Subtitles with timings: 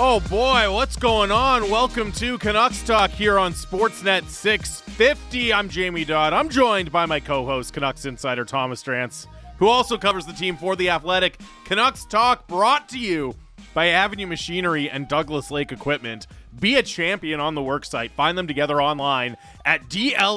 [0.00, 1.68] Oh boy, what's going on?
[1.68, 5.52] Welcome to Canucks Talk here on Sportsnet 650.
[5.52, 6.32] I'm Jamie Dodd.
[6.32, 9.26] I'm joined by my co-host, Canucks insider Thomas Drance,
[9.56, 11.40] who also covers the team for The Athletic.
[11.64, 13.34] Canucks Talk brought to you
[13.74, 16.28] by Avenue Machinery and Douglas Lake Equipment.
[16.60, 18.12] Be a champion on the worksite.
[18.12, 20.32] Find them together online at dleamc.com.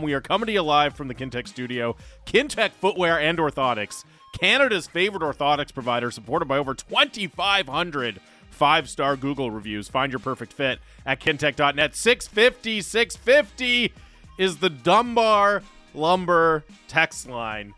[0.00, 1.94] We are coming to you live from the Kintec studio.
[2.24, 4.04] Kintec Footwear and Orthotics.
[4.40, 8.20] Canada's favorite orthotics provider, supported by over 2,500
[8.50, 9.88] five star Google reviews.
[9.88, 11.94] Find your perfect fit at kintec.net.
[11.94, 13.92] 650 650
[14.36, 15.62] is the Dunbar
[15.94, 17.72] Lumber text line.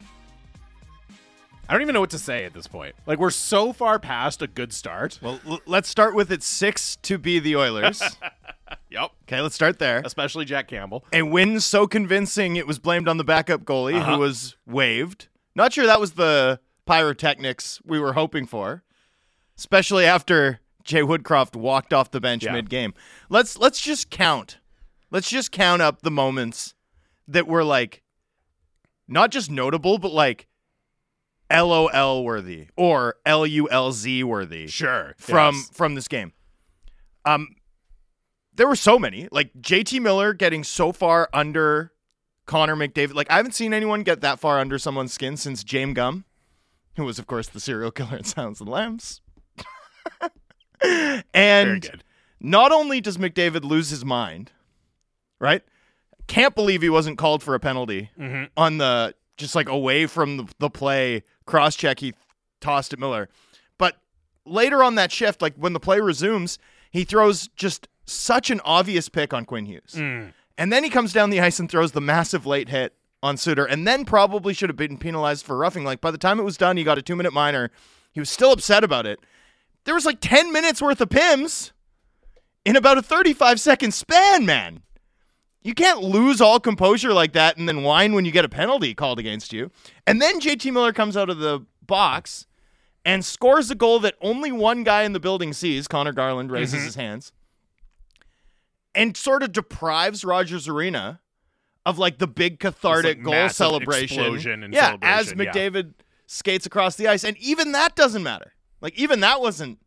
[1.69, 2.97] I don't even know what to say at this point.
[3.07, 5.21] Like, we're so far past a good start.
[5.23, 8.03] Well, l- let's start with it six to be the Oilers.
[8.89, 9.11] Yep.
[9.25, 10.01] okay, let's start there.
[10.05, 11.05] Especially Jack Campbell.
[11.13, 14.15] A win so convincing it was blamed on the backup goalie Uh-huh.
[14.15, 15.27] who was waived.
[15.55, 18.83] Not sure that was the pyrotechnics we were hoping for,
[19.59, 22.53] especially after Jay Woodcroft walked off the bench Yeah.
[22.53, 22.95] mid-game.
[23.29, 24.59] Let's let's just count.
[25.11, 26.75] Let's just count up the moments
[27.29, 28.03] that were like
[29.09, 30.47] not just notable, but like
[31.53, 35.15] LOL worthy or LULZ worthy Sure.
[35.19, 35.71] from Yes.
[35.73, 36.33] from this game.
[37.25, 37.57] Um,
[38.55, 41.93] there were so many, like JT Miller getting so far under
[42.51, 43.15] Connor McDavid.
[43.15, 46.25] Like I haven't seen anyone get that far under someone's skin since James Gum,
[46.97, 49.21] who was of course the serial killer in Silence of the Lambs.
[51.35, 52.03] And
[52.41, 54.51] not only does McDavid lose his mind,
[55.39, 55.63] right?
[56.27, 58.45] Can't believe he wasn't called for a penalty Mm-hmm.
[58.57, 62.15] on the just like away from the, the play cross check he
[62.61, 63.29] tossed at Miller.
[63.79, 63.97] But
[64.45, 66.59] later on that shift, like when the play resumes,
[66.91, 69.95] he throws just such an obvious pick on Quinn Hughes.
[69.97, 70.33] Mm.
[70.61, 73.65] And then he comes down the ice and throws the massive late hit on Suter,
[73.65, 75.85] and then probably should have been penalized for roughing.
[75.85, 77.71] Like by the time it was done, he got a two minute minor.
[78.13, 79.21] He was still upset about it.
[79.85, 81.73] There was like 10 minutes worth of PIMS
[82.67, 84.83] in about a 35 second span, man.
[85.63, 88.93] You can't lose all composure like that and then whine when you get a penalty
[88.93, 89.71] called against you.
[90.07, 92.47] And then JT Miller comes out of the box
[93.03, 95.89] and scores a goal that only one guy in the building sees.
[95.89, 96.85] Conor Garland raises mm-hmm.
[96.85, 97.33] his hands
[98.95, 101.21] and sort of deprives Rogers Arena
[101.87, 104.21] of like the big cathartic like, goal celebration.
[104.21, 105.69] explosion and yeah, as celebration, yeah.
[105.71, 105.95] McDavid
[106.27, 108.53] skates across the ice, and even that doesn't matter.
[108.81, 109.79] Like even that wasn't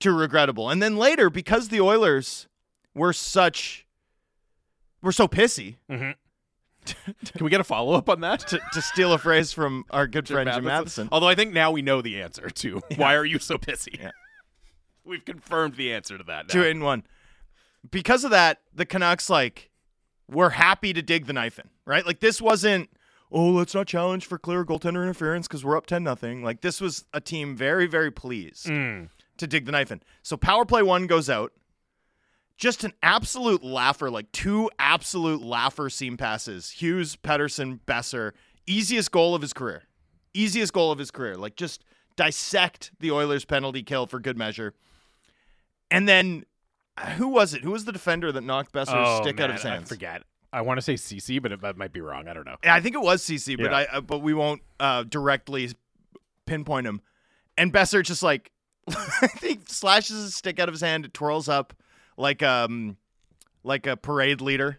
[0.00, 0.70] too regrettable.
[0.70, 2.48] And then later, because the Oilers
[2.94, 3.86] were such
[5.02, 6.12] were so pissy, mm-hmm.
[6.84, 8.40] Can we get a follow up on that?
[8.48, 11.08] to, to steal a phrase from our good friend Jim Matheson.
[11.12, 14.00] Although I think now we know the answer to why are you so pissy?
[14.00, 14.10] Yeah.
[15.04, 16.48] We've confirmed the answer to that.
[16.48, 16.52] Now.
[16.52, 17.04] Two in one.
[17.90, 19.70] Because of that, the Canucks like
[20.28, 22.06] were happy to dig the knife in, right?
[22.06, 22.88] Like this wasn't,
[23.30, 26.42] oh, let's not challenge for clear goaltender interference because we're up ten nothing.
[26.42, 29.08] Like this was a team very, very pleased Mm.
[29.38, 30.00] to dig the knife in.
[30.22, 31.52] So power play one goes out.
[32.56, 36.70] Just an absolute laugher, like two absolute laugher seam passes.
[36.70, 38.32] Hughes, Pettersson, Boeser.
[38.66, 39.82] Easiest goal of his career.
[40.32, 41.34] Easiest goal of his career.
[41.36, 44.74] Like just dissect the Oilers penalty kill for good measure.
[45.90, 46.44] And then
[47.16, 47.62] who was it?
[47.62, 50.22] Who was the defender that knocked Boeser's Oh, stick out of man, his I forget.
[50.52, 52.28] I want to say CC, but it, that might be wrong.
[52.28, 52.56] I don't know.
[52.62, 53.76] Yeah, I think it was CC, but Yeah.
[53.78, 55.70] I uh, but we won't uh, directly
[56.46, 57.00] pinpoint him.
[57.56, 58.50] And Boeser just like
[58.88, 61.72] I think slashes his stick out of his hand, it twirls up
[62.16, 62.96] like um
[63.64, 64.78] like a parade leader.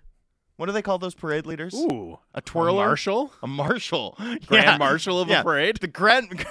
[0.57, 1.73] What do they call those parade leaders?
[1.73, 4.15] Ooh, a twirler, a marshal, a marshal,
[4.45, 4.77] grand Yeah.
[4.77, 5.41] marshal of Yeah.
[5.41, 5.77] a parade.
[5.77, 6.45] The grand,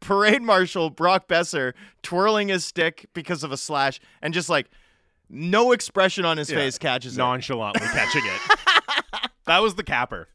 [0.00, 4.68] parade marshal Brock Boeser twirling his stick because of a slash, and just like
[5.30, 6.56] no expression on his Yeah.
[6.58, 7.18] face catches it.
[7.18, 9.30] nonchalantly catching it.
[9.46, 10.28] that was the capper.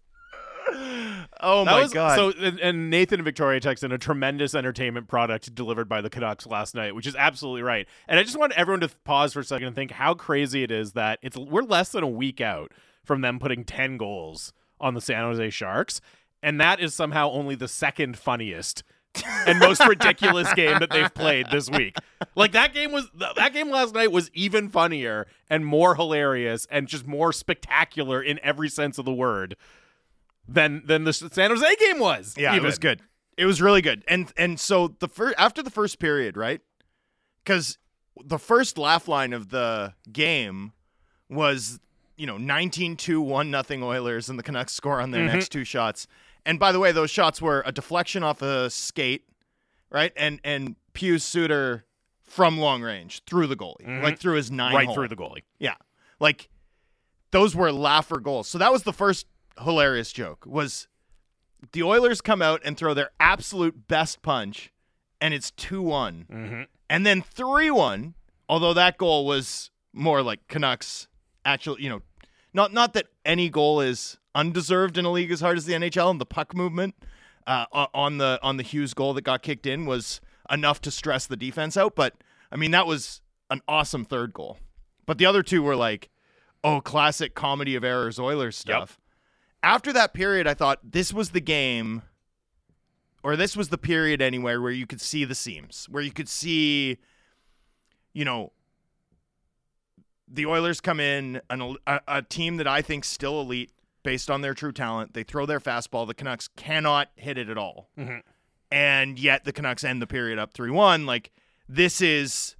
[1.41, 2.15] Oh That my was, god!
[2.15, 6.45] So, and, and Nathan and Victoria texted a tremendous entertainment product delivered by the Canucks
[6.45, 7.87] last night, which is absolutely right.
[8.07, 10.71] And I just want everyone to pause for a second and think how crazy it
[10.71, 12.71] is that it's we're less than a week out
[13.03, 16.01] from them putting ten goals on the San Jose Sharks,
[16.43, 18.83] and that is somehow only the second funniest
[19.47, 21.95] and most ridiculous game that they've played this week.
[22.35, 26.87] Like that game was that game last night was even funnier and more hilarious and
[26.87, 29.55] just more spectacular in every sense of the word
[30.53, 32.35] than than the San Jose game was.
[32.37, 33.01] Yeah, it was good.
[33.37, 34.03] It was really good.
[34.07, 36.61] And and so the first after the first period, right?
[37.43, 37.77] Because
[38.23, 40.73] the first laugh line of the game
[41.29, 41.79] was
[42.17, 45.33] you know 19-2 one nothing Oilers and the Canucks score on their Mhm.
[45.33, 46.05] next two shots.
[46.45, 49.23] And by the way, those shots were a deflection off a skate,
[49.89, 50.11] right?
[50.17, 51.85] And and Pius Suter
[52.23, 54.03] from long range through the goalie, Mhm.
[54.03, 54.95] like through his nine right hole.
[54.95, 55.43] through the goalie.
[55.59, 55.75] Yeah.
[56.19, 56.49] Like
[57.31, 58.47] those were laugher goals.
[58.49, 59.27] So that was the first
[59.61, 60.87] hilarious joke was
[61.71, 64.71] the Oilers come out and throw their absolute best punch
[65.19, 66.61] and it's 2-1 Mm-hmm.
[66.89, 68.15] And then 3 1,
[68.47, 71.07] although that goal was more like Canucks
[71.45, 72.01] actually, you know,
[72.53, 76.09] not not that any goal is undeserved in a league as hard as the NHL
[76.09, 76.95] and the puck movement
[77.45, 80.19] uh, on the on the Hughes goal that got kicked in was
[80.49, 81.95] enough to stress the defense out.
[81.95, 82.15] But
[82.51, 84.57] I mean, that was an awesome third goal.
[85.05, 86.09] But the other two were like,
[86.63, 88.98] oh, classic comedy of errors Oilers stuff.
[89.61, 92.03] After that period, I thought this was the game,
[93.23, 96.29] or this was the period anywhere where you could see the seams, where you could
[96.29, 96.97] see,
[98.13, 98.53] you know,
[100.31, 103.71] the Oilers come in, an, a, a team that I think still elite
[104.03, 105.13] based on their true talent.
[105.13, 106.07] They throw their fastball.
[106.07, 107.89] The Canucks cannot hit it at all.
[107.97, 108.19] Mm-hmm.
[108.71, 111.05] And yet the Canucks end the period up 3 1.
[111.05, 111.31] Like,
[111.67, 112.55] this is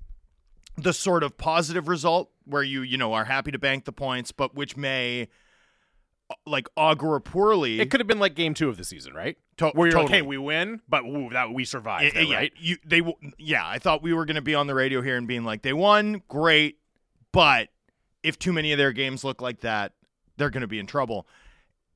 [0.75, 4.31] the sort of positive result where you, you know, are happy to bank the points,
[4.31, 5.27] but which may
[6.45, 7.79] like augur poorly.
[7.79, 9.37] It could have been like game two of the season, right?
[9.57, 10.05] To- Where you're totally.
[10.05, 12.53] like, hey, we win, but that we survived, it, that, yeah, right?
[12.57, 13.01] You, they,
[13.37, 13.67] yeah.
[13.67, 15.73] I thought we were going to be on the radio here and being like, they
[15.73, 16.77] won, great,
[17.31, 17.69] but
[18.23, 19.93] if too many of their games look like that,
[20.37, 21.27] they're going to be in trouble.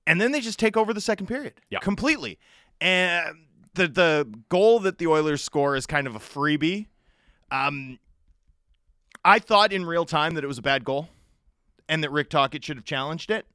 [0.06, 1.82] And then they just take over the second period yep.
[1.82, 2.40] completely.
[2.82, 3.46] And
[3.76, 6.88] the the goal that the Oilers score is kind of a freebie.
[7.52, 8.00] Um,
[9.24, 11.08] I thought in real time that it was a bad goal,
[11.88, 13.46] and that Rick Tocchet should have challenged it.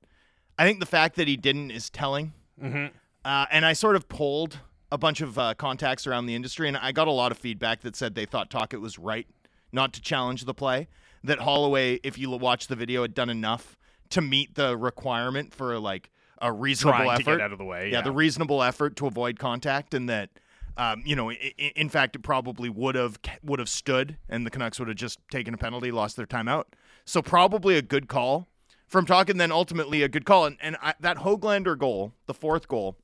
[0.58, 2.32] I think the fact that he didn't is telling.
[2.62, 2.86] Mm-hmm.
[3.24, 4.58] Uh, and I sort of polled
[4.90, 7.82] a bunch of uh, contacts around the industry, and I got a lot of feedback
[7.82, 9.26] that said they thought Tocchet was right
[9.70, 10.88] not to challenge the play
[11.24, 13.76] that Holloway, if you watch the video, had done enough
[14.10, 16.10] to meet the requirement for like
[16.40, 17.90] a reasonable effort out of the way.
[17.90, 17.98] Yeah.
[17.98, 20.30] yeah, the reasonable effort to avoid contact, and that.
[20.76, 24.50] Um, you know, in, in fact, it probably would have would have stood, and the
[24.50, 26.66] Canucks would have just taken a penalty, lost their timeout.
[27.04, 28.46] So probably a good call
[28.88, 29.36] from talking.
[29.36, 32.96] Then ultimately a good call, and and I, that Hoglander goal, the fourth goal.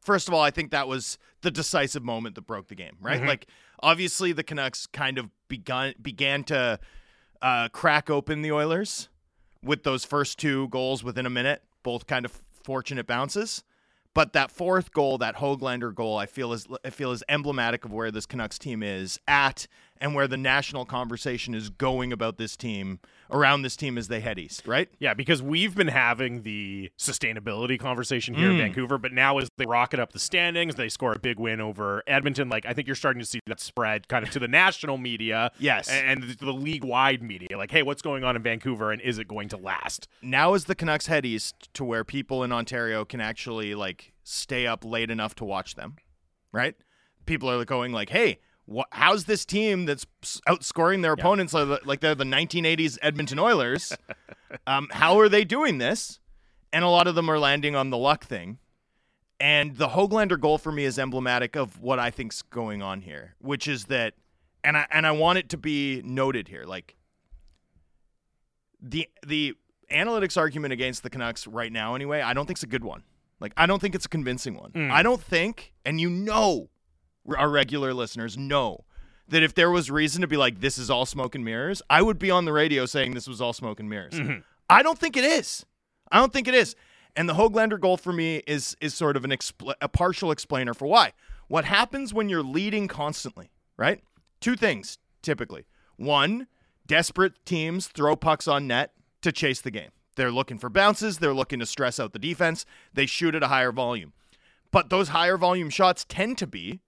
[0.00, 2.96] First of all, I think that was the decisive moment that broke the game.
[3.00, 3.28] Right, mm-hmm.
[3.28, 3.46] like
[3.82, 6.78] obviously the Canucks kind of begun began to
[7.42, 9.08] uh, crack open the Oilers
[9.62, 13.64] with those first two goals within a minute, both kind of fortunate bounces.
[14.12, 17.92] But that fourth goal, that Hoglander goal, I feel is I feel is emblematic of
[17.92, 19.66] where this Canucks team is at
[20.00, 23.00] and where the national conversation is going about this team
[23.30, 24.88] around this team as they head east, right?
[24.98, 28.52] Yeah, because we've been having the sustainability conversation here mm.
[28.52, 31.60] in Vancouver, but now as they rocket up the standings, they score a big win
[31.60, 32.48] over Edmonton.
[32.48, 35.52] Like I think you're starting to see that spread kind of to the national media,
[35.58, 37.56] yes, and the league wide media.
[37.56, 40.08] Like, hey, what's going on in Vancouver, and is it going to last?
[40.22, 44.66] Now is the Canucks head east to where people in Ontario can actually like stay
[44.66, 45.96] up late enough to watch them,
[46.52, 46.74] right?
[47.26, 48.38] People are going like, hey
[48.92, 50.06] how's this team that's
[50.46, 51.22] outscoring their yeah.
[51.22, 53.92] opponents like they're the 1980s Edmonton Oilers?
[54.66, 56.20] um, how are they doing this?
[56.72, 58.58] And a lot of them are landing on the luck thing.
[59.40, 63.34] And the Hoglander goal for me is emblematic of what I think's going on here,
[63.40, 64.14] which is that,
[64.62, 66.94] and I and I want it to be noted here, like
[68.82, 69.54] the the
[69.90, 72.20] analytics argument against the Canucks right now, anyway.
[72.20, 73.02] I don't think it's a good one.
[73.40, 74.72] Like I don't think it's a convincing one.
[74.72, 74.90] Mm.
[74.90, 76.68] I don't think, and you know
[77.38, 78.84] our regular listeners know
[79.28, 82.02] that if there was reason to be like, this is all smoke and mirrors, I
[82.02, 84.14] would be on the radio saying this was all smoke and mirrors.
[84.14, 84.40] Mm-hmm.
[84.68, 85.64] I don't think it is.
[86.10, 86.74] I don't think it is.
[87.16, 90.74] And the Hoglander goal for me is is sort of an expl- a partial explainer
[90.74, 91.12] for why.
[91.48, 94.00] What happens when you're leading constantly, right?
[94.40, 95.66] Two things typically.
[95.96, 96.46] One,
[96.86, 99.90] desperate teams throw pucks on net to chase the game.
[100.16, 103.48] They're looking for bounces, they're looking to stress out the defense, they shoot at a
[103.48, 104.12] higher volume.
[104.70, 106.80] But those higher volume shots tend to be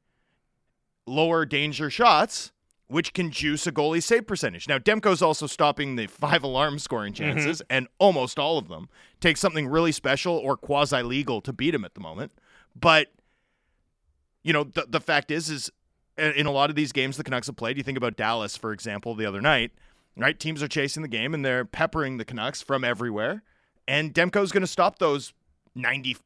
[1.07, 2.53] lower danger shots,
[2.89, 4.69] which can juice a goalie save percentage.
[4.69, 7.25] Now, Demko's also stopping the five alarm scoring mm-hmm.
[7.25, 7.77] chances, mm-hmm.
[7.77, 8.89] and almost all of them
[9.21, 12.33] take something really special or quasi legal to beat him at the moment.
[12.79, 13.09] But,
[14.43, 15.71] you know, the, the fact is, is
[16.19, 18.73] in a lot of these games the Canucks have played, you think about Dallas, for
[18.73, 19.73] example, the other night,
[20.17, 20.39] right?
[20.39, 23.43] Teams are chasing the game and they're peppering the Canucks from everywhere.
[23.89, 25.33] And Demko's going to stop those
[25.75, 26.17] 90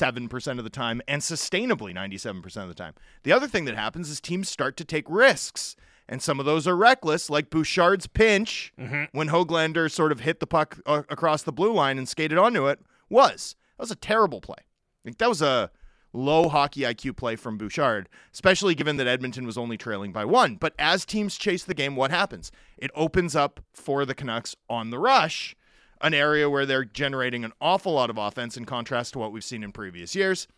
[0.00, 2.94] 97% of the time and sustainably 97% of the time.
[3.22, 5.76] The other thing that happens is teams start to take risks.
[6.08, 9.04] And some of those are reckless, like Bouchard's pinch mm-hmm.
[9.16, 12.66] when Hoglander sort of hit the puck uh, across the blue line and skated onto
[12.66, 13.54] it was.
[13.78, 14.56] That was a terrible play.
[15.04, 15.70] Like that was a
[16.12, 20.56] low hockey IQ play from Bouchard, especially given that Edmonton was only trailing by one.
[20.56, 22.52] But as teams chase the game, what happens?
[22.76, 25.56] It opens up for the Canucks on the rush
[26.02, 29.44] an area where they're generating an awful lot of offense in contrast to what we've
[29.44, 30.48] seen in previous years.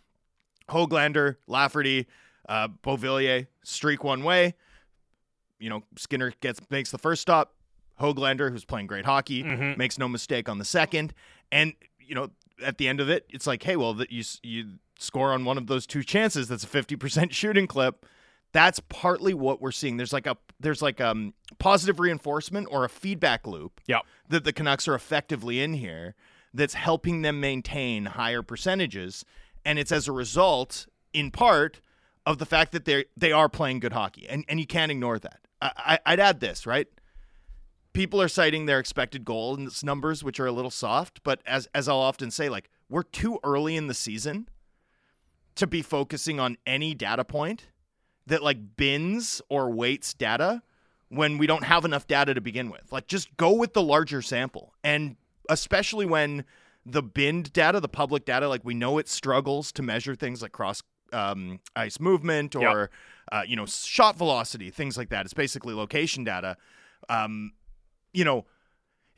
[0.69, 2.07] Hoglander, Lafferty,
[2.49, 4.55] uh, Beauvillier streak one way.
[5.59, 7.55] You know, Skinner gets makes the first stop.
[8.01, 9.79] Hoglander, who's playing great hockey, mm-hmm.
[9.79, 11.15] makes no mistake on the second.
[11.53, 12.31] And you know,
[12.63, 15.59] at the end of it, it's like, hey, well, that you you score on one
[15.59, 16.49] of those two chances.
[16.49, 18.07] That's a fifty percent shooting clip.
[18.55, 19.99] That's partly what we're seeing.
[19.99, 24.03] There's like a there's like um positive reinforcement or a feedback loop Yep.
[24.29, 26.15] that the Canucks are effectively in here
[26.55, 29.25] that's helping them maintain higher percentages.
[29.65, 31.81] And it's as a result, in part,
[32.25, 34.27] of the fact that they they are playing good hockey.
[34.29, 35.41] And and you can't ignore that.
[35.61, 36.87] I, I, I'd add this, right?
[37.93, 41.89] People are citing their expected goals numbers, which are a little soft, but as as
[41.89, 44.49] I'll often say, like we're too early in the season
[45.57, 47.67] to be focusing on any data point
[48.27, 50.63] that like bins or weights data
[51.09, 52.91] when we don't have enough data to begin with.
[52.91, 54.73] Like just go with the larger sample.
[54.83, 55.17] And
[55.49, 56.45] especially when
[56.87, 60.53] the binned data, the public data, like we know it struggles to measure things like
[60.53, 62.91] cross um, ice movement or
[63.31, 65.25] uh, you know shot velocity, things like that.
[65.25, 66.57] It's basically location data.
[67.09, 67.53] Um,
[68.13, 68.47] you know,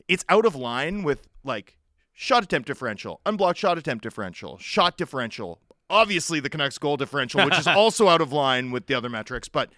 [0.07, 1.77] it's out of line with like
[2.13, 5.59] shot attempt differential, unblocked shot attempt differential, shot differential.
[5.89, 9.47] Obviously, the Canucks goal differential, which is also out of line with the other metrics,
[9.47, 9.69] but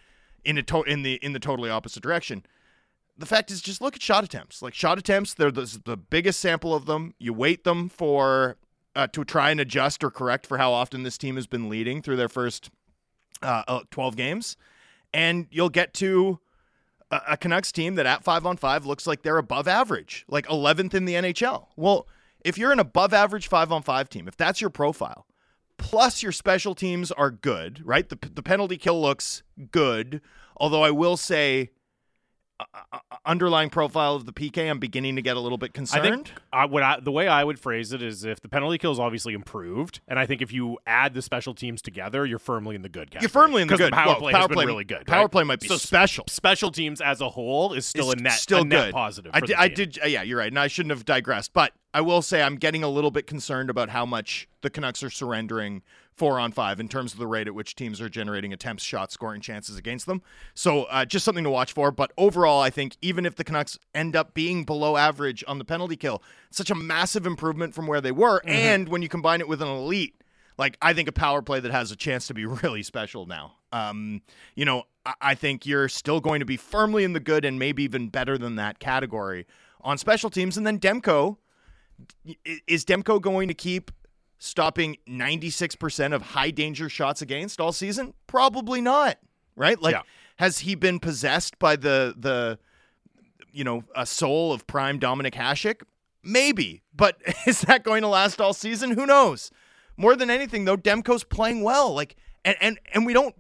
[0.43, 2.45] in a to- in the in the totally opposite direction.
[3.17, 4.61] The fact is, just look at shot attempts.
[4.61, 7.13] Like shot attempts, they're the, the biggest sample of them.
[7.19, 8.55] You weight them for
[8.95, 12.01] uh, to try and adjust or correct for how often this team has been leading
[12.01, 12.69] through their first
[13.41, 14.57] uh, uh, 12 games,
[15.13, 16.39] and you'll get to
[17.11, 20.47] a, a Canucks team that at five on five looks like they're above average, like
[20.47, 21.67] 11th in the NHL.
[21.75, 22.07] Well,
[22.43, 25.25] if you're an above average five on five team, if that's your profile,
[25.79, 28.07] plus your special teams are good, right?
[28.07, 30.21] The, the penalty kill looks good.
[30.57, 31.71] Although I will say,
[33.25, 36.27] underlying profile of the PK, I'm beginning to get a little bit I concerned.
[36.27, 38.91] think I, what I, the way I would phrase it is if the penalty kill
[38.91, 42.75] is obviously improved, and I think if you add the special teams together, you're firmly
[42.75, 43.21] in the good category.
[43.23, 43.93] You're firmly in the good.
[43.93, 45.05] power Well, play power has been play, really good.
[45.05, 45.31] Power right?
[45.31, 46.25] play might be So special.
[46.27, 48.93] Special teams as a whole is still It's a net, still a net good.
[48.93, 49.31] positive.
[49.33, 49.99] I did, the I did.
[50.05, 50.51] Yeah, you're right.
[50.51, 53.69] And I shouldn't have digressed, but I will say I'm getting a little bit concerned
[53.69, 55.81] about how much the Canucks are surrendering
[56.19, 59.11] four on five in terms of the rate at which teams are generating attempts, shot
[59.11, 60.21] scoring chances against them.
[60.53, 61.91] So uh, just something to watch for.
[61.91, 65.65] But overall, I think even if the Canucks end up being below average on the
[65.65, 66.21] penalty kill,
[66.51, 68.41] such a massive improvement from where they were.
[68.41, 68.49] Mm-hmm.
[68.49, 70.21] And when you combine it with an elite,
[70.57, 73.53] like I think a power play that has a chance to be really special now.
[73.71, 74.21] Um,
[74.55, 77.57] you know, I, I think you're still going to be firmly in the good and
[77.57, 79.47] maybe even better than that category
[79.81, 80.57] on special teams.
[80.57, 81.37] And then Demko,
[82.67, 83.91] is Demko going to keep
[84.39, 88.13] stopping 96% of high danger shots against all season?
[88.25, 89.17] Probably not.
[89.55, 89.79] Right?
[89.81, 90.01] Like Yeah.
[90.37, 92.57] has he been possessed by the the
[93.51, 95.81] you know, a soul of prime Dominik Hasek?
[96.23, 96.83] Maybe.
[96.95, 98.91] But is that going to last all season?
[98.91, 99.51] Who knows?
[99.97, 101.93] More than anything though, Demko's playing well.
[101.93, 102.15] Like
[102.45, 103.35] and and and we don't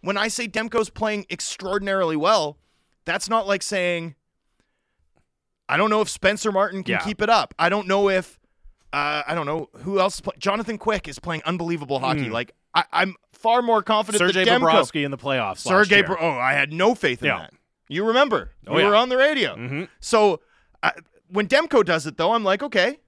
[0.00, 2.58] when I say Demko's playing extraordinarily well,
[3.04, 4.16] that's not like saying
[5.68, 6.98] I don't know if Spencer Martin can Yeah.
[7.04, 7.54] keep it up.
[7.58, 8.39] I don't know if
[8.92, 10.16] uh, I don't know who else.
[10.16, 12.26] is Play- Jonathan Quick is playing unbelievable hockey.
[12.26, 12.32] Mm.
[12.32, 14.22] Like I, I'm far more confident.
[14.34, 15.64] Demko, Bobrovsky in the playoffs.
[15.90, 16.04] year.
[16.04, 17.38] Bro- oh, I had no faith in Yeah.
[17.38, 17.54] that.
[17.88, 18.52] You remember?
[18.66, 18.88] Oh, we yeah.
[18.88, 19.56] were on the radio.
[19.56, 19.88] Mhm.
[20.00, 20.40] So
[20.82, 20.92] uh,
[21.28, 22.98] when Demko does it, though, I'm like, okay,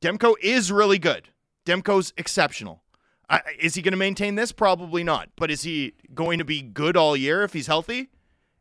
[0.00, 1.28] Demko is really good.
[1.66, 2.82] Demko's exceptional.
[3.28, 4.50] I, is he going to maintain this?
[4.50, 5.28] Probably not.
[5.36, 8.08] But is he going to be good all year if he's healthy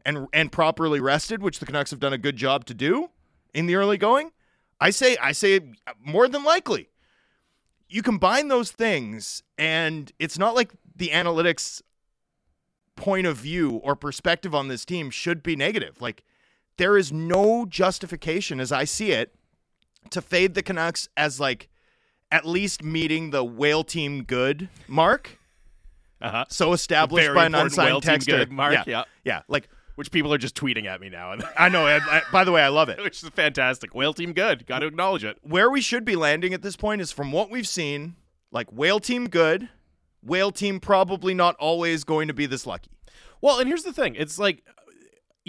[0.06, 3.10] and and properly rested, which the Canucks have done a good job to do
[3.54, 4.32] in the early going?
[4.80, 5.60] I say, I say,
[6.04, 6.90] more than likely.
[7.88, 11.82] You combine those things, and it's not like the analytics
[12.96, 16.02] point of view or perspective on this team should be negative.
[16.02, 16.24] Like
[16.78, 19.34] there is no justification as I see it
[20.12, 21.70] to fade the Canucks as like
[22.32, 25.40] at least meeting the whale team good mark.
[26.22, 26.44] Uh-huh.
[26.50, 28.50] So established Very by an unsigned texter.
[28.50, 28.84] mark, Yeah.
[28.86, 29.04] yeah.
[29.24, 29.42] Yeah.
[29.48, 29.70] Like
[30.00, 31.86] Which people are just tweeting at me now, I know.
[31.86, 33.00] I, I, by the way, I love it.
[33.04, 33.94] which is fantastic.
[33.94, 34.66] Whale team good.
[34.66, 35.38] Got to acknowledge it.
[35.42, 38.16] Where we should be landing at this point is from what we've seen,
[38.50, 39.68] like whale team good,
[40.24, 42.92] whale team probably not always going to be this lucky.
[43.42, 44.16] Well, and here's the thing.
[44.16, 44.64] It's like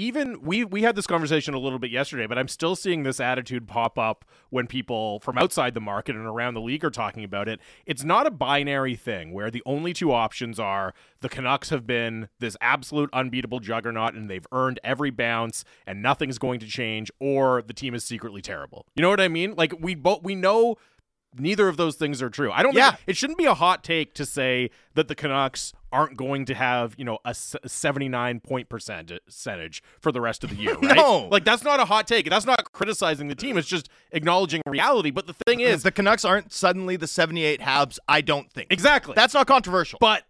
[0.00, 3.20] even we we had this conversation a little bit yesterday, but I'm still seeing this
[3.20, 7.22] attitude pop up when people from outside the market and around the league are talking
[7.22, 7.60] about it.
[7.84, 12.30] It's not a binary thing where the only two options are the Canucks have been
[12.38, 17.60] this absolute unbeatable juggernaut and they've earned every bounce and nothing's going to change or
[17.60, 18.86] the team is secretly terrible.
[18.94, 19.54] You know what I mean?
[19.54, 20.76] Like we both we know
[21.38, 22.50] neither of those things are true.
[22.52, 22.90] I don't Yeah.
[22.92, 26.54] think it shouldn't be a hot take to say that the Canucks aren't going to
[26.54, 30.74] have, you know, a 79 point percent uh, percentage for the rest of the year,
[30.82, 30.96] right?
[30.96, 31.28] No.
[31.30, 32.28] Like that's not a hot take.
[32.28, 33.56] That's not criticizing the team.
[33.58, 35.10] It's just acknowledging reality.
[35.10, 38.68] But the thing is, the Canucks aren't suddenly the 78 Habs, I don't think.
[38.70, 39.14] exactly.
[39.14, 39.98] That's not controversial.
[40.00, 40.24] but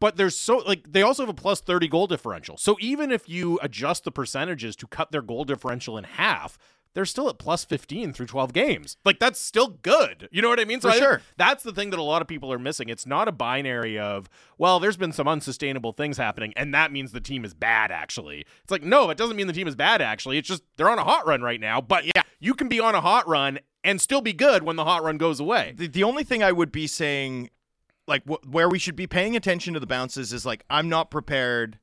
[0.00, 2.56] but there's so like they also have a plus 30 goal differential.
[2.58, 6.58] So even if you adjust the percentages to cut their goal differential in half,
[6.94, 8.96] they're still at plus 15 through 12 games.
[9.04, 10.28] Like that's still good.
[10.32, 10.80] You know what I mean?
[10.80, 11.22] So For I sure.
[11.36, 12.88] that's the thing that a lot of people are missing.
[12.88, 17.12] It's not a binary of, well, there's been some unsustainable things happening and that means
[17.12, 18.46] the team is bad actually.
[18.62, 20.38] It's like, no, it doesn't mean the team is bad actually.
[20.38, 21.80] It's just they're on a hot run right now.
[21.80, 24.84] But yeah, you can be on a hot run and still be good when the
[24.84, 25.74] hot run goes away.
[25.76, 27.50] The, the only thing I would be saying,
[28.06, 31.10] like wh- where we should be paying attention to the bounces, is like I'm not
[31.10, 31.78] prepared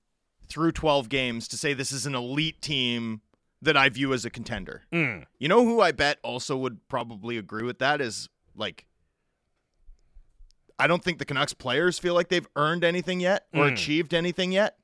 [0.48, 3.22] through 12 games to say this is an elite team
[3.62, 4.84] that I view as a contender.
[4.92, 5.26] Mm.
[5.40, 8.86] You know who I bet also would probably agree with that is like
[10.80, 13.74] I don't think the Canucks players feel like they've earned anything yet or Mm.
[13.74, 14.78] achieved anything yet.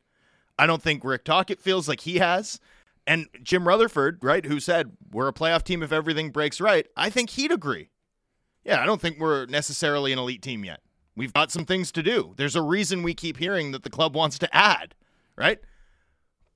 [0.60, 2.60] I don't think Rick Tocchet feels like he has.
[3.08, 7.10] And Jim Rutherford, right, who said we're a playoff team if everything breaks right, I
[7.10, 7.90] think he'd agree.
[8.64, 10.82] Yeah, I don't think we're necessarily an elite team yet.
[11.16, 12.34] We've got some things to do.
[12.38, 14.94] There's a reason we keep hearing that the club wants to add,
[15.36, 15.60] right?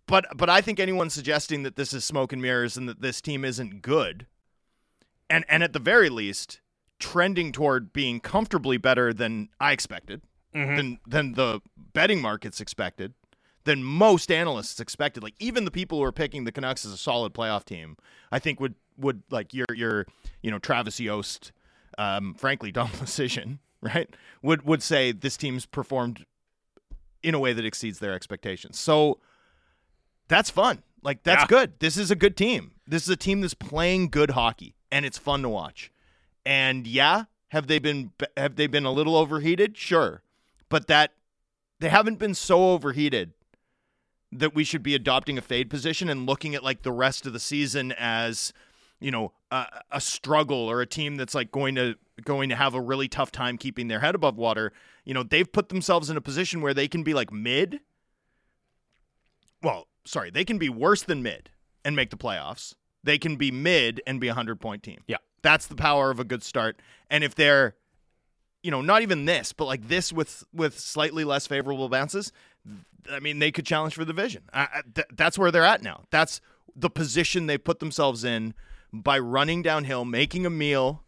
[0.07, 3.21] But but I think anyone suggesting that this is smoke and mirrors and that this
[3.21, 4.27] team isn't good,
[5.29, 6.59] and and at the very least,
[6.99, 10.21] trending toward being comfortably better than I expected,
[10.53, 10.75] Mhm.
[10.75, 11.61] than than the
[11.93, 13.13] betting markets expected,
[13.63, 15.23] than most analysts expected.
[15.23, 17.95] Like even the people who are picking the Canucks as a solid playoff team,
[18.31, 20.05] I think would would like your your
[20.41, 21.53] you know Travis Yost,
[21.97, 24.13] um, frankly dumb decision, right?
[24.41, 26.25] Would would say this team's performed
[27.23, 28.77] in a way that exceeds their expectations.
[28.79, 29.19] So
[30.31, 30.81] that's fun.
[31.03, 31.47] Like that's Yeah.
[31.47, 31.79] good.
[31.79, 32.71] This is a good team.
[32.87, 35.91] This is a team that's playing good hockey and it's fun to watch.
[36.45, 39.77] And yeah, have they been have they been a little overheated?
[39.77, 40.23] Sure.
[40.69, 41.11] But that
[41.79, 43.33] they haven't been so overheated
[44.31, 47.33] that we should be adopting a fade position and looking at like the rest of
[47.33, 48.53] the season as
[49.01, 52.73] you know a, a struggle or a team that's like going to going to have
[52.75, 54.71] a really tough time keeping their head above water
[55.03, 57.79] you know they've put themselves in a position where they can be like mid
[59.63, 61.49] well sorry they can be worse than mid
[61.85, 62.73] and make the playoffs
[63.03, 65.17] they can be mid and be a 100 point team Yeah.
[65.41, 67.75] that's the power of a good start and if they're
[68.63, 72.31] you know not even this but like this with with slightly less favorable bounces
[73.11, 74.43] I mean, they could challenge for the division.
[74.53, 76.03] I, I, th- that's where they're at now.
[76.11, 76.39] That's
[76.75, 78.53] the position they put themselves in
[78.93, 81.03] by running downhill, making a meal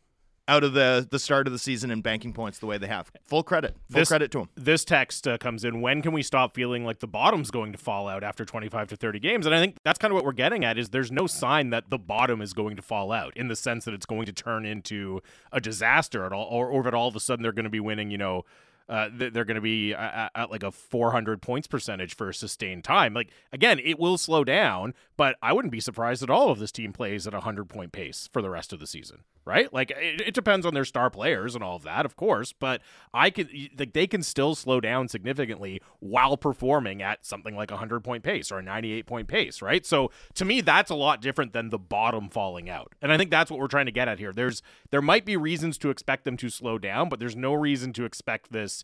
[0.48, 3.12] out of the the start of the season and banking points the way they have.
[3.26, 3.76] Full credit.
[3.90, 4.50] Full This- credit to them.
[4.56, 5.80] This text uh, comes in.
[5.82, 8.96] When can we stop feeling like the bottom's going to fall out after 25 to
[8.96, 9.46] 30 games?
[9.46, 10.78] And I think that's kind of what we're getting at.
[10.78, 13.86] Is there's no sign that the bottom is going to fall out in the sense
[13.86, 17.16] that it's going to turn into a disaster at all, or, or that all of
[17.16, 18.12] a sudden they're going to be winning.
[18.12, 18.46] You know,
[18.90, 22.84] uh, they're going to be at, at like a 400 points percentage for a sustained
[22.84, 23.14] time.
[23.14, 26.72] Like again, it will slow down, but I wouldn't be surprised at all if this
[26.72, 29.24] team plays at a 100 point pace for the rest of the season.
[29.46, 29.74] Right?
[29.74, 32.82] Like it, it depends on their star players and all of that, of course, but
[33.14, 37.76] I can like they can still slow down significantly while performing at something like a
[37.76, 39.86] 100 point pace or a 98 point pace, right?
[39.86, 42.94] So to me that's a lot different than the bottom falling out.
[43.02, 44.32] And I think that's what we're trying to get at here.
[44.32, 47.92] There's there might be reasons to expect them to slow down, but there's no reason
[47.94, 48.83] to expect this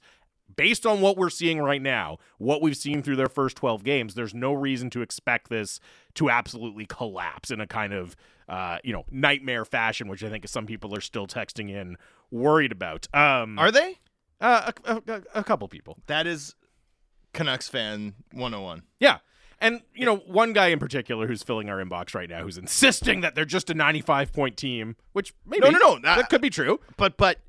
[0.56, 4.16] based on what we're seeing right now, what we've seen through their first 12 games,
[4.16, 5.80] there's no reason to expect this
[6.16, 8.16] to absolutely collapse in a kind of,
[8.48, 11.98] uh, you know, nightmare fashion, which I think some people are still texting in
[12.32, 13.08] worried about.
[13.14, 14.00] Um, Are they?
[14.42, 15.98] uh, a, a, a couple people.
[16.08, 16.56] That is
[17.34, 18.82] Canucks fan 101.
[19.00, 19.20] Yeah.
[19.62, 23.22] And, you know, one guy in particular who's filling our inbox right now who's insisting
[23.22, 25.70] that they're just a 95 point team, which maybe.
[25.70, 26.00] No, no, no.
[26.02, 26.80] That Uh, could be true.
[26.98, 27.40] But but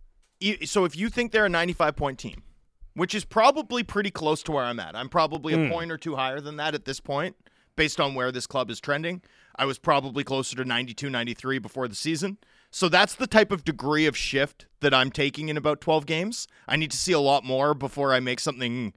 [0.64, 2.42] so if you think they're a 95 point team,
[2.94, 4.96] which is probably pretty close to where I'm at.
[4.96, 7.36] I'm probably a point or two higher than that at this point
[7.76, 9.22] based on where this club is trending.
[9.56, 12.38] I was probably closer to 92, 93 before the season.
[12.70, 16.46] So that's the type of degree of shift that I'm taking in about 12 games.
[16.68, 18.92] I need to see a lot more before I make something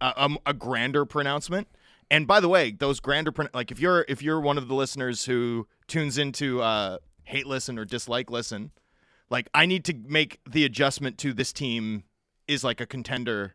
[0.00, 1.68] uh, um, a grander pronouncement.
[2.10, 4.74] And by the way, those grander pron- like if you're if you're one of the
[4.74, 8.70] listeners who tunes into uh, hate listen or dislike listen,
[9.30, 12.04] like I need to make the adjustment to this team
[12.46, 13.54] is like a contender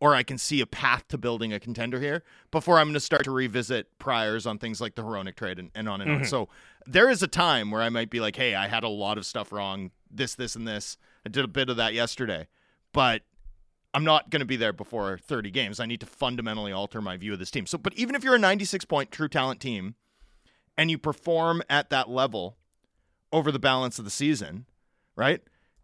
[0.00, 3.00] or I can see a path to building a contender here before I'm going to
[3.00, 6.16] start to revisit priors on things like the Hronek trade and, and on and on.
[6.18, 6.26] Mm-hmm.
[6.26, 6.48] So
[6.86, 9.26] there is a time where I might be like, hey, I had a lot of
[9.26, 10.96] stuff wrong, this, this, and this.
[11.26, 12.48] I did a bit of that yesterday,
[12.94, 13.22] but
[13.92, 15.80] I'm not going to be there before 30 games.
[15.80, 17.66] I need to fundamentally alter my view of this team.
[17.66, 19.96] So, but even if you're a 96 point true talent team
[20.78, 22.56] and you perform at that level
[23.32, 24.64] over the balance of the season,
[25.16, 25.40] right?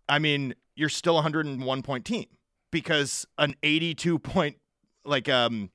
[0.08, 2.26] I mean, you're still a 101 point team
[2.70, 4.56] because an 82 point
[5.04, 5.70] like um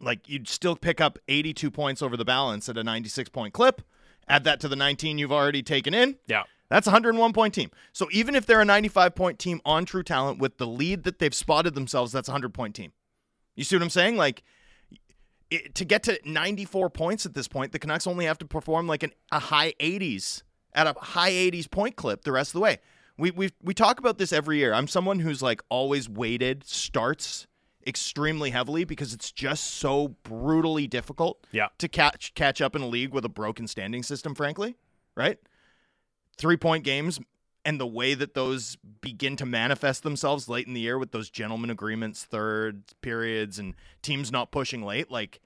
[0.00, 3.82] like you'd still pick up 82 points over the balance at a 96 point clip.
[4.28, 6.16] Add that to the 19 you've already taken in.
[6.26, 6.42] Yeah.
[6.68, 7.70] That's a 101 point team.
[7.92, 11.18] So even if they're a 95 point team on True Talent with the lead that
[11.18, 12.92] they've spotted themselves, that's a 100 point team.
[13.54, 14.16] You see what I'm saying?
[14.16, 14.42] Like
[15.50, 18.86] it, to get to 94 points at this point, the Canucks only have to perform
[18.86, 20.42] like an, a high 80s
[20.74, 22.78] at a high 80s point clip the rest of the way.
[23.18, 24.72] We we we talk about this every year.
[24.72, 27.46] I'm someone who's like always weighted starts
[27.86, 31.68] extremely heavily because it's just so brutally difficult Yeah.
[31.78, 34.76] to catch catch up in a league with a broken standing system frankly,
[35.16, 35.38] right?
[36.38, 37.20] 3-point games
[37.64, 41.28] and the way that those begin to manifest themselves late in the year with those
[41.30, 45.40] gentlemen agreements, third periods, and teams not pushing late, like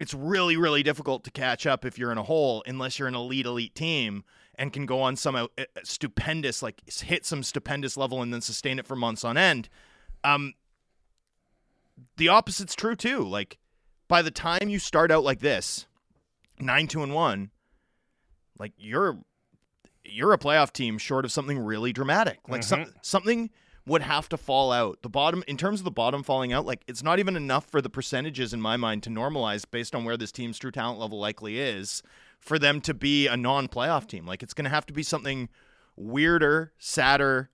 [0.00, 3.14] it's really, really difficult to catch up if you're in a hole unless you're an
[3.14, 4.24] elite, elite team
[4.58, 8.40] and can go on some uh, uh, stupendous, like hit some stupendous level and then
[8.40, 9.68] sustain it for months on end.
[10.24, 10.54] Um,
[12.16, 13.22] the opposite's true too.
[13.22, 13.58] Like
[14.08, 15.86] by the time you start out like this,
[16.58, 17.50] nine, two, and one,
[18.58, 19.18] like you're
[20.04, 22.38] you're a playoff team short of something really dramatic.
[22.48, 23.50] Like some, something
[23.86, 25.02] would have to fall out.
[25.02, 27.82] The bottom, in terms of the bottom falling out, like it's not even enough for
[27.82, 31.18] the percentages in my mind to normalize based on where this team's true talent level
[31.18, 32.02] likely is
[32.46, 34.24] for them to be a non-playoff team.
[34.24, 35.48] Like it's going to have to be something
[35.96, 37.50] weirder, sadder,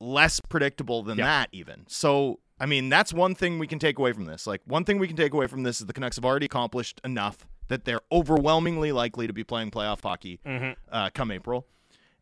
[0.00, 1.24] less predictable than Yeah.
[1.26, 1.84] that even.
[1.88, 4.46] So, I mean, that's one thing we can take away from this.
[4.46, 7.00] Like one thing we can take away from this is the Canucks have already accomplished
[7.04, 10.38] enough that they're overwhelmingly likely to be playing playoff hockey
[10.92, 11.66] uh, come April.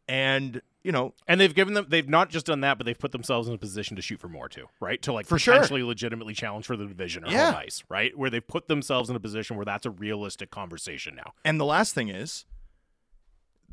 [0.09, 3.13] And, you know, And they've given them they've not just done that, but they've put
[3.13, 5.01] themselves in a position to shoot for more too, right?
[5.03, 5.55] To like For sure.
[5.55, 7.53] potentially legitimately challenge for the division or Yeah.
[7.53, 8.17] home ice, right?
[8.19, 11.35] Where they've put themselves in a position where that's a realistic conversation now.
[11.45, 12.45] And the last thing is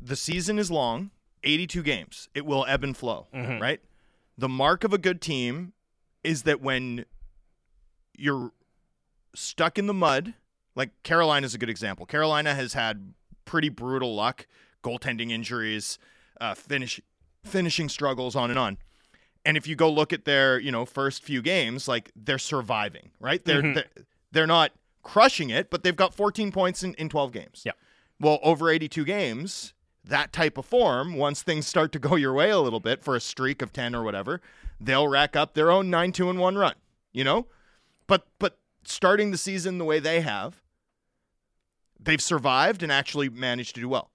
[0.00, 1.10] the season is long,
[1.42, 2.28] 82 games.
[2.34, 3.60] It will ebb and flow, Mhm.
[3.60, 3.80] right?
[4.38, 5.72] The mark of a good team
[6.22, 7.04] is that when
[8.16, 8.52] you're
[9.34, 10.34] stuck in the mud,
[10.74, 12.06] like Carolina is a good example.
[12.06, 14.46] Carolina has had pretty brutal luck,
[14.84, 15.98] goaltending injuries,
[16.40, 17.00] uh, finish
[17.44, 18.78] finishing struggles on and on.
[19.44, 23.10] And if you go look at their, you know, first few games, like they're surviving,
[23.20, 23.42] right?
[23.44, 23.74] They're Mhm.
[23.74, 24.72] they're, they're not
[25.02, 27.62] crushing it, but they've got 14 points in, in 12 games.
[27.64, 27.72] Yeah.
[28.20, 29.72] Well, over 82 games,
[30.04, 33.16] that type of form, once things start to go your way a little bit for
[33.16, 34.42] a streak of 10 or whatever,
[34.78, 36.74] they'll rack up their own 9-2 and 1 run,
[37.12, 37.46] you know?
[38.06, 40.60] But but starting the season the way they have,
[41.98, 44.10] they've survived and actually managed to do well.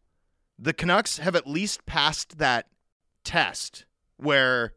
[0.58, 2.68] The Canucks have at least passed that
[3.24, 3.86] test
[4.18, 4.74] where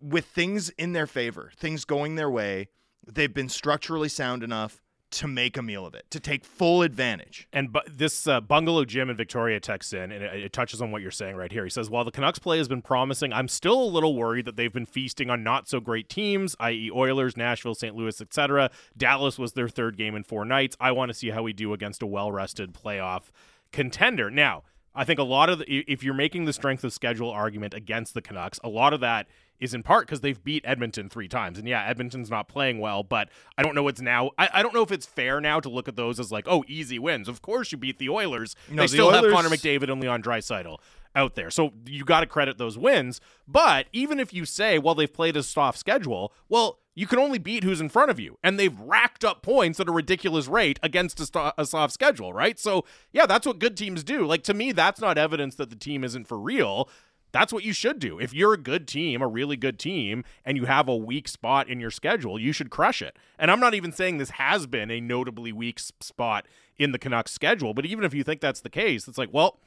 [0.00, 2.68] with things in their favor, things going their way,
[3.06, 7.46] they've been structurally sound enough to make a meal of it, to take full advantage.
[7.52, 10.90] And bu- this uh, bungalow gym in Victoria texts in, and it, it touches on
[10.90, 11.64] what you're saying right here.
[11.64, 14.56] He says, "While the Canucks play has been promising, I'm still a little worried that
[14.56, 17.94] they've been feasting on not so great teams, i.e., Oilers, Nashville, St.
[17.94, 18.70] Louis, etc.
[18.96, 20.76] Dallas was their third game in four nights.
[20.80, 23.24] I want to see how we do against a well-rested playoff
[23.72, 24.62] contender." Now,
[24.94, 28.14] I think a lot of the, if you're making the strength of schedule argument against
[28.14, 29.26] the Canucks, a lot of that
[29.58, 31.56] is in part because they've beat Edmonton three times.
[31.56, 34.32] And yeah, Edmonton's not playing well, but I don't know what's now.
[34.36, 36.64] I, I don't know if it's fair now to look at those as like, oh,
[36.66, 37.28] easy wins.
[37.28, 38.56] Of course you beat the Oilers.
[38.68, 40.78] No, they the still have Connor McDavid and Leon Draisaitl
[41.14, 41.50] out there.
[41.50, 43.20] So you got to credit those wins.
[43.46, 47.38] But even if you say, well, they've played a soft schedule, well, you can only
[47.38, 48.38] beat who's in front of you.
[48.42, 52.32] And they've racked up points at a ridiculous rate against a, sto- a soft schedule,
[52.32, 52.58] right?
[52.58, 54.26] So yeah, that's what good teams do.
[54.26, 56.88] Like to me, that's not evidence that the team isn't for real.
[57.32, 58.18] That's what you should do.
[58.20, 61.66] If you're a good team, a really good team, and you have a weak spot
[61.66, 63.16] in your schedule, you should crush it.
[63.38, 66.46] And I'm not even saying this has been a notably weak spot
[66.78, 69.58] in the Canucks schedule, but even if you think that's the case, it's like, well,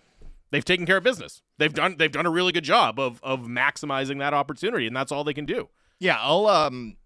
[0.51, 1.41] they've taken care of business.
[1.57, 5.11] They've done they've done a really good job of of maximizing that opportunity, and that's
[5.11, 5.69] all they can do.
[5.99, 6.97] Yeah, I'll um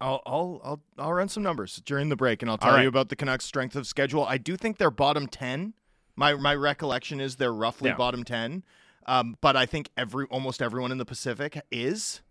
[0.00, 2.82] I'll I'll I'll I'll run some numbers during the break and I'll tell right.
[2.82, 4.24] you about the Canucks strength of schedule.
[4.24, 5.74] I do think they're bottom 10.
[6.16, 7.96] My my recollection is they're roughly Yeah.
[7.96, 8.64] bottom 10.
[9.06, 12.22] Um but I think every almost everyone in the Pacific is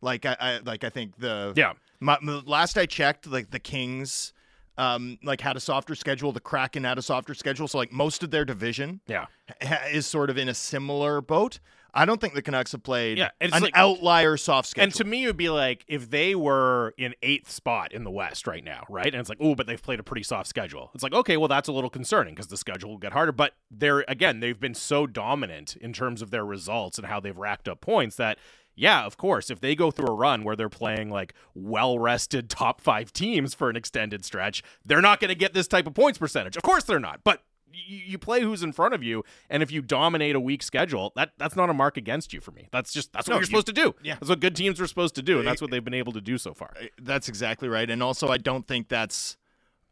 [0.00, 1.74] like I, I like I think the Yeah.
[2.00, 4.32] my, last I checked like the Kings
[4.76, 8.22] um like had a softer schedule, the Kraken had a softer schedule, so like most
[8.24, 9.26] of their division Yeah.
[9.62, 11.60] ha- is sort of in a similar boat.
[11.94, 14.84] I don't think the Canucks have played Yeah, an like- outlier soft schedule.
[14.84, 18.10] And to me, it would be like if they were in eighth spot in the
[18.10, 19.06] West right now, right?
[19.06, 20.90] And it's like, oh, but they've played a pretty soft schedule.
[20.94, 23.32] It's like, okay, well, that's a little concerning because the schedule will get harder.
[23.32, 27.36] But they're, again, they've been so dominant in terms of their results and how they've
[27.36, 28.38] racked up points that,
[28.76, 32.50] yeah, of course, if they go through a run where they're playing like well rested
[32.50, 35.94] top five teams for an extended stretch, they're not going to get this type of
[35.94, 36.56] points percentage.
[36.56, 37.20] Of course they're not.
[37.22, 37.42] But
[37.86, 41.32] you, play who's in front of you, and if you dominate a weak schedule, that
[41.38, 42.68] that's not a mark against you for me.
[42.72, 43.94] That's just that's what No, you're you- supposed to do.
[44.02, 44.14] yeah.
[44.14, 46.20] that's what good teams are supposed to do, and that's what they've been able to
[46.20, 46.72] do so far.
[47.00, 47.88] That's exactly right.
[47.90, 49.36] And also, I don't think that's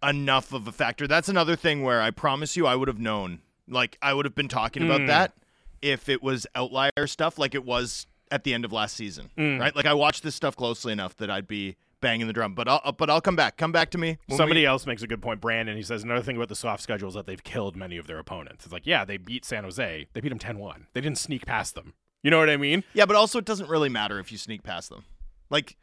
[0.02, 1.06] enough of a factor.
[1.06, 3.40] That's another thing where I promise you I would have known.
[3.68, 5.06] Like, I would have been talking about Mm.
[5.06, 5.32] that
[5.80, 9.60] if it was outlier stuff like it was at the end of last season, Mm.
[9.60, 9.74] right?
[9.76, 12.54] Like, I watched this stuff closely enough that I'd be banging the drum.
[12.54, 13.56] But I'll but I'll come back.
[13.56, 14.18] Come back to me.
[14.28, 15.40] Somebody we- else makes a good point.
[15.40, 18.06] Brandon, he says another thing about the soft schedule is that they've killed many of
[18.06, 18.64] their opponents.
[18.66, 20.08] It's like, yeah, they beat San Jose.
[20.12, 20.88] They beat them 10 1.
[20.92, 21.94] They didn't sneak past them.
[22.22, 22.84] You know what I mean?
[22.92, 25.04] yeah, but also it doesn't really matter if you sneak past them.
[25.48, 25.76] Like,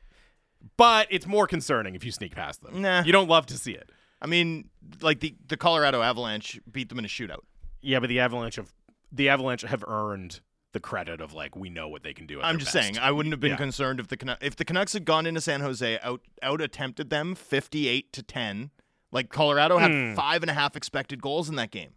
[0.77, 2.82] But it's more concerning if you sneak past them.
[2.82, 3.01] Nah.
[3.03, 3.89] You don't love to see it.
[4.21, 4.69] I mean,
[5.01, 7.41] like the the Colorado Avalanche beat them in a shootout.
[7.82, 8.73] Yeah, but the Avalanche have
[9.12, 12.39] the Avalanche have earned the credit of like we know what they can do.
[12.39, 12.86] At I'm their just best.
[12.86, 13.58] saying, I wouldn't have been Yeah.
[13.58, 17.10] concerned if the Canu- if the Canucks had gone into San Jose out out attempted
[17.10, 18.71] them 58 to 10.
[19.12, 20.13] Like Colorado had Hmm.
[20.15, 21.95] five and a half expected goals in that game,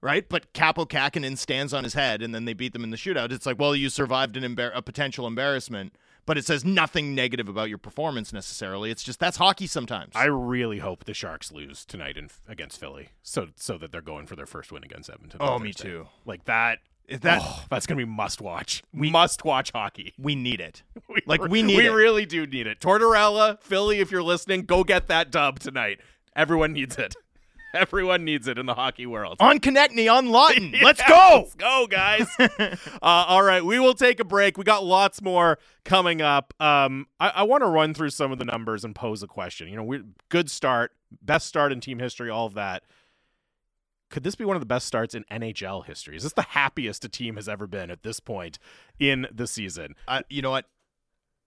[0.00, 0.28] right?
[0.28, 3.32] But Kaapo Kahkonen stands on his head, and then they beat them in the shootout.
[3.32, 5.94] It's like, well, you survived an embar- a potential embarrassment,
[6.26, 8.90] but it says nothing negative about your performance necessarily.
[8.90, 10.12] It's just that's hockey sometimes.
[10.14, 14.26] I really hope the Sharks lose tonight in, against Philly, so so that they're going
[14.26, 15.40] for their first win against Edmonton.
[15.40, 15.88] on Oh, me Thursday.
[15.88, 16.08] too.
[16.26, 16.80] Like that.
[17.08, 18.82] Is that oh, that's gonna be must watch.
[18.94, 20.14] We must watch hockey.
[20.18, 20.82] we need it.
[21.08, 21.90] We Like, we need We it.
[21.90, 22.80] really do need it.
[22.80, 26.00] Tortorella, Philly, if you're listening, go get that dub tonight.
[26.34, 27.14] Everyone needs it.
[27.74, 29.38] Everyone needs it in the hockey world.
[29.40, 30.80] On Konecny, on Laughton.
[30.82, 31.40] Let's go.
[31.44, 32.26] Let's go, guys.
[32.38, 34.58] uh, all right, we will take a break.
[34.58, 36.52] We got lots more coming up.
[36.60, 39.68] Um, I, I want to run through some of the numbers and pose a question.
[39.68, 42.82] You know, we good start, best start in team history, all of that.
[44.12, 46.16] Could this be one of the best starts in NHL history?
[46.16, 48.58] Is this the happiest a team has ever been at this point
[48.98, 49.94] in the season?
[50.06, 50.66] I, you know what?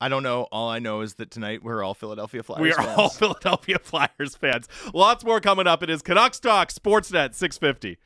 [0.02, 0.48] I don't know.
[0.52, 2.62] All I know is that tonight we're all Philadelphia Flyers.
[2.62, 2.98] we are fans.
[2.98, 4.68] all Philadelphia Flyers fans.
[4.96, 5.84] Lots more coming up.
[5.84, 7.98] It is Canucks Talk Sportsnet 650.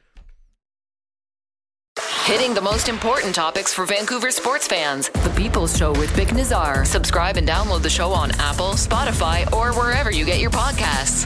[2.26, 5.08] Hitting the most important topics for Vancouver sports fans.
[5.10, 6.84] The People's Show with Vic Nazar.
[6.84, 11.26] Subscribe and download the show on Apple, Spotify, or wherever you get your podcasts.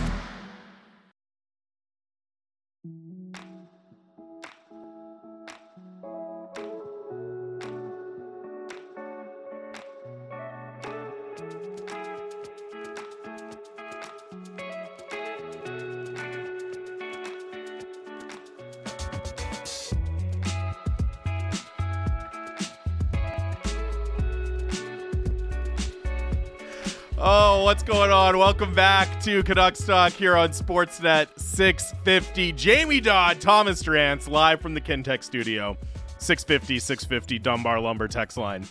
[27.73, 28.37] What's going on?
[28.37, 32.51] Welcome back to Canucks Talk here on Sportsnet 650.
[32.51, 35.75] Jamie Dodd, Thomas Drance, live from the Kintec studio.
[36.19, 38.67] 650 650 Dunbar Lumber text line.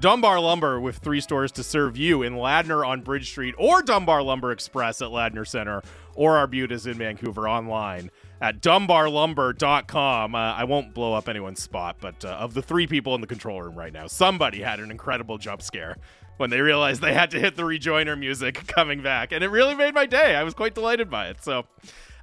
[0.00, 4.22] Dunbar Lumber with three stores to serve you in Ladner on Bridge Street or Dunbar
[4.22, 5.80] Lumber Express at Ladner Center
[6.14, 8.10] or Arbutus in Vancouver online
[8.42, 10.34] at dunbarlumber.com.
[10.34, 13.26] Uh, I won't blow up anyone's spot, but uh, of the three people in the
[13.26, 15.96] control room right now, somebody had an incredible jump scare
[16.36, 19.32] when they realized they had to hit the rejoiner music coming back.
[19.32, 20.34] And it really made my day.
[20.36, 21.42] I was quite delighted by it.
[21.42, 21.64] So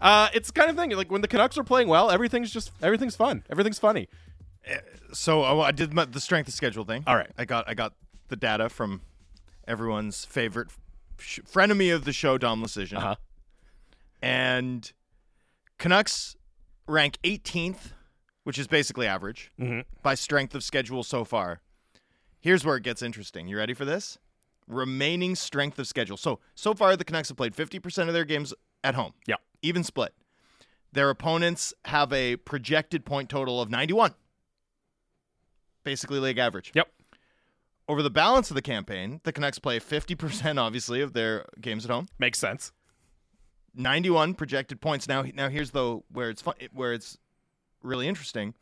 [0.01, 2.71] uh, it's the kind of thing like when the Canucks are playing well, everything's just
[2.81, 3.43] everything's fun.
[3.49, 4.07] Everything's funny.
[5.13, 7.03] So uh, I did my, the strength of schedule thing.
[7.07, 7.31] All right.
[7.37, 7.93] I got I got
[8.27, 9.01] the data from
[9.67, 10.67] everyone's favorite
[11.17, 12.97] sh- frenemy of the show, Dom Luszczyszyn.
[12.97, 13.15] Uh-huh.
[14.21, 14.91] And
[15.77, 16.35] Canucks
[16.87, 17.93] rank 18th,
[18.43, 19.85] which is basically average, Mhm.
[20.03, 21.61] by strength of schedule so far.
[22.39, 23.47] Here's where it gets interesting.
[23.47, 24.17] You ready for this?
[24.67, 26.17] Remaining strength of schedule.
[26.17, 29.13] So so far the Canucks have played 50% of their games at home.
[29.27, 29.35] Yeah.
[29.61, 30.13] Even split.
[30.91, 34.13] Their opponents have a projected point total of 91.
[35.83, 36.71] Basically league average.
[36.73, 36.89] Yep.
[37.87, 41.91] Over the balance of the campaign, the Canucks play 50% obviously of their games at
[41.91, 42.07] home.
[42.19, 42.71] Makes sense.
[43.75, 45.07] 91 projected points.
[45.07, 47.17] Now, now here's though where it's fun, where it's
[47.81, 48.53] really interesting.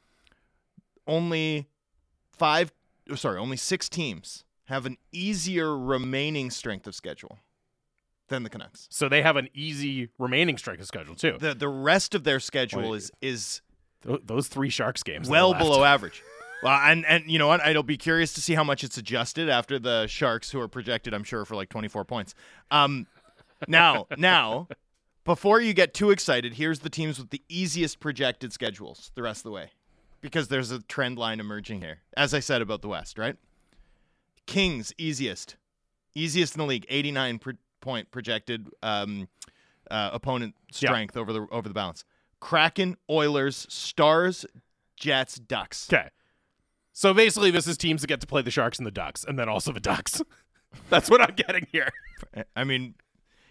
[1.05, 1.67] Only
[2.31, 2.76] five, oh,
[3.15, 7.39] sorry, only six teams have an easier remaining strength of schedule
[8.27, 8.87] than the Canucks.
[8.91, 11.37] So they have an easy remaining strength of schedule too.
[11.39, 12.97] The the rest of their schedule Wait.
[12.97, 13.61] is is
[14.05, 15.29] Th- those three Sharks games.
[15.29, 16.21] well below average.
[16.63, 17.61] Well, and and you know what?
[17.61, 21.13] I'll be curious to see how much it's adjusted after the Sharks, who are projected,
[21.13, 22.33] I'm sure, for like 24 points.
[22.71, 23.05] Um,
[23.67, 24.67] now, now,
[25.23, 29.39] before you get too excited, here's the teams with the easiest projected schedules the rest
[29.39, 29.71] of the way,
[30.21, 31.99] because there's a trend line emerging here.
[32.15, 33.35] As I said about the West, right?
[34.45, 35.57] Kings easiest,
[36.15, 39.27] easiest in the league, 89 pro- point projected um,
[39.91, 40.89] uh, opponent Yeah.
[40.89, 42.05] strength over the over the balance.
[42.39, 44.45] Kraken, Oilers, Stars,
[44.95, 45.91] Jets, Ducks.
[45.91, 46.09] Okay.
[46.93, 49.37] So basically, this is teams that get to play the Sharks and the Ducks, and
[49.37, 50.21] then also the Ducks.
[50.89, 51.89] That's what I'm getting here.
[52.55, 52.95] I mean,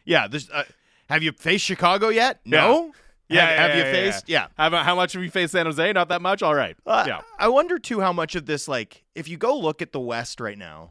[0.05, 0.27] yeah.
[0.29, 0.65] This, uh,
[1.09, 2.41] have you faced Chicago yet?
[2.45, 2.87] No.
[2.87, 2.91] Yeah,
[3.29, 4.29] Have, yeah, have yeah, you yeah, faced?
[4.29, 4.47] Yeah.
[4.57, 5.93] How, about- how much have you faced San Jose?
[5.93, 6.43] Not that much.
[6.43, 6.77] All right.
[6.87, 7.21] Uh, yeah.
[7.39, 10.41] I wonder too how much of this, like, if you go look at the West
[10.41, 10.91] right now,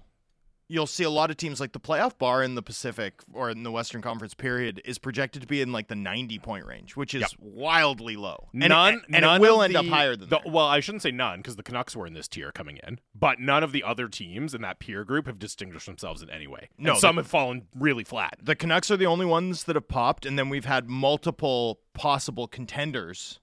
[0.68, 3.62] you'll see a lot of teams like the playoff bar in the Pacific or in
[3.62, 7.14] the Western Conference period is projected to be in like the 90 point range, which
[7.14, 7.32] is Yep.
[7.40, 8.50] wildly low.
[8.52, 10.50] And, none, and none it will end up higher than the, that.
[10.52, 13.40] Well, I shouldn't say none because the Canucks were in this tier coming in, but
[13.40, 16.70] none of the other teams in that peer group have distinguished themselves in any way.
[16.80, 18.40] No, And some the- have fallen really flat.
[18.42, 22.48] The Canucks are the only ones that have popped, and then we've had multiple possible
[22.48, 23.40] contenders,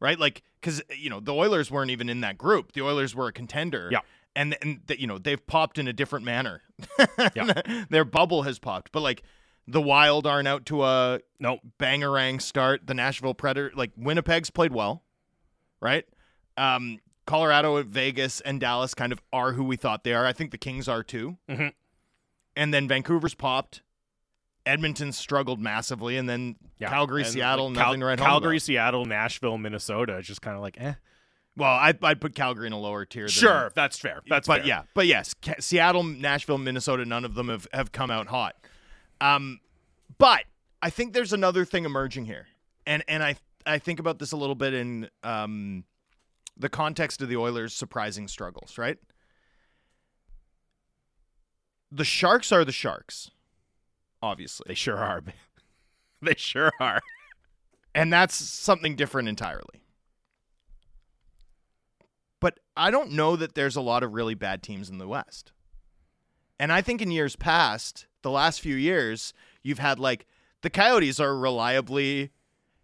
[0.00, 0.18] right?
[0.18, 2.72] Like, because you know the Oilers weren't even in that group.
[2.72, 3.88] The Oilers were a contender.
[3.92, 4.00] Yeah.
[4.36, 6.62] And and that you know they've popped in a different manner.
[7.34, 7.62] Yeah.
[7.90, 9.22] Their bubble has popped, but like
[9.66, 12.86] the Wild aren't out to a No, bangerang start.
[12.86, 15.02] The Nashville Predator, like Winnipeg's played well,
[15.80, 16.04] right?
[16.56, 20.26] Um, Colorado, Vegas, and Dallas kind of are who we thought they are.
[20.26, 21.38] I think the Kings are too.
[21.48, 21.72] Mhm.
[22.56, 23.80] And then Vancouver's popped.
[24.66, 26.88] Edmonton struggled massively, and then yeah.
[26.88, 28.58] Calgary, And, Seattle, like, nothing to write home Calgary.
[28.58, 30.94] Seattle, Nashville, Minnesota, it's just kind of like, eh.
[31.56, 33.24] Well, I'd, I'd put Calgary in a lower tier.
[33.24, 34.22] Than, Sure, that's fair.
[34.28, 34.66] That's but fair.
[34.66, 38.56] yeah, but yes, Ca- Seattle, Nashville, Minnesota, none of them have, have come out hot.
[39.20, 39.60] Um,
[40.18, 40.44] but
[40.82, 42.46] I think there's another thing emerging here,
[42.86, 45.84] and and I I think about this a little bit in um,
[46.56, 48.98] the context of the Oilers' surprising struggles, right?
[51.92, 53.30] The Sharks are the Sharks,
[54.20, 55.22] obviously, they sure are.
[56.22, 57.00] they sure are.
[57.94, 59.83] and that's something different entirely.
[62.76, 65.52] I don't know that there's a lot of really bad teams in the West.
[66.58, 69.32] And I think in years past, the last few years,
[69.62, 70.26] you've had like
[70.62, 72.30] the Coyotes are reliably,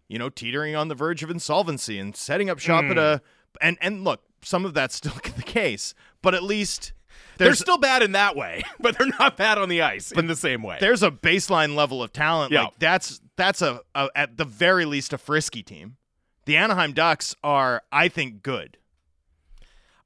[0.07, 3.67] you know, teetering on the verge of insolvency and setting up shop at a hmm.
[3.67, 6.93] and and look, some of that's still the case, but at least
[7.37, 10.35] They're still bad in that way, but they're not bad on the ice in the
[10.35, 10.77] same way.
[10.79, 12.51] there's a baseline level of talent.
[12.51, 12.65] Yeah.
[12.65, 15.97] Like that's that's a, a at the very least a frisky team.
[16.45, 18.77] The Anaheim Ducks are, I think, good.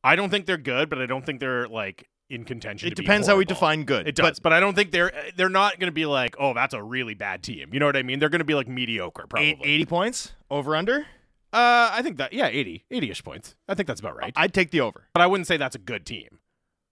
[0.05, 2.87] I don't think they're good, but I don't think they're like in contention.
[2.87, 4.07] It depends how we define good.
[4.07, 6.73] It does, but, I don't think they're they're not going to be like, oh, that's
[6.73, 7.69] a really bad team.
[7.73, 8.19] You know what I mean?
[8.19, 9.49] They're going to be like mediocre, probably.
[9.51, 11.05] eight- 80 points over under.
[11.53, 13.55] Uh, I think that yeah, 80, 80-ish points.
[13.69, 14.33] I think that's about right.
[14.35, 15.07] I'd take the over.
[15.13, 16.39] but I wouldn't say that's a good team.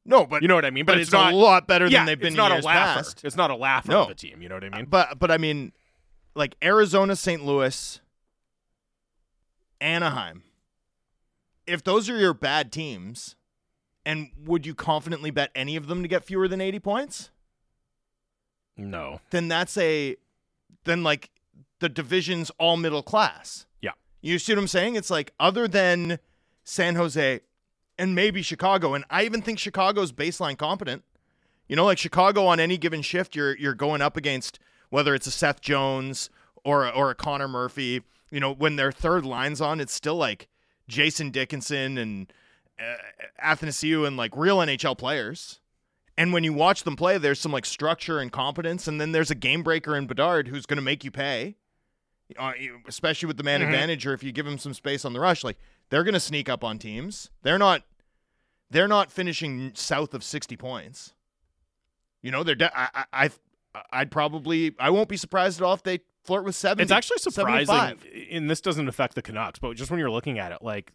[0.05, 0.85] No, but You know what I mean?
[0.85, 2.63] but, But it's, it's not a lot better yeah, than they've been it's not years
[2.63, 2.99] a laugher.
[2.99, 3.23] past.
[3.25, 4.03] It's not a laugher No.
[4.03, 4.41] of a team.
[4.41, 4.85] You know what I mean?
[4.89, 5.71] But but I mean,
[6.35, 7.43] like Arizona, St.
[7.45, 7.99] Louis,
[9.81, 10.43] Anaheim.
[11.65, 13.35] If those are your bad teams,
[14.05, 17.29] and would you confidently bet any of them to get fewer than eighty points?
[18.75, 19.19] no.
[19.29, 20.15] Then that's a,
[20.83, 21.29] then like
[21.79, 23.65] the division's all middle class.
[23.81, 23.91] Yeah.
[24.21, 24.95] You see what I'm saying?
[24.95, 26.19] It's like other than
[26.63, 27.41] San Jose
[27.97, 31.03] and maybe Chicago, and I even think Chicago's baseline competent.
[31.67, 35.27] You know, like Chicago on any given shift, you're you're going up against whether it's
[35.27, 36.29] a Seth Jones
[36.63, 38.01] or a, or a Connor Murphy.
[38.31, 40.47] You know, when their third line's on, it's still like
[40.87, 42.33] Jason Dickinson and
[42.79, 42.95] uh,
[43.43, 45.59] Athanasiou and like real NHL players.
[46.17, 49.31] And when you watch them play, there's some like structure and competence, and then there's
[49.31, 51.55] a game breaker in Bedard who's going to make you pay.
[52.39, 52.53] Uh,
[52.87, 53.65] especially with the man Mhm.
[53.65, 55.57] advantage, or if you give him some space on the rush, like
[55.89, 57.29] they're going to sneak up on teams.
[57.43, 57.83] They're not,
[58.71, 61.13] they're not finishing south of sixty points.
[62.21, 62.55] You know, they're.
[62.55, 63.05] De- I, I,
[63.75, 66.83] I, I'd probably, I won't be surprised at all if they flirt with seventy.
[66.83, 68.05] It's actually surprising, 75.
[68.31, 70.93] and this doesn't affect the Canucks, but just when you're looking at it, like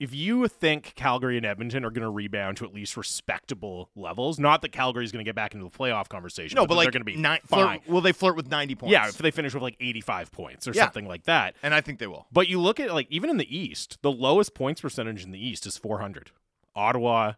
[0.00, 4.40] if you think Calgary and Edmonton are going to rebound to at least respectable levels,
[4.40, 6.74] not that Calgary is going to get back into the playoff conversation, No, but, but
[6.76, 7.78] like they're going to be nine, fine.
[7.80, 8.92] flirt, will they flirt with ninety points?
[8.92, 10.82] yeah, if they finish with like 85 points or Yeah.
[10.84, 11.54] something like that.
[11.62, 12.26] and I think they will.
[12.32, 15.44] But you look at like even in the East, the lowest points percentage in the
[15.46, 16.32] East is 400.
[16.74, 17.34] Ottawa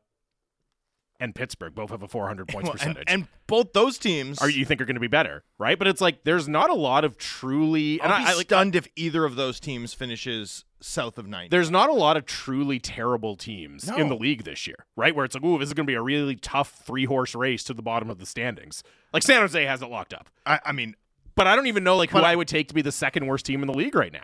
[1.20, 3.04] and Pittsburgh both have a 400 points Well, percentage.
[3.06, 5.78] and both those teams are you think are going to be better, right?
[5.78, 8.74] But it's like there's not a lot of truly I'll be I, I like stunned
[8.76, 11.48] if either of those teams finishes south of 90.
[11.48, 15.14] there's not a lot of truly terrible teams in the league this year, right?
[15.16, 17.64] Where it's like, ooh, this is going to be a really tough three horse race
[17.64, 18.82] to the bottom of the standings.
[19.12, 20.94] Like San Jose has it locked up, I, I mean,
[21.34, 23.26] but I don't even know like who But- I would take to be the second
[23.26, 24.22] worst team in the league right now.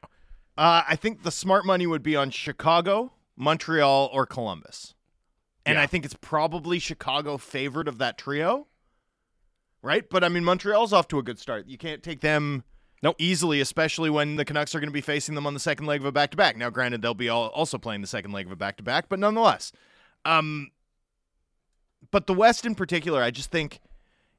[0.59, 4.95] uh, I think the smart money would be on Chicago, Montreal, or Columbus.
[5.65, 5.83] And Yeah.
[5.83, 8.67] I think it's probably Chicago favored of that trio.
[9.83, 10.09] Right?
[10.09, 11.67] But I mean, Montreal's off to a good start.
[11.67, 12.63] You can't take them
[13.03, 13.17] Nope.
[13.19, 16.01] easily, especially when the Canucks are going to be facing them on the second leg
[16.01, 16.57] of a back to back.
[16.57, 19.09] Now, granted, they'll be all, also playing the second leg of a back to back,
[19.09, 19.73] but nonetheless.
[20.25, 20.71] Um,
[22.13, 23.81] but the West in particular, I just think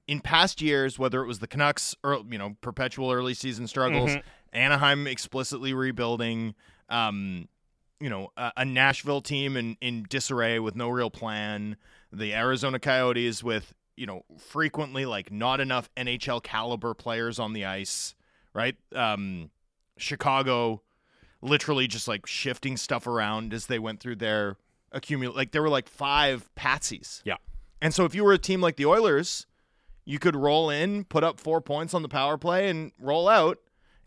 [0.07, 4.11] in past years, whether it was the Canucks or you know perpetual early season struggles,
[4.11, 4.23] Mhm.
[4.53, 6.55] Anaheim explicitly rebuilding,
[6.89, 7.47] um,
[8.03, 11.77] you know a, a Nashville team in in disarray with no real plan,
[12.11, 17.63] the Arizona Coyotes with you know frequently like not enough NHL caliber players on the
[17.63, 18.13] ice,
[18.53, 18.75] right?
[18.93, 19.51] Um,
[19.97, 20.81] Chicago
[21.41, 24.57] literally just like shifting stuff around as they went through their
[24.91, 25.37] accumulate.
[25.37, 27.21] Like there were like five patsies.
[27.23, 27.37] Yeah.
[27.81, 29.47] And so if you were a team like the Oilers,
[30.03, 33.59] you could roll in, put up four points on the power play, and roll out.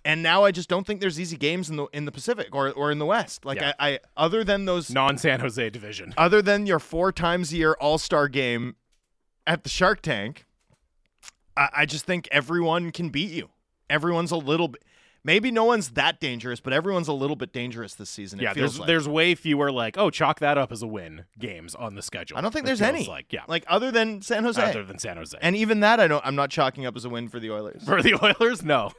[0.06, 2.70] And now I just don't think there's easy games in the in the Pacific or
[2.72, 3.44] or in the West.
[3.44, 3.72] Like Yeah.
[3.78, 6.14] I, I other than those Non San Jose division.
[6.18, 8.76] other than your four times a year All Star game
[9.46, 10.46] at the Shark Tank,
[11.56, 13.50] I, I just think everyone can beat you.
[13.90, 14.82] Everyone's a little bit.
[15.24, 18.38] Maybe no one's that dangerous, but everyone's a little bit dangerous this season.
[18.38, 18.86] It Yeah, feels there's like.
[18.86, 22.38] there's way fewer like oh chalk that up as a win games on the schedule.
[22.38, 23.04] I don't think there's any.
[23.06, 25.36] like yeah, like other than San Jose, other than San Jose.
[25.42, 26.24] and even that I don't.
[26.24, 27.82] I'm not chalking up as a win for the Oilers.
[27.84, 28.92] For the Oilers, no.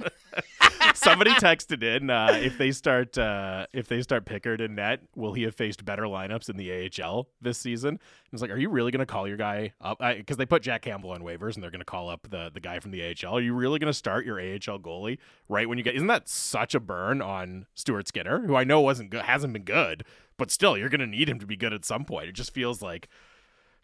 [0.94, 5.32] Somebody texted in uh, if they start uh, if they start Pickard and net, will
[5.32, 7.98] he have faced better lineups in the AHL this season?
[8.32, 9.98] I like, are you really going to call your guy up?
[10.00, 12.60] Because they put Jack Campbell on waivers and they're going to call up the the
[12.60, 13.38] guy from the AHL.
[13.38, 15.18] Are you really going to start your AHL goalie
[15.48, 15.94] right when you get?
[15.94, 19.64] Isn't that such a burn on Stuart Skinner, who I know wasn't good, hasn't been
[19.64, 20.04] good,
[20.36, 22.28] but still, you're going to need him to be good at some point.
[22.28, 23.08] It just feels like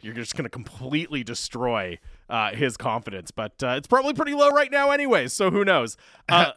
[0.01, 1.99] you're just going to completely destroy
[2.31, 3.29] uh, his confidence.
[3.29, 5.27] But uh, it's probably pretty low right now, anyway.
[5.27, 5.97] So who knows?
[6.29, 6.53] Uh,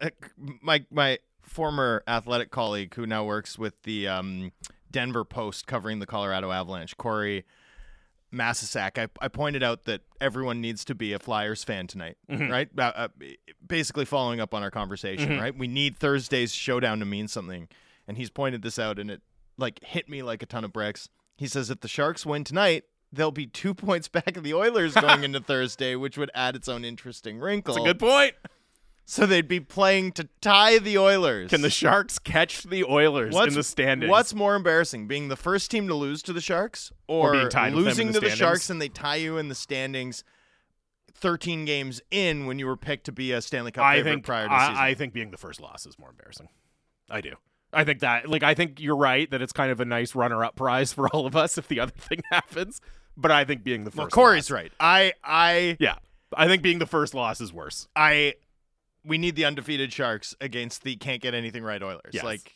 [0.62, 4.52] my my former athletic colleague who now works with the um,
[4.92, 7.44] Denver Post covering the Colorado Avalanche, Corey
[8.34, 12.68] Masisak, I, I pointed out that everyone needs to be a Flyers fan tonight, right?
[12.76, 13.08] Uh, uh,
[13.66, 15.56] basically, following up on our conversation, right?
[15.56, 17.68] We need Thursday's showdown to mean something,
[18.08, 19.22] and he's pointed this out, and it
[19.56, 21.08] like hit me like a ton of bricks.
[21.36, 22.84] He says if the Sharks win tonight.
[23.14, 26.68] They'll be two points back of the Oilers going into Thursday, which would add its
[26.68, 27.74] own interesting wrinkle.
[27.74, 28.34] That's a good point.
[29.06, 31.50] So they'd be playing to tie the Oilers.
[31.50, 34.10] Can the Sharks catch the Oilers in the standings?
[34.10, 38.08] What's more embarrassing, being the first team to lose to the Sharks, or, Or losing
[38.08, 40.24] in to the the Sharks and they tie you in the standings?
[41.16, 44.24] Thirteen games in, when you were picked to be a Stanley Cup I favorite think
[44.24, 44.82] prior to the season.
[44.82, 46.48] I, I think being the first loss is more embarrassing.
[47.08, 47.34] I do.
[47.72, 50.56] I think that like I think you're right that it's kind of a nice runner-up
[50.56, 52.80] prize for all of us if the other thing happens.
[53.16, 53.98] But I think being the first.
[53.98, 54.72] well, Corey's loss- right.
[54.80, 55.96] I, I, Yeah,
[56.36, 57.88] I think being the first loss is worse.
[57.94, 58.34] I.
[59.06, 62.12] We need the undefeated Sharks against the can't get anything right Oilers.
[62.12, 62.24] Yes.
[62.24, 62.54] Like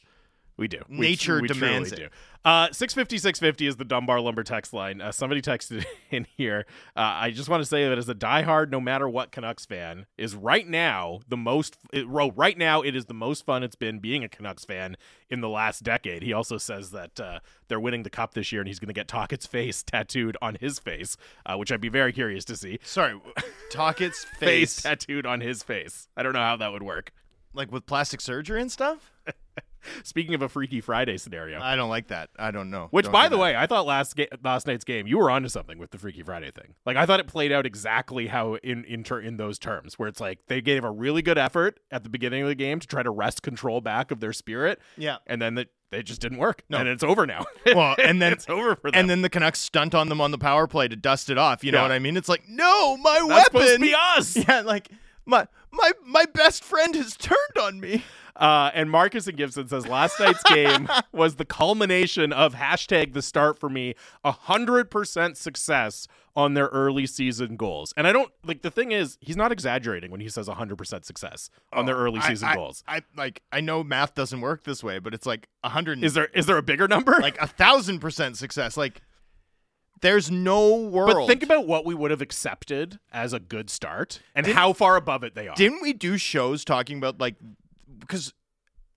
[0.58, 0.82] We do.
[0.88, 2.10] Nature we demands truly it.
[2.10, 2.16] Do.
[2.44, 5.00] Uh, 650, 650 is the Dunbar Lumber text line.
[5.00, 6.66] Uh, somebody texted in here.
[6.96, 10.06] Uh, I just want to say that as a diehard, no matter what Canucks fan,
[10.16, 11.76] is right now the most.
[11.92, 14.96] It, right now, it is the most fun it's been being a Canucks fan
[15.30, 16.22] in the last decade.
[16.22, 17.38] He also says that uh,
[17.68, 20.56] they're winning the cup this year, and he's going to get Tocchet's face tattooed on
[20.60, 22.78] his face, uh, which I'd be very curious to see.
[22.82, 23.20] sorry,
[23.70, 26.08] Tocchet's Face face, tattooed on his face.
[26.16, 27.12] I don't know how that would work.
[27.52, 29.12] like with plastic surgery and stuff.
[30.04, 31.60] Speaking of a Freaky Friday scenario.
[31.60, 32.30] I don't like that.
[32.38, 32.88] I don't know.
[32.90, 33.42] Which, Don't by the that.
[33.42, 36.22] way, I thought last ga- last night's game you were onto something with the Freaky
[36.22, 36.74] Friday thing.
[36.86, 40.08] Like I thought it played out exactly how in in ter- in those terms, where
[40.08, 42.86] it's like they gave a really good effort at the beginning of the game to
[42.86, 45.16] try to wrest control back of their spirit, yeah.
[45.26, 46.76] and then it they just didn't work, No.
[46.78, 47.46] and it's over now.
[47.74, 49.00] Well, and then it's over for them.
[49.00, 51.64] and then the Canucks stunt on them on the power play to dust it off.
[51.64, 51.82] You know Yeah.
[51.84, 52.16] what I mean?
[52.18, 53.80] It's like, no, my that's supposed to weapon.
[53.80, 54.36] be us.
[54.36, 54.88] yeah, like
[55.24, 58.04] my my my best friend has turned on me.
[58.38, 63.20] Uh, and Marcus and Gibson says last night's game was the culmination of hashtag the
[63.22, 67.92] start for me, a hundred percent success on their early season goals.
[67.96, 70.76] And I don't like the thing is he's not exaggerating when he says a hundred
[70.78, 72.84] percent success on their early Oh, I- season I, goals.
[72.86, 76.14] I, like I know math doesn't work this way, but it's like a hundred Is
[76.14, 77.16] there is there a bigger number?
[77.20, 78.76] like a thousand percent success.
[78.76, 79.02] Like
[80.00, 81.16] there's no world.
[81.16, 84.94] but think about what we would have accepted as a good start and how far
[84.94, 85.56] above it they are.
[85.56, 87.34] didn't we do shows talking about like
[87.98, 88.32] because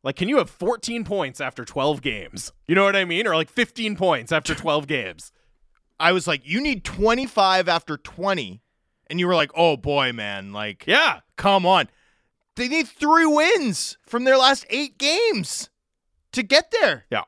[0.04, 2.52] like, can you have 14 points after 12 games?
[2.68, 3.28] You know what I mean?
[3.28, 5.32] Or like 15 points after 12 games?
[6.00, 8.62] I was like, you need 25 after 20,
[9.08, 11.20] and you were like, oh boy, man, like Yeah.
[11.38, 11.88] Come on.
[12.56, 15.70] They need three wins from their last eight games
[16.34, 17.06] to get there.
[17.10, 17.24] Yeah.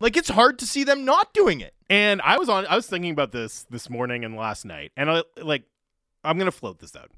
[0.00, 1.74] Like it's hard to see them not doing it.
[1.90, 4.92] And I was on I was thinking about this this morning and last night.
[4.96, 5.64] And I like
[6.24, 7.10] I'm going to float this out.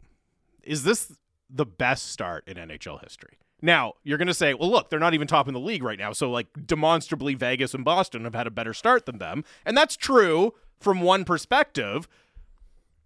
[0.63, 1.13] Is this
[1.49, 3.39] the best start in NHL history?
[3.63, 5.99] Now, you're going to say, "Well, look, they're not even top in the league right
[5.99, 9.45] now." So like demonstrably Vegas and Boston have had a better start than them.
[9.65, 12.09] And that's true from one perspective.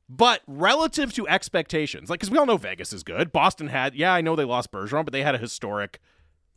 [0.09, 3.32] But relative to expectations, like because we all know Vegas is good.
[3.32, 5.98] Boston had, yeah, I know they lost Bergeron, but they had a historic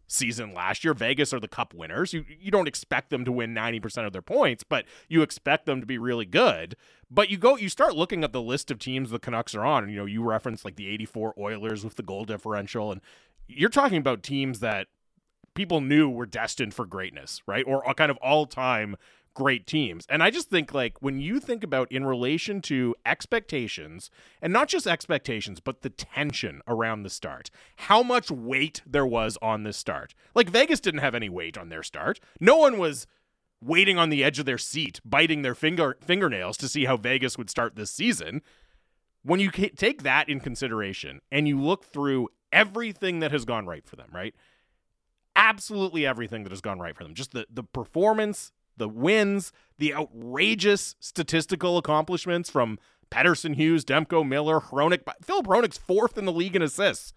[0.08, 0.94] season last year.
[0.94, 2.14] Vegas are the cup winners.
[2.14, 5.82] You you don't expect them to win 90% of their points, but you expect them
[5.82, 6.76] to be really good.
[7.12, 9.84] But you go you start looking at the list of teams the Canucks are on,
[9.84, 13.02] and you know, you reference like the 84 Oilers with the goal differential and
[13.48, 14.88] you're talking about teams that
[15.54, 17.64] people knew were destined for greatness, right?
[17.66, 18.96] Or kind of all-time
[19.34, 20.06] great teams.
[20.10, 24.10] And I just think like when you think about in relation to expectations
[24.42, 27.52] and not just expectations but the tension around the start.
[27.76, 30.16] How much weight there was on this start.
[30.34, 32.20] Like Vegas didn't have any weight on their start.
[32.40, 33.06] No one was
[33.62, 37.38] waiting on the edge of their seat, biting their finger fingernails to see how Vegas
[37.38, 38.42] would start this season.
[39.24, 43.86] When you take that in consideration and you look through everything that has gone right
[43.86, 44.34] for them, right?
[45.36, 47.14] Absolutely everything that has gone right for them.
[47.14, 52.80] Just the the performance, the wins, the outrageous statistical accomplishments from
[53.10, 55.02] Pettersson, Hughes, Demko, Miller, Hronek.
[55.24, 57.14] Phil Hronek's fourth in the league in assists.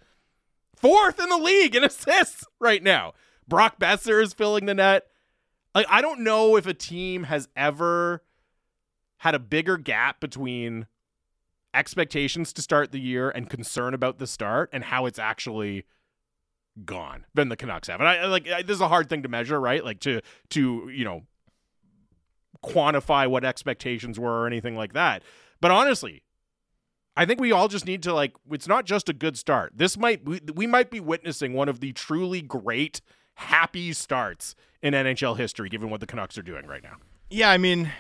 [0.76, 3.12] Fourth in the league in assists right now.
[3.48, 5.06] Brock Boeser is filling the net.
[5.74, 8.22] Like I don't know if a team has ever
[9.18, 10.86] had a bigger gap between
[11.74, 15.84] expectations to start the year and concern about the start and how it's actually
[16.84, 18.00] gone than the Canucks have.
[18.00, 19.84] And I like I, this is a hard thing to measure, right?
[19.84, 21.22] Like to to you know
[22.64, 25.22] quantify what expectations were or anything like that.
[25.60, 26.22] But honestly,
[27.16, 29.72] I think we all just need to like it's not just a good start.
[29.76, 33.00] This might we, we might be witnessing one of the truly great
[33.34, 36.96] happy starts in NHL history given what the Canucks are doing right now.
[37.30, 37.92] Yeah, I mean,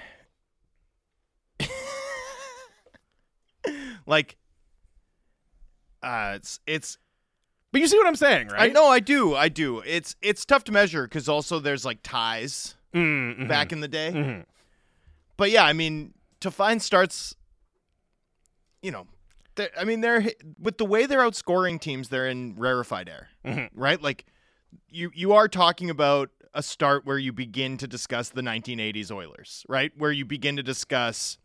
[4.06, 4.36] like,
[6.02, 6.98] uh, it's it's.
[7.72, 8.62] But you see what I'm saying, right?
[8.62, 9.80] I know, I do, I do.
[9.80, 13.48] It's it's tough to measure because also there's like ties Mm, mhm.
[13.48, 14.10] back in the day.
[14.12, 14.44] Mhm.
[15.36, 17.36] But yeah, I mean, to find starts,
[18.82, 19.06] you know,
[19.78, 20.24] I mean, they're
[20.58, 23.70] with the way they're outscoring teams, they're in rarefied air, Mhm.
[23.74, 24.00] right?
[24.02, 24.24] Like,
[24.88, 29.64] you you are talking about a start where you begin to discuss the 1980s Oilers,
[29.68, 29.92] right?
[29.96, 31.38] Where you begin to discuss,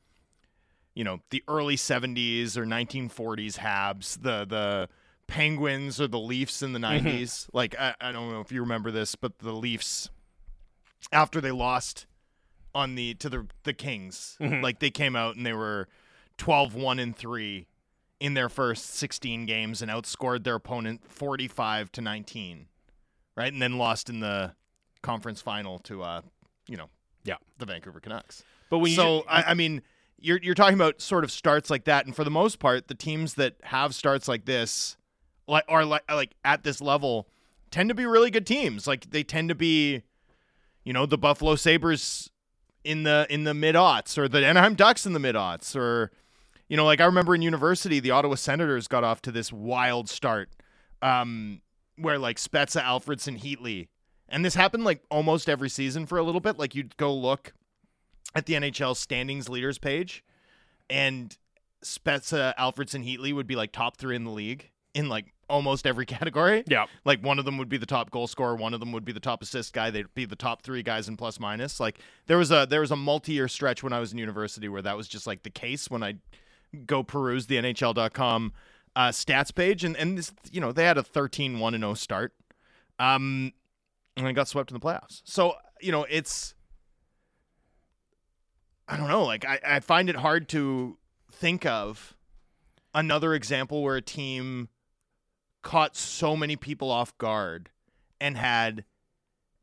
[0.96, 4.89] you know, the early 70s or 1940s Habs, the the
[5.28, 7.48] Penguins or the Leafs in the 90s.
[7.54, 10.10] Like, I, I don't know if you remember this, but the Leafs
[11.12, 12.06] after they lost
[12.74, 14.38] on the to the the Kings.
[14.39, 15.88] Like they came out and they were
[16.38, 17.68] 12-1 and 3
[18.20, 22.68] in their first 16 games and outscored their opponent 45 to 19.
[23.36, 23.52] Right?
[23.52, 24.54] And then lost in the
[25.02, 26.22] conference final to uh,
[26.68, 26.89] you know,
[27.24, 27.36] Yeah.
[27.58, 28.43] the Vancouver Canucks.
[28.70, 29.82] But when you so I, I mean,
[30.20, 32.95] you're you're talking about sort of starts like that, and for the most part, the
[32.95, 34.97] teams that have starts like this,
[35.47, 37.28] like are like like at this level,
[37.72, 38.88] tend to be really good teams.
[38.88, 40.03] Like they tend to be,
[40.84, 42.30] you know, the Buffalo Sabres
[42.84, 46.11] in the in the mid aughts, or the Anaheim Ducks in the mid aughts, or
[46.68, 50.09] you know, like I remember in university, the Ottawa Senators got off to this wild
[50.09, 50.49] start,
[51.01, 51.61] um,
[51.97, 53.89] where like Spezza, Alfredsson, Heatley,
[54.30, 56.57] and this happened like almost every season for a little bit.
[56.57, 57.53] Like you'd go look
[58.36, 60.23] at the NHL standings leaders page,
[60.89, 61.36] and
[61.83, 66.05] Spezza, Alfredsson, Heatley would be like top three in the league in like almost every
[66.05, 66.63] category.
[66.67, 66.86] Yeah.
[67.03, 69.11] Like one of them would be the top goal scorer, one of them would be
[69.11, 69.91] the top assist guy.
[69.91, 71.79] They'd be the top three guys in plus minus.
[71.79, 74.67] Like there was a there was a multi year stretch when I was in university
[74.67, 76.15] where that was just like the case when I
[76.86, 78.51] go peruse the NHL.com
[78.97, 81.93] uh, stats page and and this you know they had a 13 1 and 0
[81.93, 82.33] start.
[82.97, 83.53] Um
[84.17, 85.21] and they got swept in the playoffs.
[85.25, 86.53] So, you know, it's
[88.88, 90.97] I don't know, like I, I find it hard to
[91.31, 92.15] think of
[92.93, 94.69] another example where a team
[95.63, 97.69] caught so many people off guard
[98.21, 98.86] and had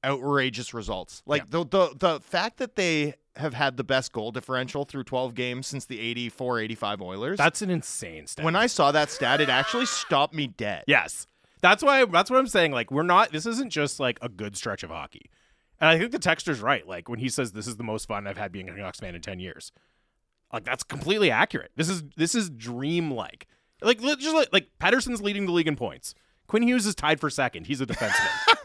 [0.05, 1.23] outrageous results.
[1.27, 5.35] Like the, the the fact that they have had the best goal differential through 12
[5.35, 7.39] games since the 84-85 Oilers.
[7.39, 8.45] that's an insane stat.
[8.45, 10.85] when I saw that stat, it actually stopped me dead.
[10.87, 11.27] Yes.
[11.63, 12.73] That's why that's what I'm saying.
[12.73, 15.31] Like, we're not this isn't just like a good stretch of hockey.
[15.83, 16.87] And I think the texter's right.
[16.87, 19.17] Like when he says this is the most fun I've had being a Canucks fan
[19.17, 19.73] in ten years.
[20.53, 21.73] Like that's completely accurate.
[21.75, 23.49] This is this is dream like.
[23.83, 26.15] Like just like, like Pettersson's leading the league in points.
[26.47, 27.67] Quinn Hughes is tied for second.
[27.67, 28.29] He's a defenseman.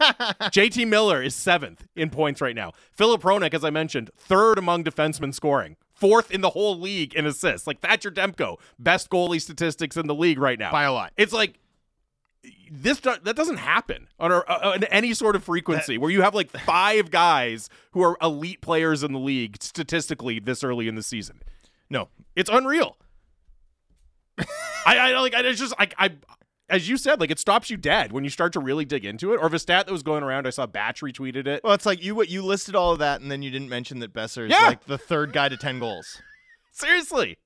[0.52, 2.72] JT Miller is seventh in points right now.
[2.92, 5.76] Philip Hronek, as I mentioned, third among defensemen scoring.
[5.92, 7.66] Fourth in the whole league in assists.
[7.66, 10.70] Like Thatcher Demko, best goalie statistics in the league right now.
[10.70, 11.12] By a lot.
[11.16, 11.58] It's like
[12.70, 16.34] this do- that doesn't happen on, a, on any sort of frequency where you have
[16.34, 21.02] like five guys who are elite players in the league statistically this early in the
[21.02, 21.40] season.
[21.90, 22.08] No.
[22.36, 22.96] It's unreal.
[24.86, 26.10] I, I like I it's just I, I
[26.70, 29.32] as you said like it stops you dead when you start to really dig into
[29.32, 29.38] it.
[29.38, 31.62] Or if a stat that was going around, I saw Batch retweeted it.
[31.64, 33.98] Well, it's like you what you listed all of that and then you didn't mention
[33.98, 34.68] that Boeser is Yeah.
[34.68, 36.22] like the third guy to 10 goals.
[36.72, 37.36] Seriously,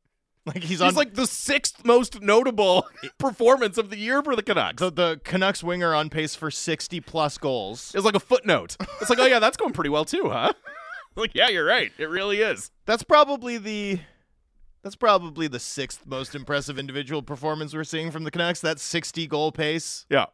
[0.46, 2.88] Like he's, he's on like the sixth most notable
[3.18, 4.80] performance of the year for the Canucks.
[4.80, 7.92] the, the Canucks winger on pace for 60 plus goals.
[7.94, 8.76] It's like a footnote.
[9.00, 10.52] It's like, oh yeah, that's going pretty well too, huh?
[11.14, 11.92] like, yeah, you're right.
[11.96, 12.72] It really is.
[12.86, 14.00] That's probably the
[14.82, 18.60] that's probably the sixth most impressive individual performance we're seeing from the Canucks.
[18.60, 20.06] That 60 goal pace.
[20.10, 20.26] Yeah.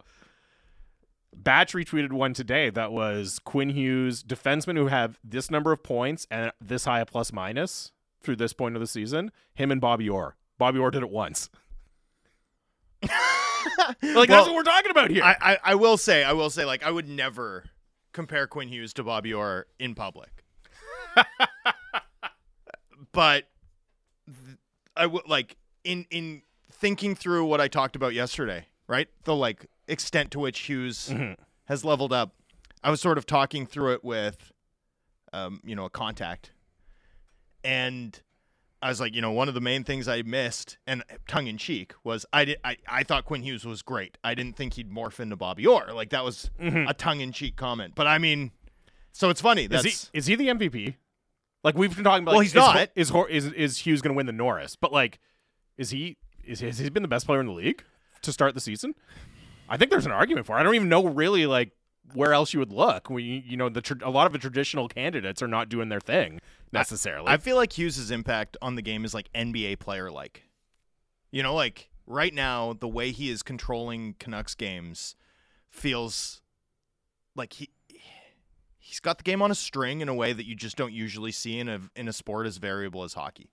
[1.37, 6.27] Batch retweeted one today that was Quinn Hughes, defensemen who have this number of points
[6.31, 9.31] and this high a plus minus through this point of the season.
[9.55, 10.37] Him and Bobby Orr.
[10.59, 11.51] Bobby Orr did it once.
[14.03, 15.23] like that's what we're talking about here.
[15.23, 17.65] I, I I will say I will say like I would never
[18.13, 20.45] compare Quinn Hughes to Bobby Orr in public.
[23.13, 23.45] but
[24.27, 24.59] th-
[24.97, 26.43] I would like in in
[26.73, 29.09] thinking through what I talked about yesterday, right?
[29.25, 31.13] The like extent to which Hughes
[31.67, 32.35] has leveled up.
[32.83, 34.53] I was sort of talking through it with,
[35.33, 36.53] um, you know, a contact,
[37.65, 38.21] and
[38.81, 41.59] I was like, you know, one of the main things I missed, and tongue in
[41.59, 44.19] cheek, was I did I, I thought Quinn Hughes was great.
[44.23, 45.93] I didn't think he'd morph into Bobby Orr.
[45.93, 46.89] Like that was mm-hmm.
[46.89, 47.95] a tongue in cheek comment.
[47.97, 48.53] But I mean,
[49.13, 49.65] so it's funny.
[49.65, 50.95] Is he is he the MVP?
[51.65, 52.33] Like we've been talking about.
[52.33, 52.53] Well, like, he's
[52.97, 53.29] is not.
[53.29, 54.77] Is is is Hughes going to win the Norris?
[54.77, 55.19] But like,
[55.77, 57.83] is he is has he been the best player in the league
[58.23, 58.95] to start the season?
[59.69, 60.57] I think there's an argument for.
[60.57, 60.61] it.
[60.61, 61.73] I don't even know really like
[62.15, 63.11] where else you would look.
[63.11, 66.01] We you know the tr- a lot of the traditional candidates are not doing their
[66.01, 66.41] thing
[66.73, 67.29] necessarily.
[67.29, 70.45] I feel like Hughes's impact on the game is like NBA player like.
[71.31, 75.15] You know, like right now, the way he is controlling Canucks games
[75.71, 76.41] feels
[77.37, 77.69] like he
[78.79, 81.33] he's got the game on a string in a way that you just don't usually
[81.33, 83.51] see in a in a sport as variable as hockey.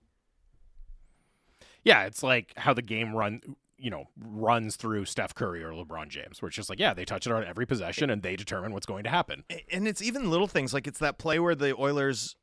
[1.84, 3.40] yeah, it's like how the game run
[3.78, 7.04] you know runs through Steph Curry or LeBron James, where it's just like yeah, they
[7.04, 9.44] touch it on every possession and they determine what's going to happen.
[9.70, 12.36] And it's even little things like it's that play where the Oilers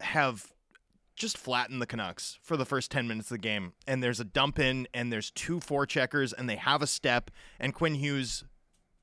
[0.00, 0.52] have
[1.14, 3.72] just flattened the Canucks for the first 10 minutes of the game.
[3.86, 7.30] And there's a dump in, and there's two four checkers, and they have a step.
[7.60, 8.44] And Quinn Hughes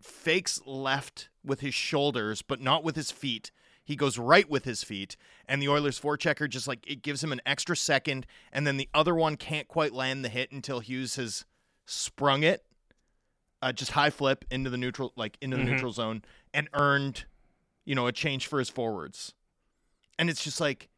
[0.01, 3.51] fakes left with his shoulders, but not with his feet.
[3.89, 5.17] He goes right with his feet,
[5.47, 8.87] and the Oilers forechecker just like it gives him an extra second, and then the
[8.93, 11.43] other one can't quite land the hit until Hughes has
[11.87, 12.63] sprung it,
[13.63, 16.21] uh, just high flip into the neutral, like into the neutral zone,
[16.53, 17.25] and earned,
[17.83, 19.33] you know, a change for his forwards.
[20.19, 20.89] And it's just like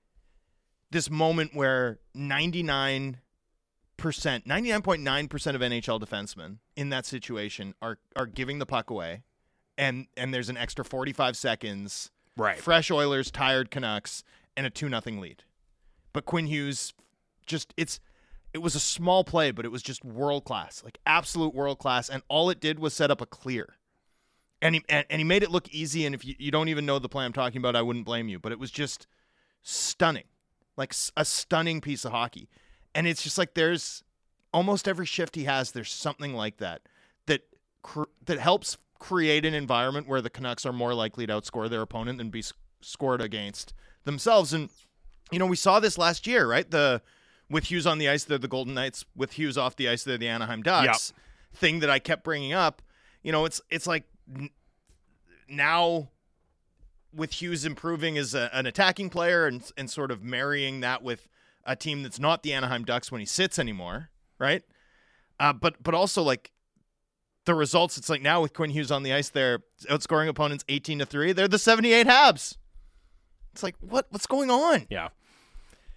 [0.90, 3.22] this moment where 99
[3.96, 9.24] percent, 99.9% of NHL defensemen in that situation are are giving the puck away,
[9.78, 12.58] and and there's an extra 45 seconds Right.
[12.58, 14.24] fresh Oilers, tired Canucks,
[14.56, 15.44] and a two nothing lead.
[16.14, 16.94] But Quinn Hughes,
[17.46, 18.00] just it's
[18.54, 22.10] it was a small play, but it was just world class, like absolute world class,
[22.10, 23.76] and all it did was set up a clear.
[24.62, 26.06] And he and, and he made it look easy.
[26.06, 28.30] And if you, you don't even know the play I'm talking about, I wouldn't blame
[28.30, 28.40] you.
[28.40, 29.08] But it was just
[29.62, 30.26] stunning,
[30.78, 32.50] like a stunning piece of hockey.
[32.94, 34.04] And it's just like there's
[34.54, 36.82] almost every shift he has, there's something like that
[37.26, 37.42] that
[38.26, 42.20] that helps create an environment where the Canucks are more likely to outscore their opponent
[42.20, 42.44] than be
[42.82, 43.74] scored against
[44.06, 44.54] themselves.
[44.54, 44.70] And
[45.32, 46.70] you know, we saw this last year, right?
[46.70, 47.02] The
[47.50, 49.04] with Hughes on the ice, they're the Golden Knights.
[49.16, 51.14] With Hughes off the ice, they're the Anaheim Ducks.
[51.54, 52.82] Thing that I kept bringing up.
[53.24, 54.52] You know, it's it's like n-
[55.50, 56.10] now
[57.14, 61.28] with Hughes improving as a, an attacking player and and sort of marrying that with
[61.66, 64.64] a team that's not the Anaheim Ducks when he sits anymore, right?
[65.40, 66.52] Uh, but but also like
[67.46, 67.98] the results.
[67.98, 71.32] It's like now with Quinn Hughes on the ice, they're outscoring opponents eighteen to three.
[71.34, 72.58] They're the seventy eight Habs.
[73.54, 74.88] It's like what what's going on?
[74.90, 75.10] Yeah.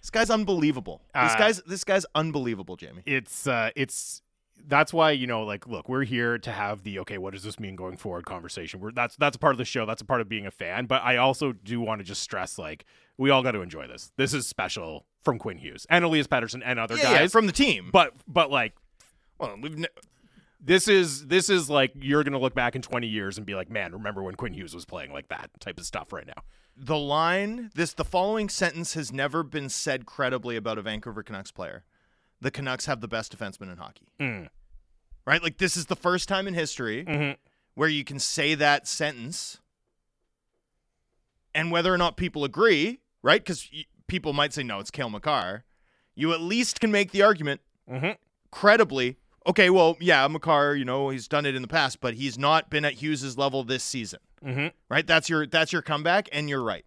[0.01, 1.01] This guy's unbelievable.
[1.13, 3.01] This Uh, guy's this guy's unbelievable, Jamie.
[3.05, 4.21] it's uh it's
[4.67, 7.59] that's why you know like look we're here to have the okay what does this
[7.59, 10.21] mean going forward conversation we're that's that's a part of the show that's a part
[10.21, 12.85] of being a fan but i also do want to just stress like
[13.17, 16.61] we all got to enjoy this this is special from quinn hughes and elias pettersson
[16.65, 17.89] and other Yeah, yeah, guys from the team.
[17.91, 18.73] but but like
[19.37, 19.87] well, we've ne-
[20.65, 23.69] this is this is like you're gonna look back in 20 years and be like
[23.69, 26.43] man remember when quinn hughes was playing like that type of stuff right now
[26.75, 31.51] the line this the following sentence has never been said credibly about a Vancouver Canucks
[31.51, 31.85] player.
[32.41, 34.09] The Canucks have the best defenseman in hockey.
[34.19, 34.49] Mm.
[35.25, 35.41] Right?
[35.41, 37.37] Like this is the first time in history Mhm.
[37.75, 39.61] where you can say that sentence
[41.53, 43.43] and whether or not people agree, right?
[43.45, 43.69] Cuz
[44.07, 45.63] people might say no, it's Cale Makar.
[46.13, 48.17] You at least can make the argument Mhm.
[48.51, 49.17] credibly.
[49.47, 52.69] Okay, well, yeah, Makar, you know, he's done it in the past, but he's not
[52.69, 54.19] been at Hughes's level this season.
[54.43, 54.71] Mhm.
[54.89, 55.05] Right?
[55.05, 56.85] That's your that's your comeback and you're right.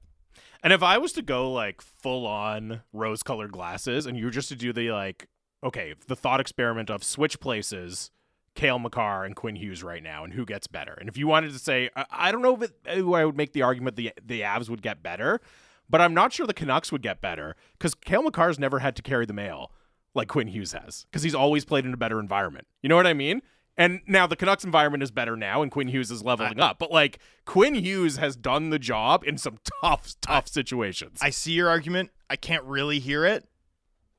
[0.62, 4.30] And if I was to go like full on rose colored glasses and you were
[4.30, 5.28] just to do the like,
[5.62, 8.10] okay, the thought experiment of switch places,
[8.54, 10.94] Cale Makar and Quinn Hughes right now, and who gets better.
[10.94, 13.52] And if you wanted to say, I, I don't know if it, I would make
[13.52, 15.40] the argument the the Avs would get better,
[15.88, 19.02] but I'm not sure the Canucks would get better because Cale Makar's never had to
[19.02, 19.70] carry the mail
[20.14, 22.66] like Quinn Hughes has because he's always played in a better environment.
[22.82, 23.42] You know what I mean?
[23.76, 26.80] And now the Canucks environment is better now, and Quinn Hughes is leveling up.
[26.80, 31.20] But like Quinn Hughes has done the job in some tough, tough situations.
[31.22, 32.10] I see your argument.
[32.28, 33.46] I can't really hear it.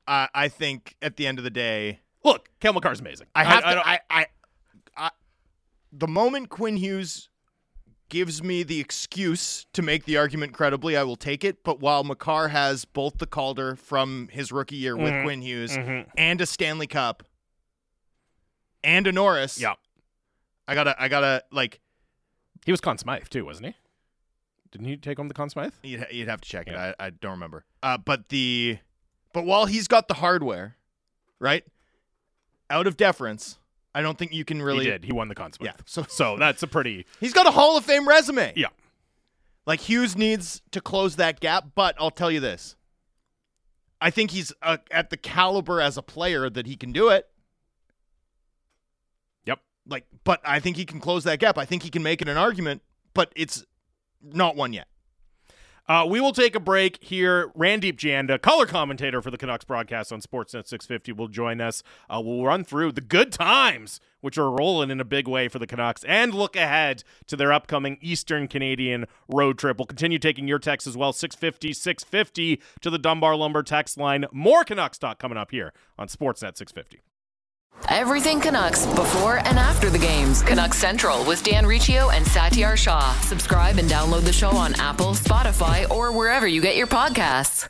[0.06, 3.28] I I think at the end of the day, Look, Cale Makar's amazing.
[3.34, 3.88] I have I, to.
[3.88, 4.26] I, I,
[4.96, 5.10] I,
[5.92, 7.28] the moment Quinn Hughes
[8.10, 11.64] gives me the excuse to make the argument credibly, I will take it.
[11.64, 15.22] But while Makar has both the Calder from his rookie year with Mhm.
[15.24, 16.10] Quinn Hughes Mhm.
[16.18, 17.22] and a Stanley Cup
[18.84, 19.74] and a Norris, yeah,
[20.68, 21.80] I gotta, I gotta like.
[22.66, 23.74] he was Conn Smythe too, wasn't he?
[24.72, 25.72] Didn't he take home the Conn Smythe?
[25.82, 26.74] You'd, you'd have to check it.
[26.76, 27.64] I, I don't remember.
[27.82, 28.78] Uh, but the
[29.32, 30.76] but while he's got the hardware,
[31.38, 31.64] right?
[32.68, 33.58] Out of deference,
[33.94, 34.84] I don't think you can really.
[34.84, 35.04] He did.
[35.04, 35.66] He won the Conn Smythe.
[35.66, 35.82] Yeah.
[35.84, 38.52] So So that's a pretty he's got a Hall of Fame resume.
[38.56, 38.68] yeah.
[39.66, 42.76] Like Hughes needs to close that gap, but I'll tell you this.
[44.00, 47.28] I think he's uh, at the caliber as a player that he can do it.
[49.44, 49.60] Yep.
[49.86, 51.58] Like, but I think he can close that gap.
[51.58, 52.80] I think he can make it an argument,
[53.12, 53.64] but it's
[54.22, 54.88] not one yet.
[55.90, 57.48] Uh, we will take a break here.
[57.48, 61.82] Randip Janda, color commentator for the Canucks broadcast on Sportsnet 650, will join us.
[62.08, 65.58] Uh, we'll run through the good times, which are rolling in a big way for
[65.58, 69.78] the Canucks, and look ahead to their upcoming Eastern Canadian road trip.
[69.78, 74.26] We'll continue taking your texts as well 650 650 to the Dunbar Lumber text line.
[74.30, 77.00] More Canucks talk coming up here on Sportsnet 650.
[77.88, 80.42] Everything Canucks before and after the games.
[80.42, 83.18] Canucks Central with Dan Riccio and Satiar Shah.
[83.22, 87.68] Subscribe and download the show on Apple, Spotify, or wherever you get your podcasts.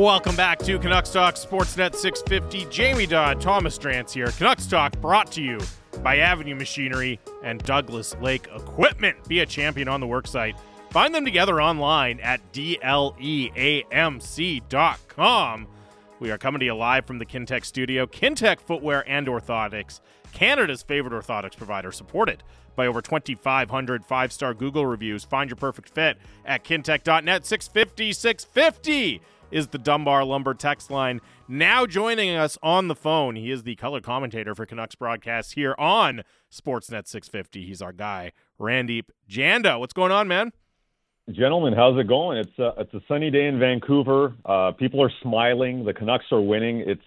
[0.00, 2.64] Welcome back to Canucks Talk Sportsnet 650.
[2.70, 4.28] Jamie Dodd, Thomas Drance here.
[4.28, 5.60] Canucks Talk brought to you
[6.02, 9.28] by Avenue Machinery and Douglas Lake Equipment.
[9.28, 10.58] Be a champion on the worksite.
[10.88, 13.18] Find them together online at dleamc.com.
[16.18, 18.06] We are coming to you live from the Kintec studio.
[18.06, 20.00] Kintec Footwear and Orthotics,
[20.32, 22.42] Canada's favorite orthotics provider, supported
[22.74, 25.24] by over 2,500 five star Google reviews.
[25.24, 27.44] Find your perfect fit at kintec.net.
[27.44, 29.20] 650 650
[29.50, 31.20] is the Dunbar Lumber text line.
[31.48, 35.74] Now joining us on the phone, he is the color commentator for Canucks broadcast here
[35.78, 37.64] on Sportsnet 650.
[37.66, 39.78] He's our guy, Randip Janda.
[39.78, 40.52] What's going on, man?
[41.30, 42.38] Gentlemen, how's it going?
[42.38, 44.34] It's a, it's a sunny day in Vancouver.
[44.44, 45.84] Uh, people are smiling.
[45.84, 46.80] The Canucks are winning.
[46.80, 47.02] It's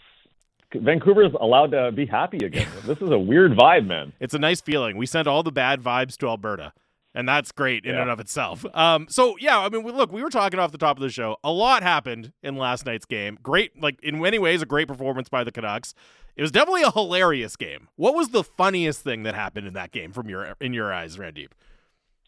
[0.73, 2.67] Vancouver's allowed to be happy again.
[2.85, 4.13] this is a weird vibe, man.
[4.19, 4.97] It's a nice feeling.
[4.97, 6.73] We sent all the bad vibes to Alberta,
[7.15, 8.01] and that's great in Yeah.
[8.01, 8.65] and of itself.
[8.73, 11.09] Um, so yeah, I mean, we, look, we were talking off the top of the
[11.09, 11.37] show.
[11.43, 13.37] A lot happened in last night's game.
[13.43, 15.93] Great, like in many ways, a great performance by the Canucks.
[16.35, 17.89] It was definitely a hilarious game.
[17.95, 21.17] What was the funniest thing that happened in that game from your in your eyes,
[21.17, 21.49] Randip?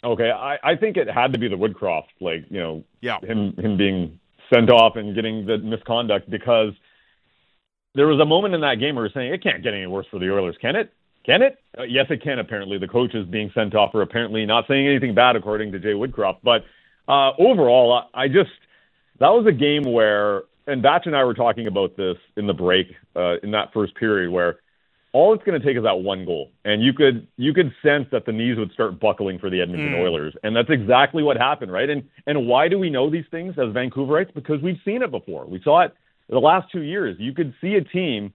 [0.03, 3.19] Okay, I, I think it had to be the Woodcroft, like you know, Yeah.
[3.21, 4.19] him him being
[4.53, 6.73] sent off and getting the misconduct because
[7.95, 9.87] there was a moment in that game where we we're saying it can't get any
[9.87, 10.93] worse for the Oilers, can it?
[11.25, 11.57] Can it?
[11.77, 12.39] Uh, yes, it can.
[12.39, 15.79] Apparently, the coach is being sent off for apparently not saying anything bad, according to
[15.79, 16.37] Jay Woodcroft.
[16.43, 16.63] But
[17.07, 18.51] uh, overall, I, I just
[19.19, 22.53] that was a game where, and Batch and I were talking about this in the
[22.53, 24.57] break uh, in that first period, where
[25.13, 28.05] all it's going to take is that one goal, and you could you could sense
[28.11, 30.03] that the knees would start buckling for the Edmonton Mm.
[30.03, 31.89] Oilers, and that's exactly what happened, right?
[31.89, 34.33] And and why do we know these things as Vancouverites?
[34.33, 35.45] Because we've seen it before.
[35.45, 35.93] We saw it
[36.29, 37.15] the last two years.
[37.17, 38.33] You could see a team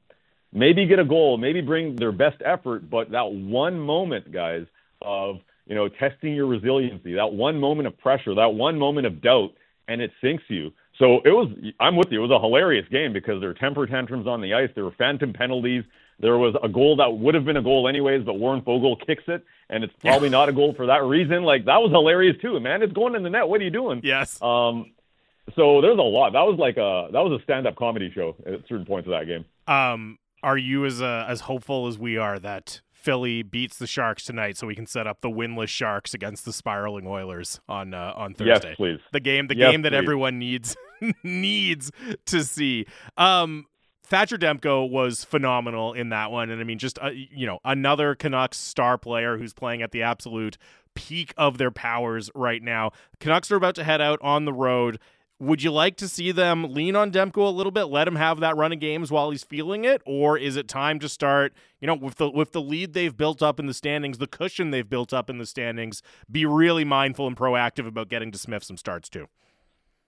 [0.53, 4.66] maybe get a goal, maybe bring their best effort, but that one moment, guys,
[5.03, 9.20] of you know testing your resiliency, that one moment of pressure, that one moment of
[9.22, 9.53] doubt,
[9.88, 10.72] and it sinks you.
[10.98, 11.48] So it was.
[11.78, 12.18] I'm with you.
[12.22, 14.70] It was a hilarious game because there were temper tantrums on the ice.
[14.74, 15.84] There were phantom penalties.
[16.18, 19.24] There was a goal that would have been a goal anyways, but Warren Foegele kicks
[19.26, 21.44] it, and it's probably not a goal for that reason.
[21.44, 22.82] Like that was hilarious too, man.
[22.82, 23.48] It's going in the net.
[23.48, 24.03] What are you doing?
[24.05, 24.40] Yes.
[24.42, 24.92] Um,
[25.57, 26.34] so there's a lot.
[26.34, 29.26] That was like a that was a stand-up comedy show at certain points of that
[29.26, 29.46] game.
[29.66, 34.24] Um, are you as uh, as hopeful as we are that Philly beats the Sharks
[34.24, 38.12] tonight, so we can set up the winless Sharks against the spiraling Oilers on uh,
[38.16, 38.68] on Thursday?
[38.68, 39.01] Yes, please.
[39.12, 39.97] The game, the Yes, game that please.
[39.99, 40.76] everyone needs
[41.22, 41.91] needs
[42.26, 42.86] to see.
[43.16, 43.66] Um,
[44.05, 48.14] Thatcher Demko was phenomenal in that one, and I mean, just uh, you know, another
[48.14, 50.59] Canucks star player who's playing at the absolute
[50.95, 52.91] peak of their powers right now.
[53.20, 54.99] Canucks are about to head out on the road.
[55.41, 58.41] Would you like to see them lean on Demko a little bit, let him have
[58.41, 61.55] that run of games while he's feeling it, or is it time to start?
[61.80, 64.70] You know, with the with the lead they've built up in the standings, the cushion
[64.70, 68.76] they've built up in the standings, be really mindful and proactive about getting DeSmith some
[68.76, 69.28] starts too.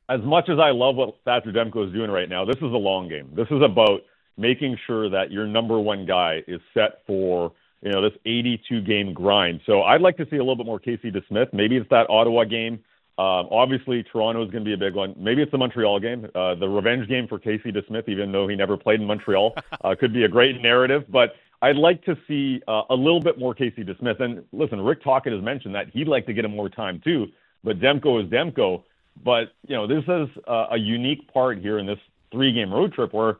[0.08, 2.66] as much as I love what Thatcher Demko is doing right now, this is a
[2.66, 3.30] long game.
[3.34, 4.02] This is about
[4.36, 9.14] making sure that your number one guy is set for you know this 82 game
[9.14, 9.60] grind.
[9.64, 11.52] So I'd like to see a little bit more Casey DeSmith.
[11.52, 12.80] Maybe it's that Ottawa game.
[13.18, 15.14] Um, obviously, Toronto is going to be a big one.
[15.18, 18.56] Maybe it's the Montreal game, uh, the revenge game for Casey DeSmith, even though he
[18.56, 19.54] never played in Montreal.
[19.82, 23.36] Uh, could be a great narrative, but I'd like to see uh, a little bit
[23.36, 24.20] more Casey DeSmith.
[24.20, 27.26] And listen, Rick Tocchet has mentioned that he'd like to get him more time too.
[27.64, 28.84] But Demko is Demko.
[29.24, 31.98] But you know, this is uh, a unique part here in this
[32.30, 33.38] three-game road trip where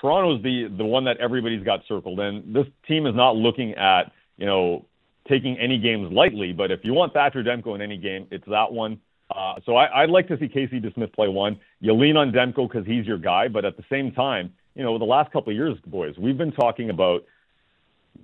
[0.00, 4.12] Toronto's the the one that everybody's got circled, and this team is not looking at
[4.36, 4.84] you know
[5.28, 6.52] taking any games lightly.
[6.52, 9.00] But if you want Thatcher Demko in any game, it's that one.
[9.30, 11.60] Uh, so I, I'd like to see Casey DeSmith play one.
[11.80, 14.98] You lean on Demko because he's your guy, but at the same time, you know,
[14.98, 17.24] the last couple of years, boys, we've been talking about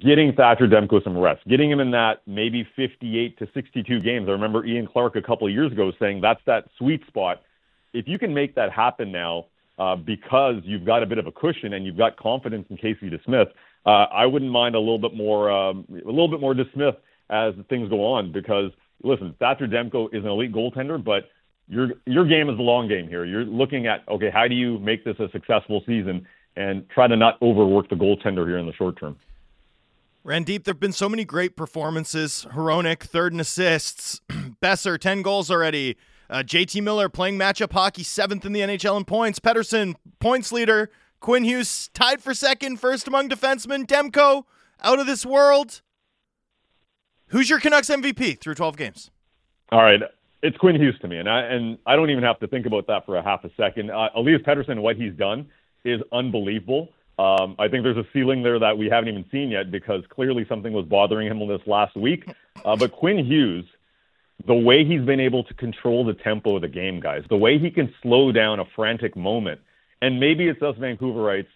[0.00, 4.28] getting Thatcher Demko some rest, getting him in that maybe 58 to 62 games.
[4.28, 7.42] I remember Ian Clark a couple of years ago saying that's that sweet spot.
[7.92, 9.46] If you can make that happen now,
[9.78, 13.10] uh, because you've got a bit of a cushion and you've got confidence in Casey
[13.10, 13.48] DeSmith,
[13.86, 16.96] uh, I wouldn't mind a little bit more, um, a little bit more DeSmith
[17.30, 18.32] as things go on.
[18.32, 18.70] Because
[19.02, 21.30] listen, Thatcher Demko is an elite goaltender, but
[21.68, 23.24] your your game is the long game here.
[23.24, 26.26] You're looking at okay, how do you make this a successful season
[26.56, 29.16] and try to not overwork the goaltender here in the short term.
[30.24, 32.46] Randip, there have been so many great performances.
[32.52, 34.20] Hronek, third in assists.
[34.62, 35.96] Boeser, 10 goals already.
[36.30, 39.38] Uh, JT Miller playing matchup hockey, seventh in the NHL in points.
[39.38, 40.90] Pettersson, points leader.
[41.24, 43.86] Quinn Hughes tied for second, first among defensemen.
[43.86, 44.44] Demko,
[44.82, 45.80] out of this world.
[47.28, 49.10] Who's your Canucks MVP through 12 games?
[49.72, 50.02] All right.
[50.42, 52.86] It's Quinn Hughes to me, and I and I don't even have to think about
[52.88, 53.90] that for a half a second.
[53.90, 55.48] Uh, Elias Pettersson, what he's done
[55.82, 56.90] is unbelievable.
[57.18, 60.44] Um, I think there's a ceiling there that we haven't even seen yet because clearly
[60.46, 62.28] something was bothering him on this last week.
[62.66, 63.64] Uh, but Quinn Hughes,
[64.46, 67.58] the way he's been able to control the tempo of the game, guys, the way
[67.58, 69.62] he can slow down a frantic moment,
[70.04, 71.46] and maybe it's us Vancouverites,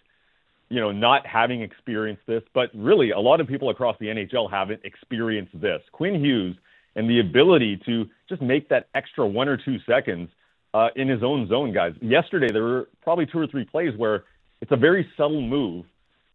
[0.69, 4.49] you know, not having experienced this, but really a lot of people across the NHL
[4.49, 5.81] haven't experienced this.
[5.91, 6.55] Quinn Hughes
[6.95, 10.29] and the ability to just make that extra one or two seconds
[10.73, 11.93] uh, in his own zone, guys.
[12.01, 14.23] Yesterday there were probably two or three plays where
[14.61, 15.85] it's a very subtle move,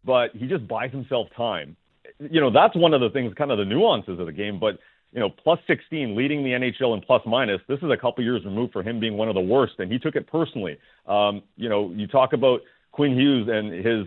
[0.04, 1.76] but he just buys himself time.
[2.20, 4.60] You know, that's one of the things, kind of the nuances of the game.
[4.60, 4.78] But
[5.14, 7.60] you know, plus 16, leading the NHL in plus minus.
[7.68, 9.98] This is a couple years removed for him being one of the worst, and he
[9.98, 10.76] took it personally.
[11.06, 14.06] Um, you know, you talk about Quinn Hughes and his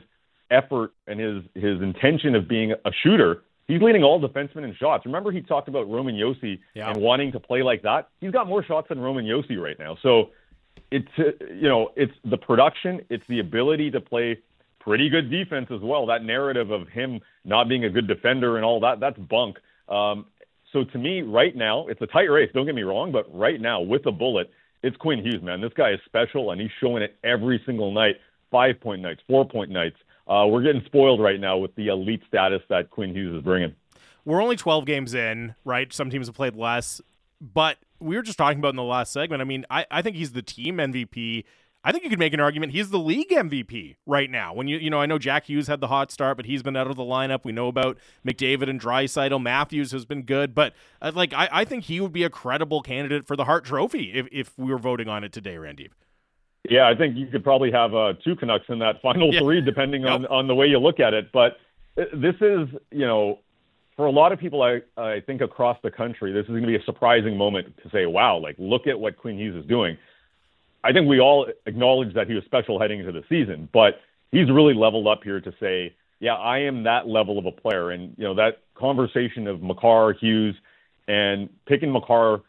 [0.51, 3.43] effort and his his intention of being a shooter.
[3.67, 5.05] He's leading all defensemen in shots.
[5.05, 6.89] Remember, he talked about Roman Josi yeah.
[6.89, 8.09] and wanting to play like that.
[8.21, 9.97] He's got more shots than Roman Josi right now.
[10.03, 10.31] So
[10.91, 14.39] it's you know it's the production, it's the ability to play
[14.81, 16.05] pretty good defense as well.
[16.07, 19.57] That narrative of him not being a good defender and all that that's bunk.
[19.87, 20.25] Um,
[20.77, 22.51] so to me, right now, it's a tight race.
[22.53, 24.51] Don't get me wrong, but right now with a bullet,
[24.83, 25.59] it's Quinn Hughes, man.
[25.59, 28.15] This guy is special, and he's showing it every single night.
[28.51, 29.97] Five point nights, four point nights.
[30.27, 33.73] Uh, we're getting spoiled right now with the elite status that Quinn Hughes is bringing.
[34.23, 35.91] We're only 12 games in, right?
[35.91, 37.01] Some teams have played less,
[37.41, 39.41] but we were just talking about in the last segment.
[39.41, 41.45] I mean, I, I think he's the team MVP.
[41.83, 44.53] I think you could make an argument he's the league MVP right now.
[44.53, 46.75] When you you know, I know Jack Hughes had the hot start, but he's been
[46.75, 47.45] out of the lineup.
[47.45, 49.41] We know about McDavid and Draisaitl.
[49.41, 52.81] Matthews has been good, but uh, like I, I think he would be a credible
[52.81, 55.89] candidate for the Hart Trophy if if we were voting on it today, Randy.
[56.69, 59.39] Yeah, I think you could probably have uh, two Canucks in that final yeah.
[59.39, 60.11] three, depending yep.
[60.11, 61.31] on on the way you look at it.
[61.31, 61.57] But
[61.97, 63.39] uh, this is, you know,
[63.95, 66.67] for a lot of people, I, I think across the country, this is going to
[66.67, 69.97] be a surprising moment to say, wow, like look at what Quinn Hughes is doing.
[70.83, 73.99] I think we all acknowledge that he was special heading into the season, but
[74.31, 77.91] he's really leveled up here to say, yeah, I am that level of a player.
[77.91, 80.55] And, you know, that conversation of Makar, Hughes,
[81.07, 82.41] and picking Makar,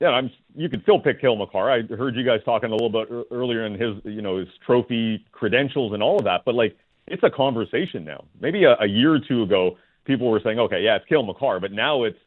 [0.00, 1.70] yeah, I'm, you could still pick Cale Makar.
[1.70, 5.24] I heard you guys talking a little bit earlier in his, you know, his trophy
[5.32, 6.76] credentials and all of that, but like,
[7.06, 8.24] it's a conversation now.
[8.40, 11.58] Maybe a, a year or two ago, people were saying, okay, yeah, it's Cale Makar,
[11.58, 12.18] but now it's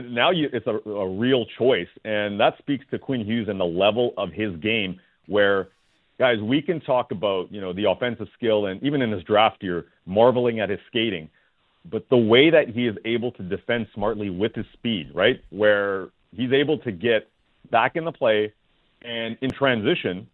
[0.00, 3.64] now you, it's a, a real choice, and that speaks to Quinn Hughes and the
[3.64, 5.00] level of his game.
[5.26, 5.68] Where,
[6.18, 9.62] guys, we can talk about you know the offensive skill, and even in his draft
[9.62, 11.28] year, marveling at his skating,
[11.90, 16.08] but the way that he is able to defend smartly with his speed, right, where
[16.32, 17.28] he's able to get
[17.70, 18.52] back in the play
[19.02, 20.26] and in transition,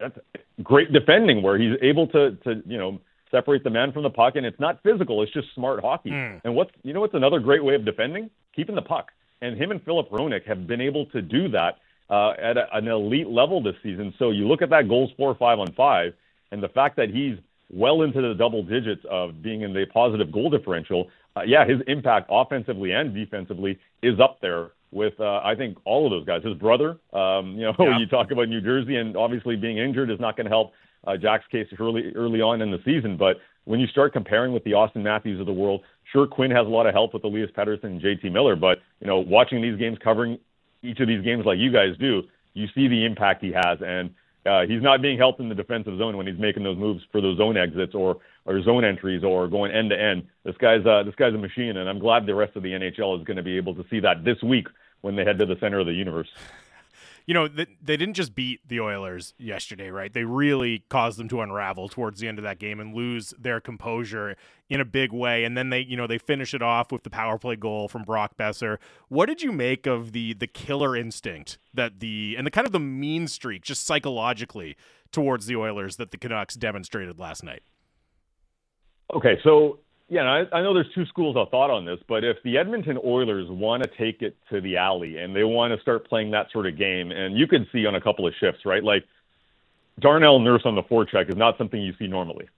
[0.00, 0.18] that's
[0.62, 3.00] great defending, where he's able to to you know
[3.34, 5.22] separate the man from the puck, and it's not physical.
[5.22, 6.10] It's just smart hockey.
[6.10, 6.40] Mm.
[6.44, 8.30] And what's you know what's another great way of defending?
[8.54, 9.10] Keeping the puck.
[9.42, 11.78] And him and Philip Hronek have been able to do that
[12.08, 14.14] uh, at a, an elite level this season.
[14.18, 16.12] So you look at that goals for five on five,
[16.52, 17.36] and the fact that he's
[17.70, 21.08] well into the double digits of being in the positive goal differential.
[21.36, 26.06] Uh, yeah, his impact offensively and defensively is up there with uh, I think all
[26.06, 26.44] of those guys.
[26.44, 27.98] His brother, um, you know, yeah.
[27.98, 30.72] you talk about New Jersey, and obviously being injured is not going to help
[31.06, 33.16] uh, Jack's case early early on in the season.
[33.16, 35.82] But when you start comparing with the Auston Matthews of the world,
[36.12, 39.06] sure Quinn has a lot of help with Elias Pettersson and JT Miller, but you
[39.06, 40.38] know watching these games, covering
[40.82, 44.14] each of these games like you guys do, you see the impact he has, and
[44.46, 47.20] uh, he's not being helped in the defensive zone when he's making those moves for
[47.20, 50.26] those zone exits or or zone entries or going end to end.
[50.44, 53.18] This guy's uh, this guy's a machine, and I'm glad the rest of the NHL
[53.18, 54.68] is going to be able to see that this week
[55.00, 56.28] when they head to the center of the universe.
[57.26, 60.12] You know, they, they didn't just beat the Oilers yesterday, right?
[60.12, 63.60] They really caused them to unravel towards the end of that game and lose their
[63.60, 64.36] composure
[64.68, 65.44] in a big way.
[65.44, 68.02] And then they, you know, they finish it off with the power play goal from
[68.02, 68.76] Brock Boeser.
[69.08, 72.72] What did you make of the the killer instinct that the and the kind of
[72.72, 74.76] the mean streak just psychologically
[75.10, 77.62] towards the Oilers that the Canucks demonstrated last night?
[79.14, 79.78] Okay, so
[80.08, 82.98] yeah, I, I know there's two schools of thought on this, but if the Edmonton
[83.04, 86.50] Oilers want to take it to the alley and they want to start playing that
[86.52, 88.84] sort of game, and you could see on a couple of shifts, right?
[88.84, 89.04] Like
[90.00, 92.48] Darnell Nurse on the forecheck is not something you see normally,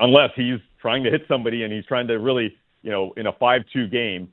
[0.00, 3.32] unless he's trying to hit somebody and he's trying to really, you know, in a
[3.32, 4.28] five-two game,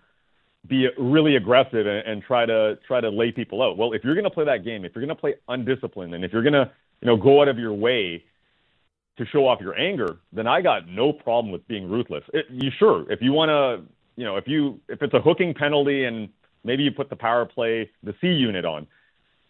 [0.67, 3.77] be really aggressive and, and try to try to lay people out.
[3.77, 6.25] Well, if you're going to play that game, if you're going to play undisciplined, and
[6.25, 6.69] if you're going to,
[7.01, 8.25] you know, go out of your way
[9.17, 12.23] to show off your anger, then I got no problem with being ruthless.
[12.33, 13.83] It, you sure if you want to,
[14.15, 16.29] you know, if you if it's a hooking penalty and
[16.63, 18.87] maybe you put the power play the C unit on.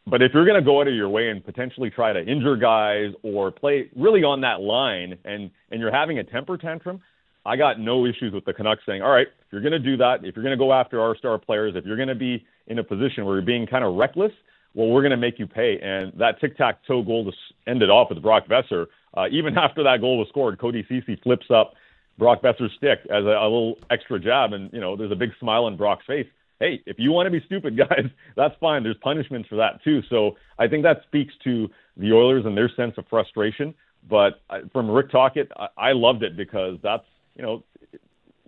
[0.06, 2.56] But if you're going to go out of your way and potentially try to injure
[2.56, 7.02] guys or play really on that line and and you're having a temper tantrum,
[7.46, 9.98] I got no issues with the Canucks saying, "All right, if you're going to do
[9.98, 12.46] that, if you're going to go after our star players, if you're going to be
[12.68, 14.32] in a position where you're being kind of reckless,
[14.78, 17.32] well, we're going to make you pay." And that tic-tac-toe goal to
[17.70, 21.20] end it off with Brock Boeser uh, even after that goal was scored, Cody Ceci
[21.24, 21.74] flips up
[22.18, 25.32] Brock Boeser's stick as a, a little extra jab, and you know there's a big
[25.40, 26.28] smile on Brock's face.
[26.60, 28.06] Hey, if you want to be stupid, guys,
[28.36, 28.84] that's fine.
[28.84, 30.02] There's punishments for that too.
[30.10, 33.74] So I think that speaks to the Oilers and their sense of frustration.
[34.10, 37.06] But from Rick Tocchet, I, I loved it because that's
[37.36, 37.64] you know